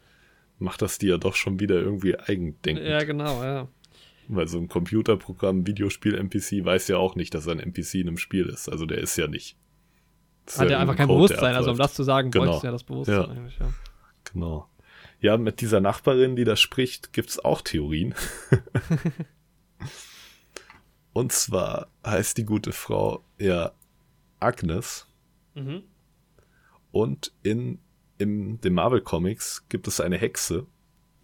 macht 0.58 0.82
das 0.82 0.98
die 0.98 1.06
ja 1.06 1.16
doch 1.16 1.34
schon 1.34 1.58
wieder 1.58 1.76
irgendwie 1.76 2.18
eigendenkend. 2.18 2.86
Ja, 2.86 3.02
genau, 3.04 3.42
ja. 3.42 3.68
Weil 4.28 4.46
so 4.46 4.58
ein 4.58 4.68
Computerprogramm, 4.68 5.66
Videospiel-NPC 5.66 6.64
weiß 6.64 6.88
ja 6.88 6.98
auch 6.98 7.16
nicht, 7.16 7.34
dass 7.34 7.46
er 7.46 7.52
ein 7.52 7.60
NPC 7.60 7.94
in 7.94 8.08
einem 8.08 8.18
Spiel 8.18 8.46
ist. 8.46 8.68
Also 8.68 8.84
der 8.86 8.98
ist 8.98 9.16
ja 9.16 9.26
nicht. 9.26 9.56
Ist 10.46 10.58
Hat 10.58 10.66
ja 10.66 10.72
ja 10.72 10.78
einfach 10.80 10.96
kein 10.96 11.06
Code, 11.08 11.18
Bewusstsein. 11.28 11.54
Also 11.56 11.70
um 11.72 11.78
das 11.78 11.94
zu 11.94 12.02
sagen, 12.02 12.30
Genau. 12.30 12.44
bräuchte 12.52 12.66
ja 12.66 12.72
das 12.72 12.84
Bewusstsein 12.84 13.16
Ja. 13.16 13.28
eigentlich, 13.28 13.58
ja. 13.58 13.72
Genau. 14.32 14.68
Ja, 15.20 15.36
mit 15.38 15.60
dieser 15.60 15.80
Nachbarin, 15.80 16.36
die 16.36 16.44
da 16.44 16.56
spricht, 16.56 17.12
gibt's 17.12 17.38
auch 17.38 17.62
Theorien. 17.62 18.14
Und 21.12 21.32
zwar 21.32 21.88
heißt 22.06 22.38
die 22.38 22.44
gute 22.44 22.72
Frau 22.72 23.22
ja 23.38 23.72
Agnes. 24.40 25.06
Mhm. 25.54 25.82
Und 26.90 27.32
in 27.42 27.78
im, 28.18 28.60
den 28.60 28.74
Marvel 28.74 29.00
Comics 29.00 29.66
gibt 29.68 29.88
es 29.88 30.00
eine 30.00 30.16
Hexe, 30.16 30.66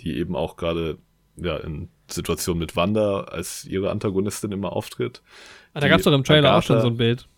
die 0.00 0.16
eben 0.16 0.34
auch 0.34 0.56
gerade 0.56 0.98
ja, 1.36 1.56
in 1.58 1.88
Situationen 2.10 2.58
mit 2.58 2.74
Wanda 2.76 3.20
als 3.22 3.64
ihre 3.64 3.90
Antagonistin 3.90 4.50
immer 4.52 4.72
auftritt. 4.72 5.22
Ah, 5.74 5.80
da 5.80 5.88
gab 5.88 5.98
es 5.98 6.04
doch 6.04 6.12
im 6.12 6.24
Trailer 6.24 6.56
auch 6.56 6.62
schon 6.62 6.76
Agatha- 6.76 6.82
so 6.82 6.88
ein 6.88 6.96
Bild. 6.96 7.28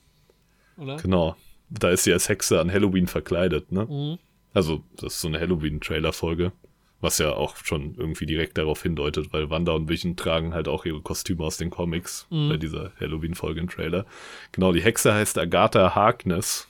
Oder? 0.79 0.97
Genau. 0.97 1.37
Da 1.69 1.91
ist 1.91 2.05
sie 2.05 2.13
als 2.13 2.29
Hexe 2.29 2.61
an 2.61 2.73
Halloween 2.73 3.07
verkleidet, 3.07 3.71
ne? 3.71 3.85
Mhm. 3.87 4.19
Also, 4.53 4.83
das 4.97 5.15
ist 5.15 5.21
so 5.21 5.29
eine 5.29 5.39
Halloween-Trailer-Folge, 5.39 6.53
was 7.01 7.19
ja 7.19 7.33
auch 7.33 7.57
schon 7.57 7.95
irgendwie 7.97 8.27
direkt 8.27 8.59
darauf 8.59 8.83
hindeutet, 8.83 9.33
weil 9.33 9.49
Wanda 9.51 9.73
und 9.73 9.89
Vision 9.89 10.17
tragen 10.17 10.53
halt 10.55 10.69
auch 10.69 10.85
ihre 10.85 11.01
Kostüme 11.01 11.45
aus 11.45 11.57
den 11.57 11.71
Comics 11.71 12.27
Mhm. 12.31 12.49
bei 12.51 12.57
dieser 12.57 12.93
Halloween-Folge 13.01 13.61
im 13.61 13.69
Trailer. 13.69 14.05
Genau, 14.53 14.73
die 14.73 14.83
Hexe 14.83 15.15
heißt 15.15 15.39
Agatha 15.39 15.95
Harkness, 15.95 16.69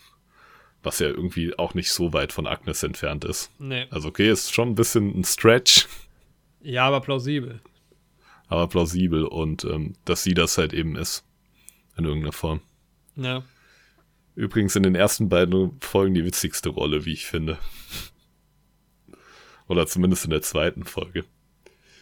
was 0.82 0.98
ja 1.00 1.08
irgendwie 1.08 1.58
auch 1.58 1.74
nicht 1.74 1.90
so 1.92 2.12
weit 2.12 2.32
von 2.32 2.46
Agnes 2.46 2.82
entfernt 2.82 3.24
ist. 3.24 3.50
Nee. 3.58 3.86
Also, 3.90 4.08
okay, 4.08 4.30
ist 4.30 4.54
schon 4.54 4.68
ein 4.70 4.74
bisschen 4.76 5.18
ein 5.18 5.24
Stretch, 5.24 5.86
Ja, 6.62 6.86
aber 6.86 7.00
plausibel. 7.00 7.60
aber 8.48 8.68
plausibel 8.68 9.24
und 9.24 9.64
ähm, 9.64 9.94
dass 10.04 10.22
sie 10.22 10.34
das 10.34 10.56
halt 10.58 10.72
eben 10.72 10.96
ist. 10.96 11.24
In 11.96 12.04
irgendeiner 12.04 12.32
Form. 12.32 12.60
Ja. 13.16 13.42
Übrigens 14.36 14.74
in 14.76 14.84
den 14.84 14.94
ersten 14.94 15.28
beiden 15.28 15.78
Folgen 15.80 16.14
die 16.14 16.24
witzigste 16.24 16.68
Rolle, 16.70 17.04
wie 17.04 17.12
ich 17.12 17.26
finde. 17.26 17.58
Oder 19.70 19.86
zumindest 19.86 20.24
in 20.24 20.32
der 20.32 20.42
zweiten 20.42 20.82
Folge. 20.82 21.24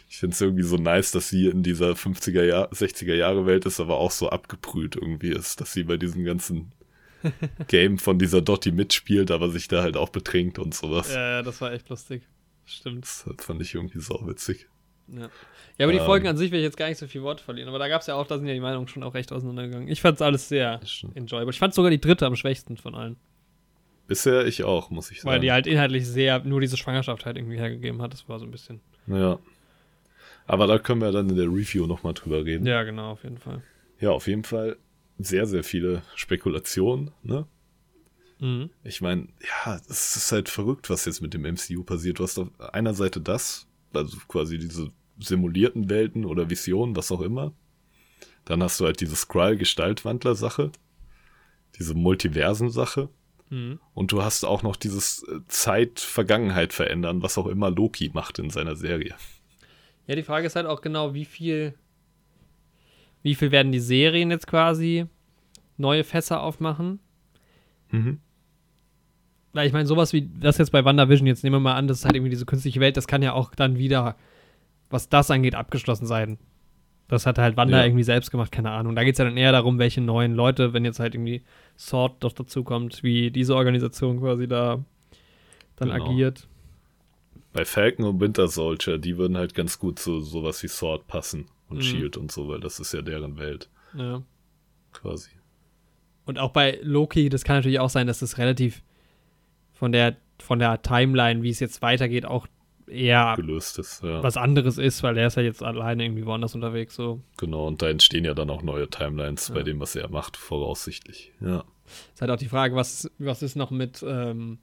Ich 0.08 0.16
finde 0.16 0.32
es 0.32 0.40
irgendwie 0.40 0.62
so 0.62 0.76
nice, 0.76 1.10
dass 1.12 1.28
sie 1.28 1.48
in 1.48 1.62
dieser 1.62 1.90
50er 1.90 2.42
Jahr, 2.42 2.72
60er 2.72 3.14
Jahre 3.14 3.44
Welt 3.44 3.66
ist, 3.66 3.78
aber 3.78 3.98
auch 3.98 4.10
so 4.10 4.30
abgebrüht 4.30 4.96
irgendwie 4.96 5.28
ist, 5.28 5.60
dass 5.60 5.74
sie 5.74 5.82
bei 5.82 5.98
diesem 5.98 6.24
ganzen 6.24 6.72
Game 7.68 7.98
von 7.98 8.18
dieser 8.18 8.40
Dottie 8.40 8.72
mitspielt, 8.72 9.30
aber 9.30 9.50
sich 9.50 9.68
da 9.68 9.82
halt 9.82 9.98
auch 9.98 10.08
betrinkt 10.08 10.58
und 10.58 10.74
sowas. 10.74 11.12
Ja, 11.12 11.36
ja, 11.36 11.42
das 11.42 11.60
war 11.60 11.70
echt 11.74 11.90
lustig. 11.90 12.22
Stimmt. 12.64 13.04
Das 13.04 13.26
fand 13.44 13.60
ich 13.60 13.74
irgendwie 13.74 14.00
sauwitzig. 14.00 14.66
Ja, 15.08 15.28
ja 15.76 15.84
aber 15.84 15.92
die 15.92 15.98
Ähm. 15.98 16.06
Folgen 16.06 16.26
an 16.26 16.38
sich 16.38 16.50
will 16.50 16.60
ich 16.60 16.64
jetzt 16.64 16.78
gar 16.78 16.88
nicht 16.88 16.98
so 16.98 17.06
viel 17.06 17.22
Worte 17.22 17.44
verlieren. 17.44 17.68
Aber 17.68 17.78
da 17.78 17.88
gab 17.88 18.00
es 18.00 18.06
ja 18.06 18.14
auch, 18.14 18.26
da 18.26 18.38
sind 18.38 18.46
ja 18.46 18.54
die 18.54 18.60
Meinungen 18.60 18.88
schon 18.88 19.02
auch 19.02 19.12
recht 19.12 19.30
auseinandergegangen. 19.30 19.88
Ich 19.88 20.00
fand 20.00 20.16
es 20.16 20.22
alles 20.22 20.48
sehr 20.48 20.80
enjoyable. 21.14 21.50
Ich 21.50 21.58
fand 21.58 21.74
sogar 21.74 21.90
die 21.90 22.00
dritte 22.00 22.24
am 22.24 22.34
schwächsten 22.34 22.78
von 22.78 22.94
allen. 22.94 23.16
Bisher 24.08 24.46
ich 24.46 24.64
auch, 24.64 24.90
muss 24.90 25.10
ich 25.12 25.20
sagen. 25.20 25.30
Weil 25.30 25.40
die 25.40 25.52
halt 25.52 25.68
inhaltlich 25.68 26.06
sehr 26.06 26.42
nur 26.42 26.60
diese 26.60 26.76
Schwangerschaft 26.76 27.26
halt 27.26 27.36
irgendwie 27.36 27.58
hergegeben 27.58 28.02
hat. 28.02 28.12
Das 28.12 28.28
war 28.28 28.40
so 28.40 28.46
ein 28.46 28.50
bisschen. 28.50 28.80
Ja. 29.06 29.38
Aber 30.46 30.66
da 30.66 30.78
können 30.78 31.02
wir 31.02 31.12
dann 31.12 31.28
in 31.28 31.36
der 31.36 31.46
Review 31.46 31.86
nochmal 31.86 32.14
drüber 32.14 32.44
reden. 32.44 32.66
Ja, 32.66 32.82
genau, 32.82 33.12
auf 33.12 33.22
jeden 33.22 33.38
Fall. 33.38 33.62
Ja, 34.00 34.10
auf 34.10 34.26
jeden 34.26 34.44
Fall 34.44 34.78
sehr, 35.18 35.46
sehr 35.46 35.62
viele 35.62 36.02
Spekulationen, 36.14 37.10
ne? 37.22 37.46
Mhm. 38.40 38.70
Ich 38.82 39.00
meine, 39.00 39.28
ja, 39.42 39.78
es 39.88 40.16
ist 40.16 40.32
halt 40.32 40.48
verrückt, 40.48 40.88
was 40.88 41.04
jetzt 41.04 41.20
mit 41.20 41.34
dem 41.34 41.42
MCU 41.42 41.84
passiert. 41.84 42.18
Du 42.18 42.22
hast 42.22 42.38
auf 42.38 42.48
einer 42.72 42.94
Seite 42.94 43.20
das, 43.20 43.66
also 43.92 44.16
quasi 44.26 44.58
diese 44.58 44.90
simulierten 45.18 45.90
Welten 45.90 46.24
oder 46.24 46.48
Visionen, 46.48 46.96
was 46.96 47.12
auch 47.12 47.20
immer. 47.20 47.52
Dann 48.46 48.62
hast 48.62 48.80
du 48.80 48.86
halt 48.86 49.00
diese 49.00 49.16
Skrull-Gestaltwandler-Sache, 49.16 50.70
diese 51.78 51.94
Multiversen-Sache. 51.94 53.10
Mhm. 53.50 53.80
Und 53.94 54.12
du 54.12 54.22
hast 54.22 54.44
auch 54.44 54.62
noch 54.62 54.76
dieses 54.76 55.22
äh, 55.24 55.40
Zeit-Vergangenheit 55.48 56.72
verändern, 56.72 57.22
was 57.22 57.38
auch 57.38 57.46
immer 57.46 57.70
Loki 57.70 58.10
macht 58.12 58.38
in 58.38 58.50
seiner 58.50 58.76
Serie. 58.76 59.14
Ja, 60.06 60.14
die 60.14 60.22
Frage 60.22 60.46
ist 60.46 60.56
halt 60.56 60.66
auch 60.66 60.80
genau, 60.80 61.14
wie 61.14 61.24
viel. 61.24 61.74
Wie 63.22 63.34
viel 63.34 63.50
werden 63.50 63.72
die 63.72 63.80
Serien 63.80 64.30
jetzt 64.30 64.46
quasi 64.46 65.06
neue 65.76 66.04
Fässer 66.04 66.42
aufmachen? 66.42 67.00
Mhm. 67.90 68.20
Weil 69.52 69.66
ich 69.66 69.72
meine, 69.72 69.86
sowas 69.86 70.12
wie 70.12 70.30
das 70.40 70.58
jetzt 70.58 70.70
bei 70.70 70.84
WandaVision, 70.84 71.26
jetzt 71.26 71.42
nehmen 71.42 71.56
wir 71.56 71.60
mal 71.60 71.74
an, 71.74 71.88
das 71.88 71.98
ist 71.98 72.04
halt 72.04 72.14
irgendwie 72.14 72.30
diese 72.30 72.46
künstliche 72.46 72.80
Welt, 72.80 72.96
das 72.96 73.08
kann 73.08 73.22
ja 73.22 73.32
auch 73.32 73.54
dann 73.54 73.76
wieder, 73.76 74.16
was 74.88 75.08
das 75.08 75.30
angeht, 75.30 75.54
abgeschlossen 75.54 76.06
sein. 76.06 76.38
Das 77.08 77.24
hat 77.26 77.38
halt 77.38 77.56
Wanda 77.56 77.78
Ja. 77.78 77.84
irgendwie 77.86 78.02
selbst 78.04 78.30
gemacht, 78.30 78.52
keine 78.52 78.70
Ahnung. 78.70 78.94
Da 78.94 79.02
geht 79.02 79.14
es 79.14 79.18
ja 79.18 79.24
dann 79.24 79.36
eher 79.36 79.52
darum, 79.52 79.78
welche 79.78 80.00
neuen 80.02 80.34
Leute, 80.34 80.72
wenn 80.74 80.84
jetzt 80.84 81.00
halt 81.00 81.14
irgendwie 81.14 81.42
Sword 81.78 82.22
doch 82.22 82.32
dazu 82.32 82.62
kommt, 82.64 83.02
wie 83.02 83.30
diese 83.30 83.56
Organisation 83.56 84.20
quasi 84.20 84.46
da 84.46 84.84
dann 85.76 85.90
Genau. 85.90 86.04
agiert. 86.04 86.46
Bei 87.54 87.64
Falcon 87.64 88.04
und 88.04 88.20
Winter 88.20 88.46
Soldier, 88.48 88.98
die 88.98 89.16
würden 89.16 89.38
halt 89.38 89.54
ganz 89.54 89.78
gut 89.78 89.98
zu 89.98 90.20
sowas 90.20 90.62
wie 90.62 90.68
Sword 90.68 91.06
passen 91.06 91.46
und 91.70 91.78
Mhm. 91.78 91.82
Shield 91.82 92.16
und 92.18 92.30
so, 92.30 92.46
weil 92.48 92.60
das 92.60 92.78
ist 92.78 92.92
ja 92.92 93.00
deren 93.00 93.38
Welt 93.38 93.70
Ja. 93.94 94.22
quasi. 94.92 95.30
Und 96.26 96.38
auch 96.38 96.50
bei 96.50 96.78
Loki, 96.82 97.30
das 97.30 97.42
kann 97.42 97.56
natürlich 97.56 97.80
auch 97.80 97.88
sein, 97.88 98.06
dass 98.06 98.18
das 98.18 98.36
relativ 98.36 98.82
von 99.72 99.92
der, 99.92 100.16
von 100.38 100.58
der 100.58 100.82
Timeline, 100.82 101.42
wie 101.42 101.48
es 101.48 101.58
jetzt 101.60 101.80
weitergeht, 101.80 102.26
auch 102.26 102.46
eher 102.88 103.34
Gelöst 103.36 103.78
ist, 103.78 104.02
ja. 104.02 104.22
was 104.22 104.36
anderes 104.36 104.78
ist, 104.78 105.02
weil 105.02 105.14
der 105.14 105.26
ist 105.28 105.36
ja 105.36 105.42
jetzt 105.42 105.62
alleine 105.62 106.04
irgendwie 106.04 106.26
woanders 106.26 106.54
unterwegs. 106.54 106.94
So. 106.94 107.20
Genau, 107.36 107.66
und 107.66 107.82
da 107.82 107.88
entstehen 107.88 108.24
ja 108.24 108.34
dann 108.34 108.50
auch 108.50 108.62
neue 108.62 108.88
Timelines 108.88 109.50
bei 109.50 109.58
Ja. 109.58 109.64
dem, 109.64 109.80
was 109.80 109.94
er 109.96 110.08
macht, 110.10 110.36
voraussichtlich. 110.36 111.32
Ja. 111.40 111.64
Ist 112.14 112.20
halt 112.20 112.30
auch 112.30 112.36
die 112.36 112.48
Frage, 112.48 112.74
was, 112.74 113.10
was 113.18 113.42
ist 113.42 113.56
noch 113.56 113.70
mit 113.70 114.04
ähm, 114.06 114.58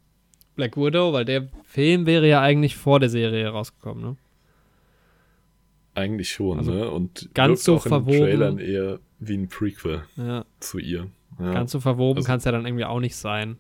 Black 0.56 0.78
Widow, 0.78 1.12
weil 1.14 1.26
der 1.26 1.48
Film 1.64 2.06
wäre 2.06 2.28
ja 2.28 2.42
eigentlich 2.42 2.76
vor 2.76 3.00
der 3.00 3.10
Serie 3.10 3.48
rausgekommen, 3.50 4.04
ne? 4.04 4.18
Eigentlich 5.94 6.30
schon, 6.32 6.58
Also 6.60 6.74
ne? 6.74 6.90
Und 6.92 7.30
ganz 7.34 7.64
so 7.64 7.76
auch 7.78 7.86
in 7.86 7.92
den 7.92 8.04
verwoben. 8.04 8.18
Trailern 8.20 8.58
eher 8.60 9.00
wie 9.20 9.38
ein 9.38 9.48
Prequel 9.48 10.04
Ja, 10.18 10.44
zu 10.60 10.78
ihr. 10.78 11.08
Ja. 11.40 11.54
ganz 11.54 11.72
so 11.72 11.80
verwoben 11.80 12.18
Also- 12.18 12.28
kann 12.28 12.38
es 12.38 12.44
ja 12.46 12.52
dann 12.52 12.66
irgendwie 12.66 12.86
auch 12.86 13.00
nicht 13.00 13.16
sein. 13.16 13.58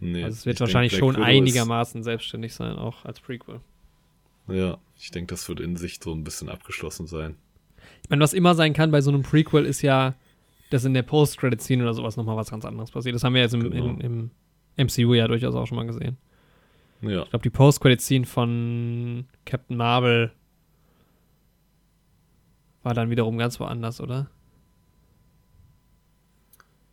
nee, 0.00 0.22
Also 0.22 0.34
es 0.34 0.46
wird 0.46 0.56
ich 0.56 0.60
wahrscheinlich 0.60 0.92
denk, 0.92 1.00
schon 1.00 1.16
einigermaßen 1.16 2.02
selbstständig 2.02 2.54
sein, 2.54 2.76
auch 2.76 3.04
als 3.06 3.20
Prequel. 3.20 3.60
Ja, 4.48 4.78
ich 4.96 5.10
denke, 5.10 5.32
das 5.32 5.48
wird 5.48 5.60
in 5.60 5.76
sich 5.76 6.00
so 6.02 6.12
ein 6.12 6.24
bisschen 6.24 6.48
abgeschlossen 6.48 7.06
sein. 7.06 7.36
Ich 8.02 8.10
meine, 8.10 8.22
was 8.22 8.32
immer 8.34 8.54
sein 8.54 8.72
kann 8.74 8.90
bei 8.90 9.00
so 9.00 9.10
einem 9.10 9.22
Prequel 9.22 9.64
ist 9.64 9.82
ja, 9.82 10.14
dass 10.70 10.84
in 10.84 10.94
der 10.94 11.02
Post-Credit-Scene 11.02 11.82
oder 11.82 11.94
sowas 11.94 12.16
nochmal 12.16 12.36
was 12.36 12.50
ganz 12.50 12.64
anderes 12.64 12.90
passiert. 12.90 13.14
Das 13.14 13.24
haben 13.24 13.34
wir 13.34 13.42
jetzt 13.42 13.54
im, 13.54 13.70
Genau. 13.70 13.84
im, 13.98 14.30
im 14.76 14.86
MCU 14.86 15.14
ja 15.14 15.28
durchaus 15.28 15.54
auch 15.54 15.66
schon 15.66 15.76
mal 15.76 15.86
gesehen. 15.86 16.16
Ja, 17.02 17.22
Ich 17.22 17.30
glaube, 17.30 17.42
die 17.42 17.50
Post-Credit-Scene 17.50 18.24
von 18.26 19.26
Captain 19.44 19.76
Marvel 19.76 20.32
war 22.82 22.94
dann 22.94 23.10
wiederum 23.10 23.38
ganz 23.38 23.58
woanders, 23.60 24.00
oder? 24.00 24.30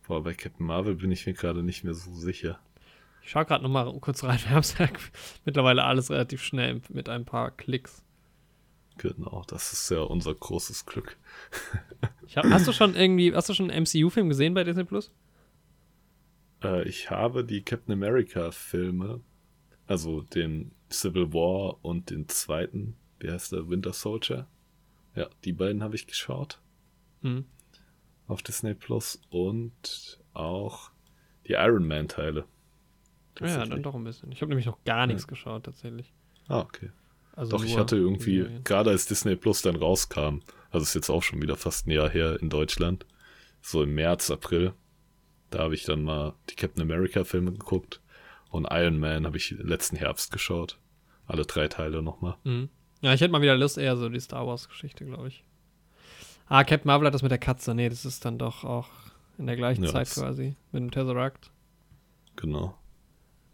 boah, 0.06 0.22
bei 0.22 0.34
Captain 0.34 0.66
Marvel 0.66 0.94
bin 0.96 1.10
ich 1.10 1.26
mir 1.26 1.32
gerade 1.32 1.62
nicht 1.62 1.84
mehr 1.84 1.94
so 1.94 2.12
sicher. 2.12 2.58
Ich 3.24 3.30
schaue 3.30 3.44
gerade 3.44 3.62
nochmal 3.62 3.92
kurz 4.00 4.24
rein. 4.24 4.38
Wir 4.42 4.50
haben 4.50 4.60
es 4.60 4.76
ja 4.78 4.88
mittlerweile 5.44 5.84
alles 5.84 6.10
relativ 6.10 6.42
schnell 6.42 6.80
mit 6.88 7.08
ein 7.08 7.24
paar 7.24 7.50
Klicks. 7.50 8.02
Genau, 8.98 9.42
das 9.46 9.72
ist 9.72 9.90
ja 9.90 10.00
unser 10.00 10.34
großes 10.34 10.86
Glück. 10.86 11.16
Hab, 12.36 12.44
hast 12.46 12.66
du 12.66 12.72
schon 12.72 12.94
irgendwie, 12.94 13.34
hast 13.34 13.48
du 13.48 13.54
schon 13.54 13.70
einen 13.70 13.84
MCU-Film 13.84 14.28
gesehen 14.28 14.54
bei 14.54 14.64
Disney 14.64 14.84
Plus? 14.84 15.12
Äh, 16.62 16.88
ich 16.88 17.10
habe 17.10 17.44
die 17.44 17.62
Captain 17.62 17.92
America-Filme, 17.94 19.20
also 19.86 20.22
den 20.22 20.72
Civil 20.90 21.32
War 21.32 21.82
und 21.84 22.10
den 22.10 22.28
zweiten, 22.28 22.96
wie 23.18 23.30
heißt 23.30 23.52
der, 23.52 23.68
Winter 23.68 23.92
Soldier. 23.92 24.46
Ja, 25.14 25.28
die 25.44 25.52
beiden 25.52 25.82
habe 25.82 25.94
ich 25.94 26.06
geschaut 26.06 26.60
Hm. 27.22 27.44
auf 28.26 28.42
Disney 28.42 28.74
Plus 28.74 29.20
und 29.30 30.20
auch 30.34 30.90
die 31.46 31.52
Iron 31.52 31.86
Man-Teile. 31.86 32.44
Ja, 33.40 33.64
dann 33.64 33.82
doch 33.82 33.94
ein 33.94 34.04
bisschen. 34.04 34.30
Ich 34.32 34.40
habe 34.42 34.50
nämlich 34.50 34.66
noch 34.66 34.82
gar 34.84 35.06
nichts 35.06 35.26
geschaut, 35.26 35.64
tatsächlich. 35.64 36.12
Ah, 36.48 36.60
okay. 36.60 36.90
Also 37.34 37.56
Doch, 37.56 37.64
ich 37.64 37.78
hatte 37.78 37.96
irgendwie, 37.96 38.46
gerade 38.62 38.90
als 38.90 39.06
Disney 39.06 39.36
Plus 39.36 39.62
dann 39.62 39.76
rauskam, 39.76 40.40
also 40.70 40.82
ist 40.84 40.94
jetzt 40.94 41.08
auch 41.08 41.22
schon 41.22 41.40
wieder 41.40 41.56
fast 41.56 41.86
ein 41.86 41.90
Jahr 41.90 42.10
her 42.10 42.38
in 42.40 42.50
Deutschland, 42.50 43.06
so 43.62 43.82
im 43.82 43.94
März, 43.94 44.30
April, 44.30 44.74
da 45.50 45.60
habe 45.60 45.74
ich 45.74 45.84
dann 45.84 46.02
mal 46.02 46.34
die 46.50 46.56
Captain 46.56 46.82
America-Filme 46.82 47.52
geguckt 47.52 48.00
und 48.50 48.66
Iron 48.70 48.98
Man 48.98 49.24
habe 49.24 49.38
ich 49.38 49.50
letzten 49.50 49.96
Herbst 49.96 50.30
geschaut. 50.30 50.78
Alle 51.26 51.46
drei 51.46 51.68
Teile 51.68 52.02
nochmal. 52.02 52.36
Mhm. 52.44 52.68
Ja, 53.00 53.14
ich 53.14 53.20
hätte 53.20 53.32
mal 53.32 53.40
wieder 53.42 53.56
Lust, 53.56 53.78
eher 53.78 53.96
so 53.96 54.08
die 54.08 54.20
Star 54.20 54.46
Wars-Geschichte, 54.46 55.04
glaube 55.04 55.28
ich. 55.28 55.44
Ah, 56.48 56.64
Captain 56.64 56.86
Marvel 56.86 57.06
hat 57.06 57.14
das 57.14 57.22
mit 57.22 57.30
der 57.30 57.38
Katze. 57.38 57.74
Nee, 57.74 57.88
das 57.88 58.04
ist 58.04 58.24
dann 58.24 58.38
doch 58.38 58.64
auch 58.64 58.88
in 59.38 59.46
der 59.46 59.56
gleichen 59.56 59.84
Ja, 59.84 59.90
Zeit 59.90 60.10
quasi. 60.10 60.56
Mit 60.70 60.82
dem 60.82 60.90
Tesseract. 60.90 61.50
Genau. 62.36 62.76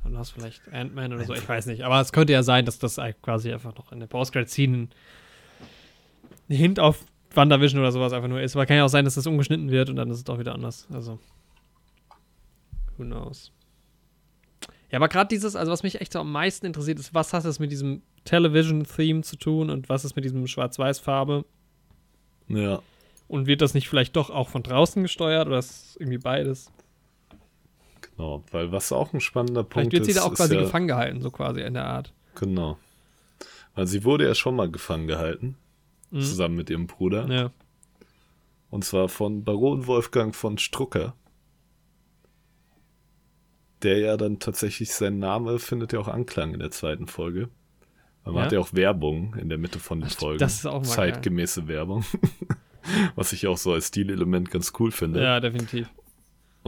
Dann 0.04 0.16
hast 0.16 0.30
du 0.30 0.40
vielleicht 0.40 0.62
Ant-Man 0.72 1.12
oder 1.12 1.24
so, 1.24 1.34
ich 1.34 1.48
weiß 1.48 1.66
nicht. 1.66 1.82
Aber 1.84 2.00
es 2.00 2.12
könnte 2.12 2.32
ja 2.32 2.42
sein, 2.42 2.64
dass 2.64 2.78
das 2.78 2.98
quasi 3.22 3.52
einfach 3.52 3.74
noch 3.76 3.92
in 3.92 4.00
der 4.00 4.06
Post-Credit-Scene 4.06 4.88
ein 6.48 6.56
Hint 6.56 6.80
auf 6.80 7.04
WandaVision 7.34 7.80
oder 7.80 7.92
sowas 7.92 8.12
einfach 8.12 8.28
nur 8.28 8.40
ist. 8.40 8.56
Aber 8.56 8.64
kann 8.64 8.76
ja 8.76 8.84
auch 8.84 8.88
sein, 8.88 9.04
dass 9.04 9.16
das 9.16 9.26
umgeschnitten 9.26 9.70
wird 9.70 9.90
und 9.90 9.96
dann 9.96 10.10
ist 10.10 10.16
es 10.16 10.24
doch 10.24 10.38
wieder 10.38 10.54
anders. 10.54 10.88
Also, 10.92 11.18
who 12.96 13.04
knows. 13.04 13.52
Ja, 14.90 14.96
aber 14.96 15.08
gerade 15.08 15.28
dieses, 15.28 15.54
also 15.54 15.70
was 15.70 15.82
mich 15.82 16.00
echt 16.00 16.14
so 16.14 16.20
am 16.20 16.32
meisten 16.32 16.64
interessiert, 16.64 16.98
ist, 16.98 17.12
was 17.12 17.34
hat 17.34 17.44
es 17.44 17.58
mit 17.58 17.70
diesem 17.70 18.00
Television-Theme 18.24 19.20
zu 19.22 19.36
tun 19.36 19.68
und 19.68 19.90
was 19.90 20.06
ist 20.06 20.16
mit 20.16 20.24
diesem 20.24 20.46
Schwarz-Weiß-Farbe? 20.46 21.44
Ja. 22.48 22.80
Und 23.26 23.46
wird 23.46 23.60
das 23.60 23.74
nicht 23.74 23.90
vielleicht 23.90 24.16
doch 24.16 24.30
auch 24.30 24.48
von 24.48 24.62
draußen 24.62 25.02
gesteuert 25.02 25.46
oder 25.46 25.58
ist 25.58 25.98
irgendwie 26.00 26.16
beides? 26.16 26.72
Genau. 28.18 28.44
Weil 28.50 28.72
was 28.72 28.90
auch 28.92 29.12
ein 29.14 29.20
spannender 29.20 29.62
Vielleicht 29.62 29.70
Punkt 29.70 29.92
wird 29.92 30.04
sie 30.04 30.10
ist. 30.10 30.16
da 30.18 30.24
auch 30.24 30.32
ist 30.32 30.38
quasi 30.38 30.56
ja, 30.56 30.60
gefangen 30.62 30.88
gehalten, 30.88 31.20
so 31.22 31.30
quasi 31.30 31.60
in 31.62 31.74
der 31.74 31.86
Art. 31.86 32.12
Genau. 32.34 32.76
Weil 33.74 33.86
sie 33.86 34.04
wurde 34.04 34.26
ja 34.26 34.34
schon 34.34 34.56
mal 34.56 34.68
gefangen 34.70 35.06
gehalten. 35.06 35.56
Mhm. 36.10 36.20
Zusammen 36.20 36.56
mit 36.56 36.68
ihrem 36.68 36.86
Bruder. 36.88 37.26
Ja. 37.30 37.50
Und 38.70 38.84
zwar 38.84 39.08
von 39.08 39.44
Baron 39.44 39.86
Wolfgang 39.86 40.34
von 40.34 40.58
Strucker. 40.58 41.14
Der 43.82 43.98
ja 43.98 44.16
dann 44.16 44.40
tatsächlich, 44.40 44.92
sein 44.92 45.18
Name 45.20 45.58
findet 45.60 45.92
ja 45.92 46.00
auch 46.00 46.08
Anklang 46.08 46.52
in 46.54 46.58
der 46.60 46.72
zweiten 46.72 47.06
Folge. 47.06 47.48
Man 48.24 48.34
Ja? 48.34 48.42
hat 48.42 48.52
ja 48.52 48.58
auch 48.58 48.72
Werbung 48.74 49.34
in 49.36 49.48
der 49.48 49.58
Mitte 49.58 49.78
von 49.78 50.00
den 50.00 50.08
Ach, 50.12 50.18
Folgen. 50.18 50.38
das 50.40 50.54
ist 50.54 50.66
auch 50.66 50.80
mal 50.80 50.88
Zeitgemäße 50.88 51.68
Werbung. 51.68 52.04
Was 53.14 53.32
ich 53.32 53.46
auch 53.46 53.56
so 53.58 53.72
als 53.72 53.88
Stilelement 53.88 54.50
ganz 54.50 54.72
cool 54.80 54.90
finde. 54.90 55.22
Ja, 55.22 55.38
definitiv. 55.40 55.88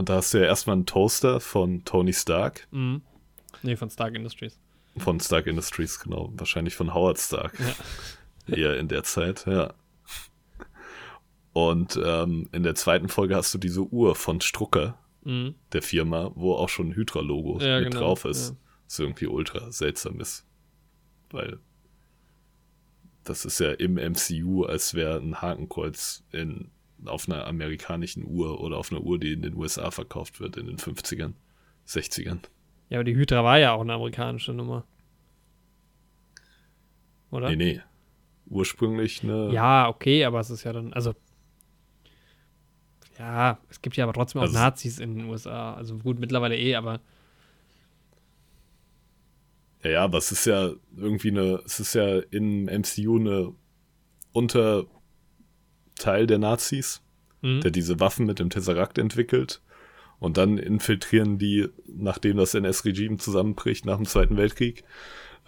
Und 0.00 0.08
da 0.08 0.14
hast 0.14 0.32
du 0.32 0.38
ja 0.38 0.44
erstmal 0.44 0.76
einen 0.76 0.86
Toaster 0.86 1.40
von 1.40 1.84
Tony 1.84 2.14
Stark. 2.14 2.66
Mhm. 2.70 3.02
Nee, 3.62 3.76
von 3.76 3.90
Stark 3.90 4.14
Industries. 4.14 4.58
Von 4.96 5.20
Stark 5.20 5.46
Industries, 5.46 6.00
genau. 6.00 6.32
Wahrscheinlich 6.36 6.74
von 6.74 6.94
Howard 6.94 7.18
Stark. 7.18 7.52
Ja. 8.48 8.56
Eher 8.56 8.78
in 8.78 8.88
der 8.88 9.02
Zeit, 9.04 9.44
ja. 9.46 9.74
Und 11.52 12.00
ähm, 12.02 12.48
in 12.52 12.62
der 12.62 12.74
zweiten 12.76 13.10
Folge 13.10 13.36
hast 13.36 13.52
du 13.52 13.58
diese 13.58 13.82
Uhr 13.82 14.14
von 14.14 14.40
Strucker, 14.40 14.96
Mhm. 15.22 15.54
der 15.74 15.82
Firma, 15.82 16.30
wo 16.34 16.54
auch 16.54 16.70
schon 16.70 16.88
ein 16.88 16.94
Hydra-Logo 16.94 17.60
Ja, 17.60 17.80
mit 17.80 17.90
genau, 17.90 18.00
drauf 18.06 18.24
ist. 18.24 18.52
ja. 18.52 18.56
Was 18.86 18.98
irgendwie 19.00 19.26
ultra 19.26 19.70
seltsam 19.70 20.18
ist. 20.18 20.46
Weil 21.30 21.58
das 23.24 23.44
ist 23.44 23.60
ja 23.60 23.72
im 23.72 23.96
MCU, 23.98 24.64
als 24.64 24.94
wäre 24.94 25.18
ein 25.18 25.42
Hakenkreuz 25.42 26.24
in, 26.32 26.70
auf 27.06 27.28
einer 27.28 27.46
amerikanischen 27.46 28.24
Uhr 28.24 28.60
oder 28.60 28.76
auf 28.78 28.90
einer 28.92 29.00
Uhr, 29.02 29.18
die 29.18 29.32
in 29.32 29.42
den 29.42 29.54
USA 29.54 29.90
verkauft 29.90 30.40
wird, 30.40 30.56
in 30.56 30.66
den 30.66 30.76
50ern, 30.78 31.32
60ern. 31.86 32.40
Ja, 32.88 32.98
aber 32.98 33.04
die 33.04 33.14
Hydra 33.14 33.44
war 33.44 33.58
ja 33.58 33.72
auch 33.72 33.80
eine 33.80 33.92
amerikanische 33.94 34.52
Nummer. 34.52 34.84
Oder? 37.30 37.50
Nee, 37.50 37.56
nee. 37.56 37.80
Ursprünglich 38.46 39.22
eine. 39.22 39.52
Ja, 39.52 39.88
okay, 39.88 40.24
aber 40.24 40.40
es 40.40 40.50
ist 40.50 40.64
ja 40.64 40.72
dann, 40.72 40.92
also. 40.92 41.14
Ja, 43.18 43.58
es 43.68 43.80
gibt 43.82 43.96
ja 43.96 44.04
aber 44.04 44.12
trotzdem 44.14 44.40
auch 44.40 44.44
Also- 44.46 44.58
Nazis 44.58 44.98
in 44.98 45.16
den 45.16 45.26
USA. 45.28 45.74
Also 45.74 45.98
gut, 45.98 46.18
mittlerweile 46.18 46.56
eh, 46.56 46.74
aber. 46.74 47.00
Ja, 49.84 49.90
ja, 49.90 50.04
aber 50.04 50.18
es 50.18 50.32
ist 50.32 50.46
ja 50.46 50.72
irgendwie 50.96 51.30
eine, 51.30 51.62
es 51.64 51.80
ist 51.80 51.94
ja 51.94 52.18
im 52.30 52.64
MCU 52.66 53.18
eine 53.18 53.54
Unterteil 56.00 56.26
der 56.26 56.38
Nazis, 56.38 57.02
Mhm. 57.42 57.60
der 57.62 57.70
diese 57.70 58.00
Waffen 58.00 58.26
mit 58.26 58.38
dem 58.38 58.50
Tesseract 58.50 58.98
entwickelt. 58.98 59.60
Und 60.18 60.36
dann 60.36 60.58
infiltrieren 60.58 61.38
die, 61.38 61.68
nachdem 61.86 62.36
das 62.36 62.54
NS-Regime 62.54 63.16
zusammenbricht 63.16 63.86
nach 63.86 63.96
dem 63.96 64.04
Zweiten 64.04 64.36
Weltkrieg, 64.36 64.84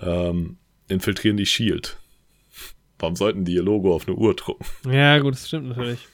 ähm, 0.01 0.57
infiltrieren 0.89 1.37
die 1.37 1.45
Shield. 1.47 1.99
Warum 2.99 3.17
sollten 3.17 3.45
die 3.45 3.55
ihr 3.55 3.63
Logo 3.63 3.95
auf 3.95 4.09
eine 4.09 4.17
Uhr 4.17 4.35
drucken? 4.35 4.65
Ja, 4.91 5.19
gut, 5.19 5.35
das 5.35 5.49
stimmt 5.49 5.69
natürlich. 5.69 6.07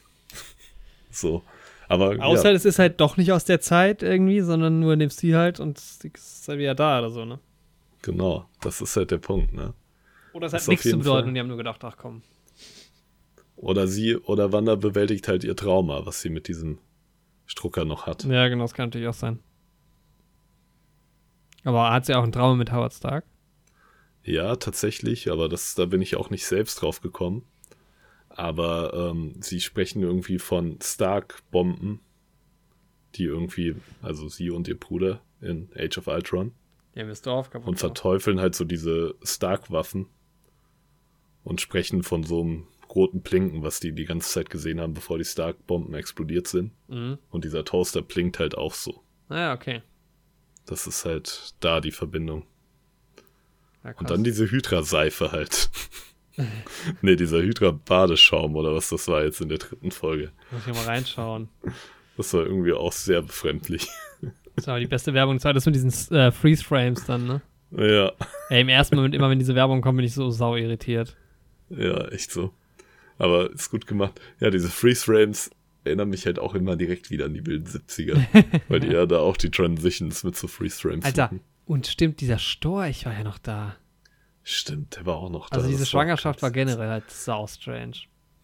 So. 1.10 1.42
Aber 1.88 2.16
Außer 2.18 2.50
ja, 2.50 2.54
es 2.56 2.64
ist 2.64 2.78
halt 2.78 3.00
doch 3.00 3.16
nicht 3.16 3.30
aus 3.32 3.44
der 3.44 3.60
Zeit 3.60 4.02
irgendwie, 4.02 4.40
sondern 4.40 4.80
nur 4.80 4.92
in 4.94 4.98
dem 4.98 5.10
Stil 5.10 5.36
halt 5.36 5.60
und 5.60 5.78
es 5.78 5.98
ist 6.04 6.48
halt 6.48 6.58
wieder 6.58 6.74
da 6.74 6.98
oder 6.98 7.10
so, 7.10 7.24
ne? 7.24 7.38
genau, 8.02 8.46
das 8.60 8.80
ist 8.80 8.96
halt 8.96 9.10
der 9.10 9.18
Punkt, 9.18 9.52
ne? 9.52 9.74
Oder 10.32 10.46
es 10.48 10.52
hat 10.52 10.68
nichts 10.68 10.88
zu 10.88 10.98
bedeuten 10.98 11.28
und 11.28 11.34
die 11.34 11.40
haben 11.40 11.48
nur 11.48 11.56
gedacht, 11.56 11.82
ach 11.84 11.96
komm. 11.96 12.22
Oder 13.58 13.88
sie, 13.88 14.16
oder 14.16 14.52
Wanda 14.52 14.76
bewältigt 14.76 15.26
halt 15.26 15.42
ihr 15.42 15.56
Trauma, 15.56 16.06
was 16.06 16.20
sie 16.20 16.30
mit 16.30 16.46
diesem 16.46 16.78
Strucker 17.44 17.84
noch 17.84 18.06
hat. 18.06 18.22
Ja, 18.24 18.46
genau, 18.46 18.62
das 18.62 18.72
kann 18.72 18.86
natürlich 18.86 19.08
auch 19.08 19.14
sein. 19.14 19.40
Aber 21.64 21.90
hat 21.90 22.06
sie 22.06 22.14
auch 22.14 22.22
ein 22.22 22.30
Trauma 22.30 22.54
mit 22.54 22.70
Howard 22.70 22.94
Stark? 22.94 23.24
Ja, 24.22 24.54
tatsächlich, 24.56 25.30
aber 25.30 25.48
das, 25.48 25.74
da 25.74 25.86
bin 25.86 26.00
ich 26.00 26.14
auch 26.16 26.30
nicht 26.30 26.46
selbst 26.46 26.80
drauf 26.82 27.00
gekommen. 27.00 27.44
Aber 28.28 28.94
ähm, 28.94 29.34
sie 29.40 29.60
sprechen 29.60 30.02
irgendwie 30.02 30.38
von 30.38 30.78
Stark-Bomben, 30.80 31.98
die 33.16 33.24
irgendwie, 33.24 33.74
also 34.02 34.28
sie 34.28 34.50
und 34.50 34.68
ihr 34.68 34.78
Bruder 34.78 35.20
in 35.40 35.68
Age 35.74 35.98
of 35.98 36.06
Ultron, 36.06 36.52
Die 36.94 37.00
haben 37.00 37.08
das 37.08 37.22
Dorf 37.22 37.50
kaputt 37.50 37.68
und 37.68 37.76
verteufeln 37.76 38.38
halt 38.38 38.54
so 38.54 38.64
diese 38.64 39.16
Stark-Waffen 39.24 40.06
und 41.42 41.60
sprechen 41.60 42.04
von 42.04 42.22
so 42.22 42.42
einem 42.42 42.66
roten 42.94 43.20
Blinken, 43.20 43.62
was 43.62 43.80
die 43.80 43.92
die 43.92 44.04
ganze 44.04 44.30
Zeit 44.30 44.50
gesehen 44.50 44.80
haben, 44.80 44.94
bevor 44.94 45.18
die 45.18 45.24
Stark-Bomben 45.24 45.94
explodiert 45.94 46.48
sind. 46.48 46.72
Mhm. 46.88 47.18
Und 47.30 47.44
dieser 47.44 47.64
Toaster 47.64 48.02
blinkt 48.02 48.38
halt 48.38 48.56
auch 48.56 48.74
so. 48.74 49.02
Naja, 49.28 49.52
okay. 49.52 49.82
Das 50.66 50.86
ist 50.86 51.04
halt 51.04 51.54
da 51.60 51.80
die 51.80 51.92
Verbindung. 51.92 52.44
Ja. 53.84 53.94
Und 53.96 54.10
dann 54.10 54.24
diese 54.24 54.50
Hydra-Seife 54.50 55.32
halt. 55.32 55.70
nee, 57.02 57.16
dieser 57.16 57.38
Hydra-Badeschaum 57.38 58.56
oder 58.56 58.74
was 58.74 58.90
das 58.90 59.08
war 59.08 59.24
jetzt 59.24 59.40
in 59.40 59.48
der 59.48 59.58
dritten 59.58 59.90
Folge. 59.90 60.30
Muss 60.50 60.66
ich 60.66 60.74
mal 60.74 60.84
reinschauen. 60.84 61.48
Das 62.16 62.32
war 62.34 62.44
irgendwie 62.44 62.72
auch 62.72 62.92
sehr 62.92 63.22
befremdlich. 63.22 63.88
Das 64.56 64.66
war 64.66 64.80
die 64.80 64.88
beste 64.88 65.14
Werbung. 65.14 65.36
Das 65.36 65.44
war 65.44 65.54
das 65.54 65.66
mit 65.66 65.76
diesen 65.76 65.92
äh, 66.12 66.32
Freeze-Frames 66.32 67.04
dann, 67.04 67.28
ne? 67.28 67.42
ja, 67.70 68.10
Ey, 68.50 68.62
im 68.62 68.68
ersten 68.68 68.96
Moment, 68.96 69.14
immer 69.14 69.30
wenn 69.30 69.38
diese 69.38 69.54
Werbung 69.54 69.82
kommt, 69.82 69.98
bin 69.98 70.04
ich 70.04 70.14
so 70.14 70.30
sau 70.30 70.56
irritiert. 70.56 71.16
ja, 71.70 72.08
echt 72.08 72.32
so. 72.32 72.52
Aber 73.18 73.50
ist 73.52 73.70
gut 73.70 73.86
gemacht. 73.86 74.20
Ja, 74.40 74.50
diese 74.50 74.68
Freeze-Frames 74.68 75.50
erinnern 75.84 76.08
mich 76.08 76.26
halt 76.26 76.38
auch 76.38 76.54
immer 76.54 76.76
direkt 76.76 77.10
wieder 77.10 77.24
an 77.26 77.34
die 77.34 77.44
wilden 77.46 77.66
70er. 77.66 78.22
weil 78.68 78.80
die 78.80 78.88
ja 78.88 79.06
da 79.06 79.18
auch 79.20 79.36
die 79.36 79.50
Transitions 79.50 80.22
mit 80.24 80.36
so 80.36 80.46
Freeze-Frames 80.48 81.04
Alter, 81.04 81.24
machen. 81.24 81.40
und 81.66 81.86
stimmt, 81.86 82.20
dieser 82.20 82.38
Storch 82.38 83.06
war 83.06 83.12
ja 83.12 83.24
noch 83.24 83.38
da. 83.38 83.76
Stimmt, 84.42 84.96
der 84.96 85.06
war 85.06 85.16
auch 85.16 85.30
noch 85.30 85.50
da. 85.50 85.56
Also 85.56 85.68
diese 85.68 85.80
Das 85.80 85.92
war 85.92 86.00
Schwangerschaft 86.02 86.42
war 86.42 86.50
krass. 86.50 86.54
generell 86.54 86.88
halt 86.88 87.10
sau 87.10 87.46
strange. 87.46 87.96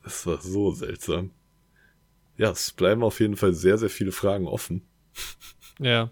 Das 0.03 0.27
war 0.27 0.41
so 0.41 0.71
seltsam. 0.73 1.31
Ja, 2.37 2.51
es 2.51 2.73
bleiben 2.73 3.03
auf 3.03 3.21
jeden 3.21 3.37
Fall 3.37 3.55
sehr, 3.55 3.79
sehr 3.79 3.89
viele 3.91 4.13
Fragen 4.13 4.47
offen. 4.47 4.83
Ja. 5.79 6.11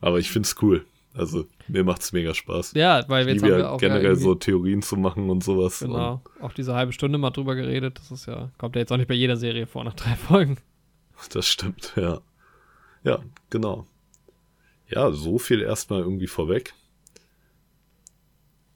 Aber 0.00 0.18
ich 0.20 0.30
find's 0.30 0.56
cool. 0.62 0.86
Also, 1.18 1.46
mir 1.66 1.84
macht's 1.84 2.12
mega 2.12 2.32
Spaß. 2.34 2.72
Ja, 2.74 3.04
weil 3.08 3.26
Ich 3.28 3.34
jetzt 3.34 3.42
haben 3.42 3.50
ja 3.50 3.56
wir 3.58 3.70
auch 3.70 3.82
ja 3.82 3.88
generell 3.88 4.04
irgendwie- 4.12 4.22
so 4.22 4.34
Theorien 4.36 4.82
zu 4.82 4.96
machen 4.96 5.28
und 5.30 5.42
sowas. 5.44 5.80
Genau, 5.80 6.22
auch 6.40 6.52
diese 6.52 6.74
halbe 6.74 6.92
Stunde 6.92 7.18
mal 7.18 7.30
drüber 7.30 7.54
geredet. 7.54 7.98
Das 7.98 8.10
ist 8.10 8.26
ja, 8.26 8.50
kommt 8.58 8.76
ja 8.76 8.80
jetzt 8.80 8.92
auch 8.92 8.96
nicht 8.96 9.08
bei 9.08 9.14
jeder 9.14 9.36
Serie 9.36 9.66
vor 9.66 9.84
nach 9.84 9.94
drei 9.94 10.14
Folgen. 10.16 10.58
Und 11.22 11.34
das 11.34 11.48
stimmt, 11.48 11.92
ja. 11.96 12.20
Ja, 13.04 13.20
genau. 13.50 13.86
Ja, 14.88 15.10
so 15.12 15.38
viel 15.38 15.60
erstmal 15.62 16.00
irgendwie 16.00 16.26
vorweg. 16.28 16.72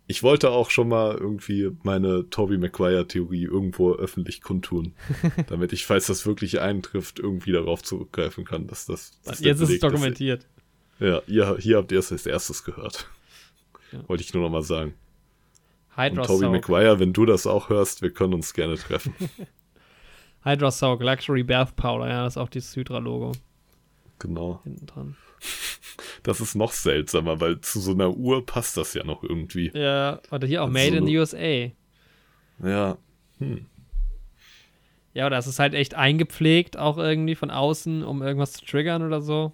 Ich 0.08 0.22
wollte 0.22 0.50
auch 0.50 0.68
schon 0.70 0.88
mal 0.88 1.14
irgendwie 1.16 1.70
meine 1.84 2.28
Tobey 2.28 2.58
Maguire-Theorie 2.58 3.44
irgendwo 3.44 3.92
öffentlich 3.94 4.42
kundtun, 4.42 4.94
damit 5.46 5.72
ich, 5.72 5.86
falls 5.86 6.06
das 6.06 6.26
wirklich 6.26 6.60
eintrifft, 6.60 7.18
irgendwie 7.18 7.52
darauf 7.52 7.82
zurückgreifen 7.82 8.44
kann, 8.44 8.66
dass 8.66 8.84
das. 8.84 9.20
dass 9.24 9.40
jetzt 9.40 9.60
ist 9.60 9.70
es 9.70 9.78
dokumentiert. 9.80 10.46
Ja, 10.98 11.20
ihr, 11.26 11.56
hier 11.58 11.76
habt 11.78 11.92
ihr 11.92 11.98
es 11.98 12.12
als 12.12 12.26
erstes 12.26 12.64
gehört. 12.64 13.08
Ja. 13.90 14.06
Wollte 14.08 14.22
ich 14.22 14.32
nur 14.34 14.42
noch 14.42 14.50
mal 14.50 14.62
sagen. 14.62 14.94
Und 15.96 16.14
Tobey 16.14 16.38
Soak. 16.46 16.52
Maguire, 16.52 16.98
wenn 17.00 17.12
du 17.12 17.26
das 17.26 17.46
auch 17.46 17.68
hörst, 17.68 18.00
wir 18.02 18.10
können 18.12 18.34
uns 18.34 18.54
gerne 18.54 18.76
treffen. 18.76 19.14
Hydra 20.44 20.70
Soak, 20.70 21.02
Luxury 21.02 21.42
Bath 21.42 21.76
Powder. 21.76 22.08
Ja, 22.08 22.24
das 22.24 22.34
ist 22.34 22.36
auch 22.38 22.48
dieses 22.48 22.74
Hydra-Logo 22.74 23.32
genau. 24.18 24.60
hinten 24.64 24.86
dran. 24.86 25.16
Das 26.22 26.40
ist 26.40 26.54
noch 26.54 26.70
seltsamer, 26.70 27.40
weil 27.40 27.60
zu 27.60 27.80
so 27.80 27.90
einer 27.90 28.10
Uhr 28.10 28.46
passt 28.46 28.76
das 28.76 28.94
ja 28.94 29.02
noch 29.02 29.24
irgendwie. 29.24 29.72
Ja, 29.74 30.20
oder 30.30 30.46
hier 30.46 30.62
auch 30.62 30.68
Also 30.68 30.72
Made 30.78 30.96
in 30.96 31.02
so- 31.02 31.06
the 31.06 31.18
USA. 31.18 31.72
Ja. 32.64 32.96
Hm. 33.38 33.66
Ja, 35.14 35.26
oder 35.26 35.36
es 35.38 35.48
ist 35.48 35.58
halt 35.58 35.74
echt 35.74 35.94
eingepflegt, 35.94 36.78
auch 36.78 36.96
irgendwie 36.96 37.34
von 37.34 37.50
außen, 37.50 38.04
um 38.04 38.22
irgendwas 38.22 38.52
zu 38.52 38.64
triggern 38.64 39.02
oder 39.02 39.20
so. 39.20 39.52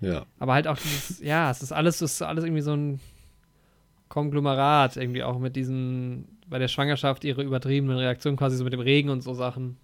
Ja. 0.00 0.26
Aber 0.38 0.54
halt 0.54 0.68
auch 0.68 0.78
dieses, 0.78 1.20
ja, 1.20 1.50
es 1.50 1.62
ist 1.62 1.72
alles, 1.72 2.00
es 2.00 2.12
ist 2.14 2.22
alles 2.22 2.44
irgendwie 2.44 2.62
so 2.62 2.72
ein 2.74 3.00
Konglomerat 4.08 4.96
irgendwie 4.96 5.22
auch 5.22 5.38
mit 5.38 5.56
diesen, 5.56 6.38
bei 6.46 6.58
der 6.58 6.68
Schwangerschaft 6.68 7.24
ihre 7.24 7.42
übertriebenen 7.42 7.98
Reaktionen 7.98 8.36
quasi 8.36 8.56
so 8.56 8.64
mit 8.64 8.72
dem 8.72 8.80
Regen 8.80 9.10
und 9.10 9.22
so 9.22 9.34
Sachen. 9.34 9.76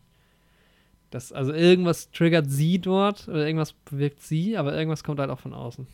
Das, 1.11 1.33
also 1.33 1.53
irgendwas 1.53 2.11
triggert 2.11 2.51
sie 2.51 2.79
dort 2.81 3.29
oder 3.29 3.47
irgendwas 3.47 3.73
bewirkt 3.73 4.21
sie, 4.21 4.57
aber 4.57 4.77
irgendwas 4.77 5.05
kommt 5.05 5.21
halt 5.21 5.31
auch 5.31 5.41
von 5.41 5.53
außen. 5.55 5.87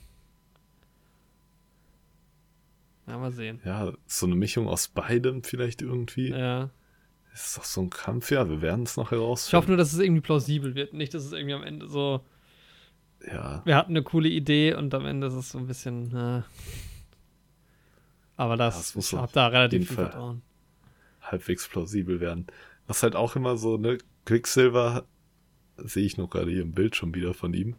Ja, 3.06 3.18
mal 3.18 3.32
sehen. 3.32 3.60
Ja, 3.64 3.92
so 4.06 4.26
eine 4.26 4.36
Mischung 4.36 4.68
aus 4.68 4.88
beidem 4.88 5.42
vielleicht 5.42 5.82
irgendwie. 5.82 6.28
Ja. 6.30 6.70
Ist 7.34 7.56
doch 7.56 7.64
so 7.64 7.82
ein 7.82 7.90
Kampf, 7.90 8.30
ja, 8.30 8.48
wir 8.48 8.60
werden 8.62 8.84
es 8.84 8.96
noch 8.96 9.12
Ich 9.12 9.18
herausfinden. 9.18 9.56
hoffe 9.56 9.68
nur, 9.70 9.76
dass 9.76 9.92
es 9.92 9.98
irgendwie 9.98 10.20
plausibel 10.20 10.74
wird. 10.74 10.94
Nicht, 10.94 11.14
dass 11.14 11.24
es 11.24 11.32
irgendwie 11.32 11.54
am 11.54 11.62
Ende 11.62 11.88
so, 11.88 12.20
ja, 13.26 13.62
wir 13.64 13.76
hatten 13.76 13.92
eine 13.92 14.02
coole 14.02 14.28
Idee 14.28 14.74
und 14.74 14.94
am 14.94 15.06
Ende 15.06 15.26
ist 15.26 15.34
es 15.34 15.50
so 15.50 15.58
ein 15.58 15.66
bisschen. 15.66 16.14
Äh. 16.14 16.42
Aber 18.36 18.56
das, 18.56 18.76
Das 18.76 18.94
muss 18.94 19.08
ich 19.08 19.14
auf 19.14 19.22
hab 19.22 19.32
da 19.32 19.48
relativ 19.48 19.86
viel. 19.88 19.96
Vertrauen. 19.96 20.42
halbwegs 21.20 21.68
plausibel 21.68 22.20
werden. 22.20 22.46
Was 22.86 23.02
halt 23.02 23.14
auch 23.14 23.36
immer 23.36 23.56
so, 23.56 23.76
ne, 23.76 23.98
Quicksilver 24.24 25.04
sehe 25.76 26.04
ich 26.04 26.16
noch 26.16 26.28
gerade 26.30 26.50
hier 26.50 26.62
im 26.62 26.72
Bild 26.72 26.96
schon 26.96 27.14
wieder 27.14 27.34
von 27.34 27.52
ihm. 27.54 27.76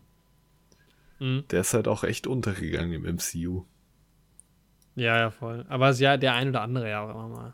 Mhm. 1.20 1.46
Der 1.50 1.62
ist 1.62 1.74
halt 1.74 1.88
auch 1.88 2.04
echt 2.04 2.28
untergegangen 2.28 2.94
im 2.94 3.16
MCU. 3.16 3.66
Ja, 4.96 5.18
ja, 5.18 5.32
voll. 5.32 5.66
Aber 5.70 5.90
es 5.90 5.98
ist 5.98 6.02
ja 6.02 6.18
der 6.18 6.34
ein 6.34 6.50
oder 6.50 6.62
andere 6.62 6.90
ja 6.90 7.02
auch 7.02 7.10
immer 7.10 7.28
mal. 7.28 7.54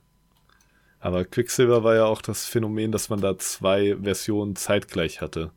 Aber 0.99 1.25
Quicksilver 1.25 1.83
war 1.83 1.95
ja 1.95 2.05
auch 2.05 2.21
das 2.21 2.45
Phänomen, 2.45 2.91
dass 2.91 3.09
man 3.09 3.21
da 3.21 3.37
zwei 3.37 3.95
Versionen 4.01 4.55
zeitgleich 4.55 5.21
hatte. 5.21 5.51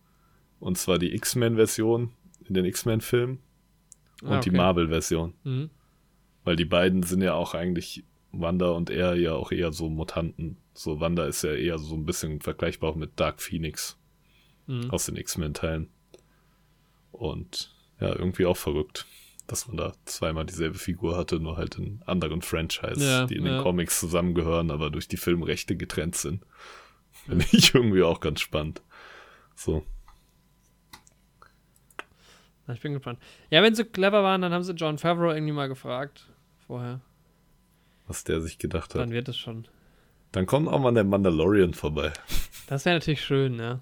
Und 0.59 0.77
zwar 0.77 0.99
die 0.99 1.15
X-Men-Version 1.15 2.13
in 2.51 2.55
den 2.55 2.65
X-Men-Filmen 2.67 3.39
und 4.23 4.29
Ah, 4.29 4.41
die 4.41 4.51
okay. 4.51 4.57
Marvel-Version. 4.59 5.33
Mhm. 5.45 5.71
Weil 6.45 6.57
die 6.57 6.65
beiden 6.67 7.03
sind 7.05 7.23
ja 7.23 7.33
auch 7.35 7.55
eigentlich, 7.55 8.05
Wanda 8.33 8.71
und 8.71 8.91
er 8.91 9.15
ja 9.15 9.33
auch 9.35 9.51
eher 9.53 9.73
so 9.73 9.89
Mutanten. 9.89 10.57
So 10.75 11.01
Wanda 11.01 11.25
ist 11.27 11.43
ja 11.43 11.53
eher 11.55 11.79
so 11.79 11.95
ein 11.95 12.05
bisschen 12.05 12.41
vergleichbar 12.41 12.95
mit 12.97 13.19
Dark 13.19 13.41
Phoenix 13.41 13.97
Mhm. 14.67 14.91
aus 14.91 15.07
den 15.07 15.17
X-Men-Teilen. 15.17 15.89
Und 17.13 17.75
ja, 18.01 18.09
irgendwie 18.09 18.47
auch 18.47 18.57
verrückt, 18.57 19.07
dass 19.47 19.67
man 19.69 19.77
da 19.77 19.93
zweimal 20.05 20.47
dieselbe 20.47 20.79
Figur 20.79 21.17
hatte, 21.17 21.41
nur 21.41 21.57
halt 21.57 21.77
in 21.77 22.03
anderen 22.07 22.41
Franchises, 22.43 23.03
Ja, 23.03 23.27
die 23.27 23.37
in 23.37 23.47
ja. 23.47 23.57
den 23.57 23.63
Comics 23.63 23.99
zusammengehören, 24.01 24.71
aber 24.71 24.91
durch 24.91 25.09
die 25.09 25.17
Filmrechte 25.17 25.77
getrennt 25.77 26.17
sind. 26.17 26.45
Finde 27.27 27.45
ich 27.53 27.75
irgendwie 27.75 28.03
auch 28.03 28.21
ganz 28.21 28.41
spannend. 28.41 28.83
So, 29.57 29.85
Ich 32.75 32.81
bin 32.81 32.93
gespannt. 32.95 33.19
Ja, 33.51 33.63
wenn 33.63 33.75
sie 33.75 33.85
clever 33.85 34.23
waren, 34.23 34.43
dann 34.43 34.53
haben 34.53 34.63
sie 34.63 34.73
John 34.73 34.99
Favreau 34.99 35.31
irgendwie 35.33 35.53
mal 35.53 35.69
gefragt. 35.69 36.27
Vorher. 36.67 37.01
was 38.07 38.25
der 38.25 38.41
sich 38.41 38.59
gedacht 38.59 38.95
hat. 38.95 39.01
Dann 39.01 39.11
wird 39.13 39.29
es 39.29 39.37
schon. 39.39 39.67
Dann 40.33 40.47
kommt 40.47 40.69
auch 40.69 40.79
mal 40.81 40.93
der 40.95 41.05
Mandalorian 41.05 41.75
vorbei. 41.75 42.13
Das 42.69 42.85
wäre 42.85 42.97
natürlich 42.97 43.23
schön, 43.25 43.59
ja. 43.59 43.81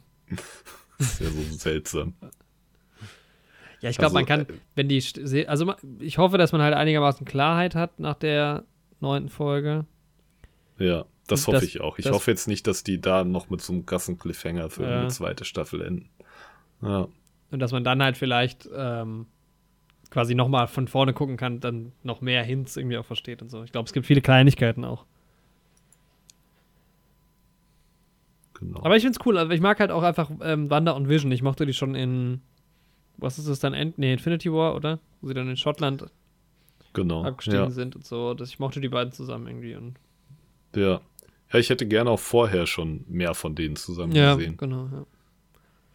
Das 0.99 1.18
ja 1.20 1.26
so 1.30 1.43
seltsam. 1.57 2.14
Ja, 3.80 3.91
ich 3.91 3.97
glaube, 3.99 4.07
Also, 4.07 4.14
man 4.16 4.26
kann, 4.26 4.41
äh, 4.43 4.59
wenn 4.74 4.89
die, 4.89 5.03
also 5.47 5.74
ich 6.01 6.18
hoffe, 6.18 6.36
dass 6.39 6.53
man 6.53 6.61
halt 6.62 6.74
einigermaßen 6.74 7.24
Klarheit 7.26 7.74
hat 7.74 8.01
nach 8.01 8.16
der 8.16 8.64
neunten 9.01 9.28
Folge. 9.28 9.84
Ja, 10.78 11.05
das 11.26 11.45
Das- 11.45 11.47
hoffe 11.47 11.64
ich 11.64 11.80
auch. 11.80 11.99
Ich 11.99 12.05
das- 12.05 12.14
hoffe 12.14 12.30
jetzt 12.30 12.49
nicht, 12.49 12.66
dass 12.66 12.82
die 12.82 13.01
da 13.01 13.24
noch 13.24 13.51
mit 13.51 13.61
so 13.62 13.72
einem 13.72 13.86
krassen 13.86 14.18
Cliffhanger 14.18 14.70
für 14.70 14.82
Ja. 14.84 15.01
eine 15.01 15.09
zweite 15.09 15.45
Staffel 15.45 15.82
enden. 15.82 16.11
Ja, 16.82 17.07
Und 17.51 17.61
dass 17.61 17.72
man 17.72 17.84
dann 17.84 18.03
halt 18.03 18.16
vielleicht 18.16 18.68
ähm, 18.74 19.26
quasi 20.11 20.34
nochmal 20.34 20.66
von 20.68 20.86
vorne 20.88 21.12
gucken 21.12 21.36
kann, 21.36 21.61
dann 21.61 21.92
noch 22.03 22.20
mehr 22.20 22.42
Hints 22.44 22.76
irgendwie 22.76 22.99
auch 22.99 23.05
versteht 23.05 23.40
und 23.42 23.51
so. 23.51 23.62
Ich 23.62 23.72
glaube, 23.72 23.86
es 23.86 23.92
gibt 23.92 24.07
viele 24.07 24.20
Kleinigkeiten 24.20 24.84
auch. 24.84 25.05
genau. 28.55 28.80
Aber 28.82 28.96
ich 28.96 29.03
find's 29.03 29.18
cool. 29.24 29.38
Also 29.38 29.53
ich 29.53 29.61
mag 29.61 29.80
halt 29.80 29.90
auch 29.90 30.03
einfach 30.03 30.30
ähm, 30.42 30.70
Wanda 30.70 30.92
und 30.92 31.09
Vision. 31.09 31.32
Ich 31.32 31.42
mochte 31.42 31.66
die 31.66 31.72
schon 31.72 31.94
in, 31.94 32.40
was 33.16 33.38
ist 33.38 33.46
es 33.46 33.61
dann? 33.61 33.74
End, 33.74 33.99
nee, 33.99 34.12
Infinity 34.12 34.53
War, 34.53 34.74
oder? 34.74 34.99
Wo 35.20 35.28
sie 35.28 35.34
dann 35.34 35.49
in 35.49 35.57
Schottland 35.57 36.07
genau. 36.92 37.24
abgestiegen 37.24 37.61
Ja. 37.61 37.70
sind 37.70 37.96
und 37.96 38.05
so. 38.05 38.34
Das, 38.34 38.49
ich 38.51 38.59
mochte 38.59 38.80
die 38.80 38.88
beiden 38.88 39.12
zusammen 39.12 39.46
irgendwie. 39.46 39.74
Und, 39.74 39.94
Ja. 40.74 41.01
Ja, 41.51 41.59
ich 41.59 41.70
hätte 41.70 41.86
gerne 41.86 42.11
auch 42.11 42.20
vorher 42.20 42.66
schon 42.66 43.05
mehr 43.09 43.32
von 43.34 43.55
denen 43.55 43.74
zusammen 43.76 44.12
gesehen. 44.12 44.57
genau. 44.59 44.88
Ja. 44.92 45.07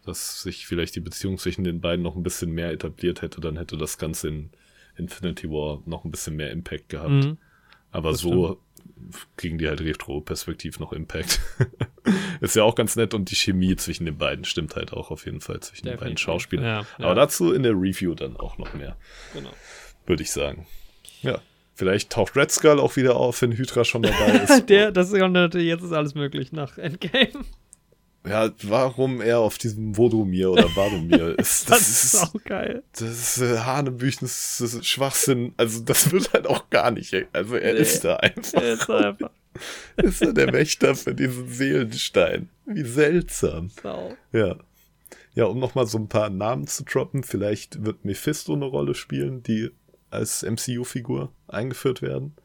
Dass 0.05 0.41
sich 0.41 0.65
vielleicht 0.67 0.95
die 0.95 0.99
Beziehung 0.99 1.37
zwischen 1.37 1.63
den 1.63 1.79
beiden 1.79 2.03
noch 2.03 2.15
ein 2.15 2.23
bisschen 2.23 2.51
mehr 2.51 2.71
etabliert 2.71 3.21
hätte, 3.21 3.39
dann 3.41 3.57
hätte 3.57 3.77
das 3.77 3.97
Ganze 3.97 4.27
in 4.27 4.49
Infinity 4.97 5.49
War 5.49 5.81
noch 5.85 6.03
ein 6.03 6.11
bisschen 6.11 6.35
mehr 6.35 6.51
Impact 6.51 6.89
gehabt. 6.89 7.09
Mhm. 7.09 7.37
Aber 7.91 8.11
das 8.11 8.19
so 8.21 8.59
kriegen 9.37 9.57
die 9.57 9.67
halt 9.67 9.81
retro-perspektiv 9.81 10.79
noch 10.79 10.93
Impact. 10.93 11.39
Ist 12.41 12.55
ja 12.55 12.63
auch 12.63 12.75
ganz 12.75 12.95
nett 12.95 13.13
und 13.13 13.31
die 13.31 13.35
Chemie 13.35 13.75
zwischen 13.75 14.05
den 14.05 14.17
beiden 14.17 14.43
stimmt 14.45 14.75
halt 14.75 14.91
auch 14.93 15.11
auf 15.11 15.25
jeden 15.25 15.41
Fall 15.41 15.59
zwischen 15.61 15.85
den 15.85 15.91
beiden 15.93 16.15
Definitiv. 16.15 16.23
Schauspielern. 16.25 16.65
Ja, 16.65 16.79
ja. 16.81 17.05
Aber 17.05 17.15
dazu 17.15 17.53
in 17.53 17.63
der 17.63 17.73
Review 17.73 18.13
dann 18.13 18.35
auch 18.37 18.57
noch 18.57 18.73
mehr, 18.73 18.97
Genau. 19.33 19.51
würde 20.05 20.23
ich 20.23 20.31
sagen. 20.31 20.65
Ja. 21.21 21.39
Vielleicht 21.75 22.11
taucht 22.11 22.35
Red 22.35 22.51
Skull 22.51 22.79
auch 22.79 22.95
wieder 22.97 23.15
auf, 23.15 23.41
wenn 23.41 23.53
Hydra 23.53 23.83
schon 23.83 24.03
dabei 24.03 24.37
ist. 24.43 24.69
Der, 24.69 24.91
das 24.91 25.11
ist 25.11 25.19
natürlich, 25.19 25.67
jetzt 25.67 25.83
ist 25.83 25.93
alles 25.93 26.13
möglich 26.13 26.51
nach 26.51 26.77
Endgame. 26.77 27.45
Ja, 28.25 28.49
warum 28.63 29.19
er 29.21 29.39
auf 29.39 29.57
diesem 29.57 29.95
Vodumir 29.95 30.51
oder 30.51 30.73
Vadumir 30.75 31.37
ist, 31.39 31.69
Das, 31.69 31.79
das, 31.79 31.89
ist 31.89 32.13
ist, 32.13 32.23
auch 32.23 32.43
geil. 32.45 32.83
das 32.93 33.37
ist 33.37 33.37
äh, 33.41 33.59
Hanebüchen, 33.59 34.19
das 34.21 34.61
ist 34.61 34.85
Schwachsinn. 34.85 35.53
Also 35.57 35.81
das 35.81 36.11
wird 36.11 36.31
halt 36.33 36.47
auch 36.47 36.69
gar 36.69 36.91
nicht. 36.91 37.13
Also 37.33 37.55
er 37.55 37.73
Nee. 37.73 37.79
ist 37.79 38.03
da 38.05 38.15
einfach. 38.17 38.51
Der 38.59 38.73
ist 38.73 38.89
einfach 38.89 39.29
Ist 39.97 40.21
er 40.21 40.33
der 40.33 40.51
Wächter 40.53 40.95
für 40.95 41.13
diesen 41.13 41.47
Seelenstein? 41.49 42.49
Wie 42.65 42.83
seltsam. 42.83 43.69
sau. 43.81 44.15
Ja. 44.31 44.55
Ja, 45.35 45.45
um 45.45 45.59
nochmal 45.59 45.85
so 45.87 45.97
ein 45.97 46.07
paar 46.09 46.29
Namen 46.29 46.65
zu 46.67 46.83
droppen, 46.83 47.23
vielleicht 47.23 47.83
wird 47.83 48.05
Mephisto 48.05 48.53
eine 48.53 48.65
Rolle 48.65 48.95
spielen, 48.95 49.43
die 49.43 49.69
als 50.11 50.43
MCU-Figur 50.43 51.31
eingeführt 51.47 52.01
werden. 52.01 52.35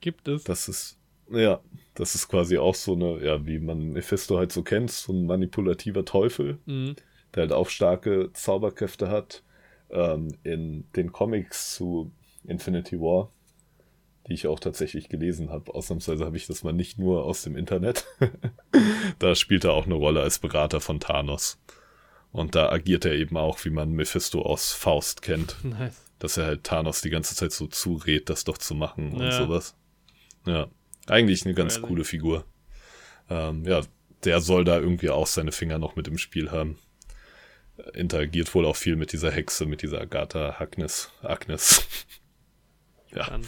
Gibt 0.00 0.26
es. 0.28 0.44
Das 0.44 0.68
ist, 0.68 0.98
ja, 1.30 1.60
das 1.96 2.14
ist 2.14 2.28
quasi 2.28 2.58
auch 2.58 2.74
so 2.74 2.94
eine, 2.94 3.24
ja, 3.24 3.44
wie 3.46 3.58
man 3.58 3.90
Mephisto 3.92 4.38
halt 4.38 4.52
so 4.52 4.62
kennt, 4.62 4.90
so 4.90 5.12
ein 5.12 5.26
manipulativer 5.26 6.04
Teufel, 6.04 6.58
Mhm. 6.66 6.94
der 7.34 7.42
halt 7.42 7.52
auch 7.52 7.68
starke 7.68 8.30
Zauberkräfte 8.32 9.08
hat. 9.08 9.42
Ähm, 9.90 10.28
in 10.42 10.84
den 10.96 11.12
Comics 11.12 11.74
zu 11.74 12.10
Infinity 12.44 13.00
War, 13.00 13.30
die 14.26 14.34
ich 14.34 14.46
auch 14.48 14.58
tatsächlich 14.58 15.08
gelesen 15.08 15.50
habe, 15.50 15.72
ausnahmsweise 15.74 16.24
habe 16.24 16.36
ich 16.36 16.46
das 16.48 16.64
mal 16.64 16.72
nicht 16.72 16.98
nur 16.98 17.24
aus 17.24 17.42
dem 17.42 17.56
Internet. 17.56 18.04
da 19.20 19.34
spielt 19.34 19.64
er 19.64 19.72
auch 19.72 19.86
eine 19.86 19.94
Rolle 19.94 20.20
als 20.22 20.38
Berater 20.40 20.80
von 20.80 20.98
Thanos. 21.00 21.58
Und 22.32 22.54
da 22.54 22.68
agiert 22.70 23.04
er 23.04 23.12
eben 23.12 23.36
auch, 23.36 23.64
wie 23.64 23.70
man 23.70 23.92
Mephisto 23.92 24.42
aus 24.42 24.72
Faust 24.72 25.22
kennt, 25.22 25.56
Nice. 25.64 26.02
dass 26.18 26.36
er 26.36 26.46
halt 26.46 26.64
Thanos 26.64 27.00
die 27.00 27.10
ganze 27.10 27.34
Zeit 27.36 27.52
so 27.52 27.66
zurät, 27.68 28.28
das 28.28 28.42
doch 28.44 28.58
zu 28.58 28.74
machen 28.74 29.12
und 29.12 29.22
Ja. 29.22 29.30
sowas. 29.30 29.76
Ja, 30.46 30.66
eigentlich 31.10 31.44
eine 31.44 31.54
ganz 31.54 31.80
coole 31.80 32.04
Figur. 32.04 32.44
Ähm, 33.28 33.64
ja, 33.64 33.82
der 34.24 34.40
soll 34.40 34.64
da 34.64 34.78
irgendwie 34.78 35.10
auch 35.10 35.26
seine 35.26 35.52
Finger 35.52 35.78
noch 35.78 35.96
mit 35.96 36.08
im 36.08 36.18
Spiel 36.18 36.50
haben. 36.50 36.78
Interagiert 37.92 38.54
wohl 38.54 38.64
auch 38.64 38.76
viel 38.76 38.96
mit 38.96 39.12
dieser 39.12 39.30
Hexe, 39.30 39.66
mit 39.66 39.82
dieser 39.82 40.00
Agatha 40.00 40.56
Agnes. 40.58 41.10
Agnes. 41.22 41.86
ja, 43.14 43.24
Dann. 43.24 43.42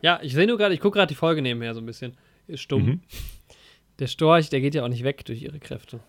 Ja, 0.00 0.20
ich 0.22 0.34
sehe 0.34 0.46
nur 0.46 0.58
gerade, 0.58 0.74
ich 0.74 0.80
gucke 0.80 0.98
gerade 0.98 1.08
die 1.08 1.14
Folge 1.14 1.42
nebenher 1.42 1.74
so 1.74 1.80
ein 1.80 1.86
bisschen. 1.86 2.16
Ist 2.46 2.60
stumm. 2.60 2.86
Mhm. 2.86 3.00
Der 3.98 4.06
Storch, 4.06 4.50
der 4.50 4.60
geht 4.60 4.74
ja 4.74 4.84
auch 4.84 4.88
nicht 4.88 5.04
weg 5.04 5.24
durch 5.24 5.42
ihre 5.42 5.60
Kräfte. 5.60 6.00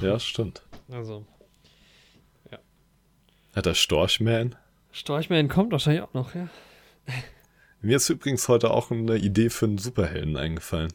ja, 0.00 0.18
stimmt. 0.18 0.62
Also, 0.90 1.26
Hat 3.54 3.66
er 3.66 3.74
Storchman? 3.74 4.56
Storchman 4.90 5.48
kommt 5.48 5.70
wahrscheinlich 5.70 6.02
auch 6.02 6.12
noch, 6.12 6.34
ja. 6.34 6.48
Mir 7.84 7.96
ist 7.96 8.08
übrigens 8.08 8.48
heute 8.48 8.70
auch 8.70 8.90
eine 8.90 9.16
Idee 9.16 9.50
für 9.50 9.66
einen 9.66 9.76
Superhelden 9.78 10.36
eingefallen. 10.38 10.92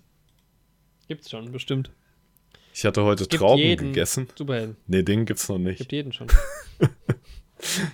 Gibt's 1.07 1.29
schon, 1.29 1.51
bestimmt. 1.51 1.91
Ich 2.73 2.83
hatte 2.83 3.03
heute 3.03 3.25
Gibt 3.25 3.35
Trauben 3.41 3.61
jeden. 3.61 3.87
gegessen. 3.93 4.27
Superhelden. 4.35 4.75
Nee, 4.87 5.03
den 5.03 5.25
gibt's 5.25 5.47
noch 5.49 5.59
nicht. 5.59 5.77
Gibt 5.79 5.91
jeden 5.91 6.11
schon. 6.13 6.27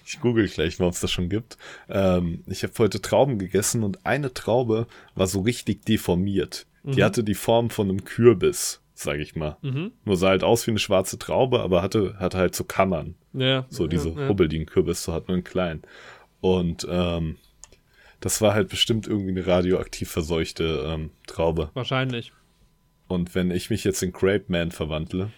Ich 0.05 0.19
google 0.19 0.47
gleich 0.47 0.77
mal, 0.77 0.85
ob 0.85 0.93
es 0.93 0.99
das 0.99 1.11
schon 1.11 1.27
gibt. 1.27 1.57
Ähm, 1.89 2.43
ich 2.45 2.61
habe 2.61 2.73
heute 2.77 3.01
Trauben 3.01 3.39
gegessen 3.39 3.81
und 3.81 4.05
eine 4.05 4.31
Traube 4.31 4.85
war 5.15 5.25
so 5.25 5.41
richtig 5.41 5.83
deformiert. 5.85 6.67
Die 6.83 6.99
Mhm. 6.99 7.03
hatte 7.03 7.23
die 7.23 7.33
Form 7.33 7.71
von 7.71 7.89
einem 7.89 8.03
Kürbis, 8.05 8.81
sage 8.93 9.23
ich 9.23 9.35
mal. 9.35 9.57
Mhm. 9.63 9.91
Nur 10.03 10.17
sah 10.17 10.27
halt 10.29 10.43
aus 10.43 10.67
wie 10.67 10.71
eine 10.71 10.79
schwarze 10.79 11.17
Traube, 11.17 11.61
aber 11.61 11.81
hatte, 11.81 12.13
hatte 12.19 12.37
halt 12.37 12.53
so 12.53 12.63
Kammern. 12.63 13.15
Ja. 13.33 13.65
So 13.69 13.87
diese 13.87 14.09
ja, 14.09 14.21
ja. 14.21 14.29
Hubbel, 14.29 14.47
die 14.49 14.59
ein 14.59 14.67
Kürbis 14.67 15.03
so 15.03 15.13
hat, 15.13 15.29
nur 15.29 15.37
in 15.37 15.43
klein. 15.43 15.81
Und 16.41 16.85
ähm, 16.87 17.37
das 18.19 18.41
war 18.41 18.53
halt 18.53 18.69
bestimmt 18.69 19.07
irgendwie 19.07 19.31
eine 19.31 19.45
radioaktiv 19.45 20.09
verseuchte 20.09 20.85
ähm, 20.87 21.11
Traube. 21.27 21.69
Wahrscheinlich. 21.73 22.31
Und 23.07 23.35
wenn 23.35 23.51
ich 23.51 23.69
mich 23.69 23.83
jetzt 23.83 24.01
in 24.01 24.11
Grape 24.13 24.45
Man 24.47 24.71
verwandle, 24.71 25.31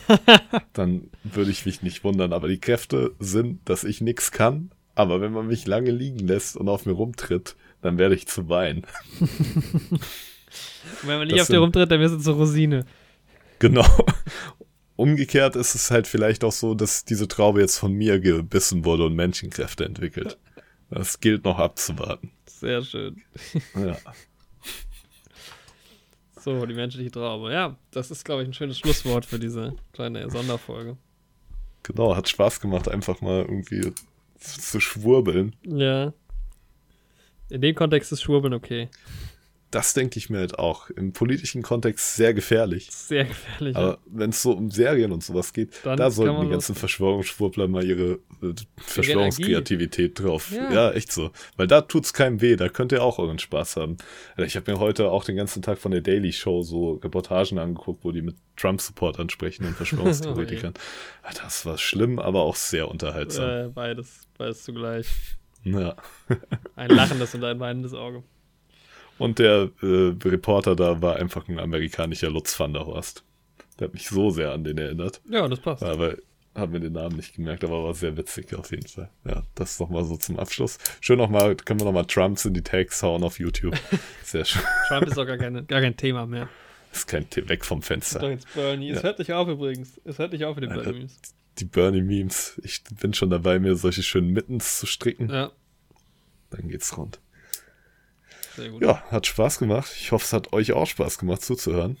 dann 0.72 1.10
würde 1.22 1.50
ich 1.50 1.66
mich 1.66 1.82
nicht 1.82 2.02
wundern. 2.02 2.32
Aber 2.32 2.48
die 2.48 2.60
Kräfte 2.60 3.12
sind, 3.18 3.68
dass 3.68 3.84
ich 3.84 4.00
nichts 4.00 4.32
kann, 4.32 4.70
Aber 4.94 5.20
wenn 5.20 5.32
man 5.32 5.46
mich 5.46 5.66
lange 5.66 5.90
liegen 5.90 6.20
lässt 6.20 6.56
und 6.56 6.68
auf 6.68 6.86
mir 6.86 6.92
rumtritt, 6.92 7.56
dann 7.82 7.98
werde 7.98 8.14
ich 8.14 8.26
zu 8.26 8.48
Wein. 8.48 8.86
Und 11.02 11.08
wenn 11.08 11.18
man 11.18 11.26
nicht 11.26 11.40
auf 11.40 11.48
dir 11.48 11.58
rumtritt, 11.58 11.90
dann 11.90 12.00
wirst 12.00 12.14
du 12.14 12.18
zur 12.20 12.34
Rosine. 12.36 12.84
Genau. 13.58 13.86
Umgekehrt 14.96 15.56
ist 15.56 15.74
es 15.74 15.90
halt 15.90 16.06
vielleicht 16.06 16.44
auch 16.44 16.52
so, 16.52 16.74
dass 16.74 17.04
diese 17.04 17.26
Traube 17.26 17.60
jetzt 17.60 17.78
von 17.78 17.92
mir 17.92 18.20
gebissen 18.20 18.84
wurde 18.84 19.06
und 19.06 19.16
Menschenkräfte 19.16 19.84
entwickelt. 19.84 20.38
Das 20.90 21.20
gilt 21.20 21.44
noch 21.44 21.58
abzuwarten. 21.58 22.30
Sehr 22.46 22.82
schön. 22.82 23.22
Ja. 23.74 23.96
So, 26.44 26.66
die 26.66 26.74
menschliche 26.74 27.10
Traube. 27.10 27.50
Ja, 27.50 27.78
das 27.90 28.10
ist, 28.10 28.22
glaube 28.22 28.42
ich, 28.42 28.48
ein 28.50 28.52
schönes 28.52 28.78
Schlusswort 28.78 29.24
für 29.24 29.38
diese 29.38 29.76
kleine 29.94 30.28
Sonderfolge. 30.28 30.98
Genau, 31.84 32.14
hat 32.14 32.28
Spaß 32.28 32.60
gemacht, 32.60 32.86
einfach 32.86 33.22
mal 33.22 33.40
irgendwie 33.40 33.94
zu, 34.38 34.60
zu 34.60 34.78
schwurbeln. 34.78 35.56
Ja. 35.64 36.12
In 37.48 37.62
dem 37.62 37.74
Kontext 37.74 38.12
ist 38.12 38.20
Schwurbeln 38.20 38.52
okay. 38.52 38.90
Das 39.74 39.92
denke 39.94 40.18
ich 40.18 40.30
mir 40.30 40.38
halt 40.38 40.58
auch. 40.58 40.88
Im 40.90 41.12
politischen 41.12 41.62
Kontext 41.62 42.14
sehr 42.16 42.32
gefährlich. 42.34 42.88
Sehr 42.90 43.24
gefährlich. 43.24 43.76
Aber 43.76 43.98
wenn 44.06 44.30
es 44.30 44.40
so 44.42 44.52
um 44.52 44.70
Serien 44.70 45.10
und 45.12 45.22
sowas 45.24 45.52
geht, 45.52 45.80
Dann 45.84 45.96
da 45.96 46.10
sollten 46.10 46.42
die 46.42 46.48
ganzen 46.50 46.74
Verschwörungsschwurbler 46.74 47.66
mal 47.68 47.84
ihre 47.84 48.20
äh, 48.42 48.54
Verschwörungskreativität 48.78 50.18
drauf. 50.20 50.52
Ja. 50.52 50.72
Ja. 50.72 50.90
echt 50.92 51.12
so. 51.12 51.30
Weil 51.56 51.66
da 51.66 51.80
tut's 51.80 52.12
keinem 52.12 52.40
weh, 52.40 52.56
da 52.56 52.68
könnt 52.68 52.92
ihr 52.92 53.02
auch 53.02 53.18
euren 53.18 53.38
Spaß 53.38 53.76
haben. 53.76 53.96
Also 54.36 54.46
Ich 54.46 54.56
habe 54.56 54.70
mir 54.72 54.78
heute 54.78 55.10
auch 55.10 55.24
den 55.24 55.36
ganzen 55.36 55.62
Tag 55.62 55.78
von 55.78 55.90
der 55.92 56.00
Daily 56.00 56.32
Show 56.32 56.62
so 56.62 56.94
Reportagen 56.94 57.58
angeguckt, 57.58 58.04
wo 58.04 58.12
die 58.12 58.22
mit 58.22 58.36
Trump-Support 58.56 59.18
ansprechen 59.18 59.66
und 59.66 59.74
Verschwörungstheoretikern. 59.76 60.74
Ja, 61.24 61.30
das 61.42 61.64
war 61.64 61.78
schlimm, 61.78 62.18
aber 62.18 62.42
auch 62.42 62.54
sehr 62.56 62.86
unterhaltsam. 62.88 63.48
äh, 63.48 63.68
beides, 63.70 64.28
beides 64.36 64.62
zugleich. 64.62 65.06
Ja. 65.62 65.96
Ein 66.76 66.90
lachendes 66.90 67.34
und 67.34 67.42
ein 67.44 67.58
weinendes 67.60 67.94
Auge. 67.94 68.22
Und 69.18 69.38
der 69.38 69.70
äh, 69.82 70.14
Reporter 70.24 70.74
da 70.76 71.00
war 71.02 71.16
einfach 71.16 71.48
ein 71.48 71.58
amerikanischer 71.58 72.30
Lutz 72.30 72.58
van 72.58 72.72
der 72.72 72.86
Horst. 72.86 73.24
Der 73.78 73.86
hat 73.88 73.94
mich 73.94 74.08
so 74.08 74.30
sehr 74.30 74.52
an 74.52 74.64
den 74.64 74.78
erinnert. 74.78 75.20
Ja, 75.28 75.46
das 75.48 75.60
passt. 75.60 75.82
Aber 75.82 76.16
haben 76.54 76.70
mir 76.72 76.80
den 76.80 76.92
Namen 76.92 77.16
nicht 77.16 77.34
gemerkt, 77.34 77.64
aber 77.64 77.82
war 77.82 77.94
sehr 77.94 78.16
witzig 78.16 78.54
auf 78.54 78.70
jeden 78.70 78.86
Fall. 78.86 79.10
Ja, 79.24 79.42
das 79.56 79.80
nochmal 79.80 80.04
so 80.04 80.16
zum 80.16 80.38
Abschluss. 80.38 80.78
Schön 81.00 81.18
nochmal, 81.18 81.56
können 81.56 81.80
wir 81.80 81.84
nochmal 81.84 82.04
Trumps 82.06 82.44
in 82.44 82.54
die 82.54 82.62
Tags 82.62 83.02
hauen 83.02 83.24
auf 83.24 83.40
YouTube. 83.40 83.74
Sehr 84.22 84.44
schön. 84.44 84.62
Trump 84.86 85.06
ist 85.08 85.18
auch 85.18 85.26
gar, 85.26 85.36
keine, 85.36 85.64
gar 85.64 85.80
kein 85.80 85.96
Thema 85.96 86.26
mehr. 86.26 86.48
Ist 86.92 87.08
kein 87.08 87.28
Thema, 87.28 87.48
weg 87.48 87.64
vom 87.64 87.80
Doch 87.80 87.86
Fenster. 87.86 88.30
jetzt 88.30 88.46
Bernie. 88.54 88.90
Es 88.90 88.98
Ja. 88.98 89.02
hört 89.02 89.18
nicht 89.18 89.32
auf 89.32 89.48
übrigens. 89.48 90.00
Es 90.04 90.18
hört 90.20 90.32
nicht 90.32 90.44
auf 90.44 90.54
mit 90.56 90.70
den. 90.70 90.74
Bernie-Memes. 90.74 91.18
Die 91.58 91.64
Bernie-Memes. 91.64 92.60
Ich 92.62 92.84
bin 93.00 93.14
schon 93.14 93.30
dabei, 93.30 93.58
mir 93.58 93.74
solche 93.74 94.04
schönen 94.04 94.30
Mittens 94.32 94.78
zu 94.78 94.86
stricken. 94.86 95.28
Ja, 95.30 95.50
Dann 96.50 96.68
geht's 96.68 96.96
rund. 96.96 97.18
Sehr 98.56 98.70
gut. 98.70 98.82
Ja, 98.82 99.02
hat 99.10 99.26
Spaß 99.26 99.58
gemacht. 99.58 99.90
Ich 99.98 100.12
hoffe, 100.12 100.24
es 100.24 100.32
hat 100.32 100.52
euch 100.52 100.72
auch 100.72 100.86
Spaß 100.86 101.18
gemacht 101.18 101.42
zuzuhören. 101.42 101.96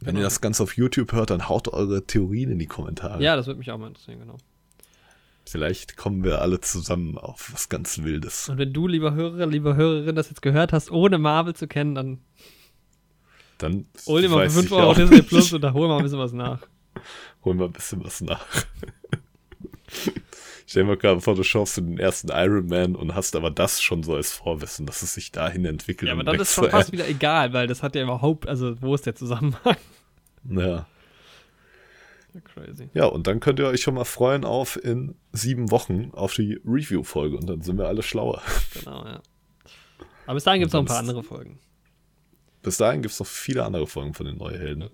Wenn 0.00 0.14
Genau. 0.14 0.20
ihr 0.20 0.24
das 0.24 0.40
Ganze 0.40 0.62
auf 0.62 0.76
YouTube 0.76 1.12
hört, 1.12 1.30
dann 1.30 1.48
haut 1.48 1.68
eure 1.68 2.06
Theorien 2.06 2.50
in 2.52 2.58
die 2.58 2.66
Kommentare. 2.66 3.22
Ja, 3.22 3.34
das 3.36 3.46
würde 3.46 3.58
mich 3.58 3.70
auch 3.70 3.78
mal 3.78 3.88
interessieren, 3.88 4.20
genau. 4.20 4.36
Vielleicht 5.44 5.96
kommen 5.96 6.22
wir 6.24 6.42
alle 6.42 6.60
zusammen 6.60 7.16
auf 7.18 7.50
was 7.52 7.68
ganz 7.68 7.98
Wildes. 8.02 8.48
Und 8.48 8.58
wenn 8.58 8.72
du, 8.72 8.86
lieber 8.86 9.14
Hörer, 9.14 9.46
lieber 9.46 9.74
Hörerin, 9.76 10.14
das 10.14 10.28
jetzt 10.28 10.42
gehört 10.42 10.72
hast, 10.72 10.90
ohne 10.90 11.18
Marvel 11.18 11.54
zu 11.54 11.66
kennen, 11.66 11.94
dann 11.94 12.18
Dann 13.56 13.86
hol 14.06 14.20
dir 14.22 14.28
mal 14.28 14.44
weiß 14.44 14.52
für 14.52 14.60
5 14.60 14.70
ich 14.70 14.76
Euro 14.76 14.94
Disney. 14.94 15.22
Plus 15.22 15.52
und 15.52 15.62
da 15.62 15.72
hol 15.72 15.88
mal 15.88 15.96
ein 15.96 16.02
bisschen 16.04 16.18
was 16.18 16.32
nach. 16.32 16.60
Holen 17.44 17.58
wir 17.58 17.64
ein 17.66 17.72
bisschen 17.72 18.04
was 18.04 18.20
nach. 18.20 18.44
Stell 20.70 20.82
dir 20.82 20.88
mal 20.88 20.96
gerade 20.98 21.22
vor, 21.22 21.34
du 21.34 21.42
schaust 21.42 21.78
den 21.78 21.98
ersten 21.98 22.28
Iron 22.28 22.66
Man 22.66 22.94
und 22.94 23.14
hast 23.14 23.34
aber 23.36 23.50
das 23.50 23.80
schon 23.80 24.02
so 24.02 24.14
als 24.16 24.32
Vorwissen, 24.32 24.84
dass 24.84 25.00
es 25.00 25.14
sich 25.14 25.32
dahin 25.32 25.64
entwickelt. 25.64 26.08
Ja, 26.08 26.12
aber 26.12 26.24
dann 26.24 26.38
ist 26.38 26.52
schon 26.52 26.68
fast 26.68 26.92
wieder 26.92 27.08
egal, 27.08 27.54
weil 27.54 27.66
das 27.66 27.82
hat 27.82 27.94
ja 27.94 28.02
überhaupt, 28.02 28.46
also 28.46 28.76
wo 28.82 28.94
ist 28.94 29.06
der 29.06 29.14
Zusammenhang? 29.14 29.78
Ja. 30.44 30.86
Ja, 32.34 32.40
Crazy. 32.42 32.90
ja, 32.92 33.06
und 33.06 33.26
dann 33.26 33.40
könnt 33.40 33.58
ihr 33.58 33.66
euch 33.66 33.80
schon 33.80 33.94
mal 33.94 34.04
freuen 34.04 34.44
auf 34.44 34.78
in 34.82 35.14
sieben 35.32 35.70
Wochen 35.70 36.10
auf 36.12 36.34
die 36.34 36.60
Review-Folge 36.66 37.38
und 37.38 37.48
dann 37.48 37.62
sind 37.62 37.78
wir 37.78 37.88
alle 37.88 38.02
schlauer. 38.02 38.42
Genau, 38.74 39.06
ja. 39.06 39.22
Aber 40.26 40.34
bis 40.34 40.44
dahin 40.44 40.60
gibt 40.60 40.68
es 40.68 40.74
noch 40.74 40.80
ein 40.80 40.86
paar 40.86 40.98
andere 40.98 41.22
Folgen. 41.22 41.58
Bis 42.60 42.76
dahin 42.76 43.00
gibt 43.00 43.14
es 43.14 43.20
noch 43.20 43.26
viele 43.26 43.64
andere 43.64 43.86
Folgen 43.86 44.12
von 44.12 44.26
den 44.26 44.36
Neuhelden. 44.36 44.90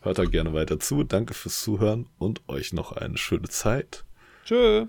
Hört 0.00 0.18
da 0.18 0.26
gerne 0.26 0.52
weiter 0.52 0.78
zu. 0.78 1.02
Danke 1.02 1.32
fürs 1.32 1.62
Zuhören 1.62 2.10
und 2.18 2.46
euch 2.46 2.74
noch 2.74 2.92
eine 2.92 3.16
schöne 3.16 3.48
Zeit. 3.48 4.04
Tschö. 4.44 4.86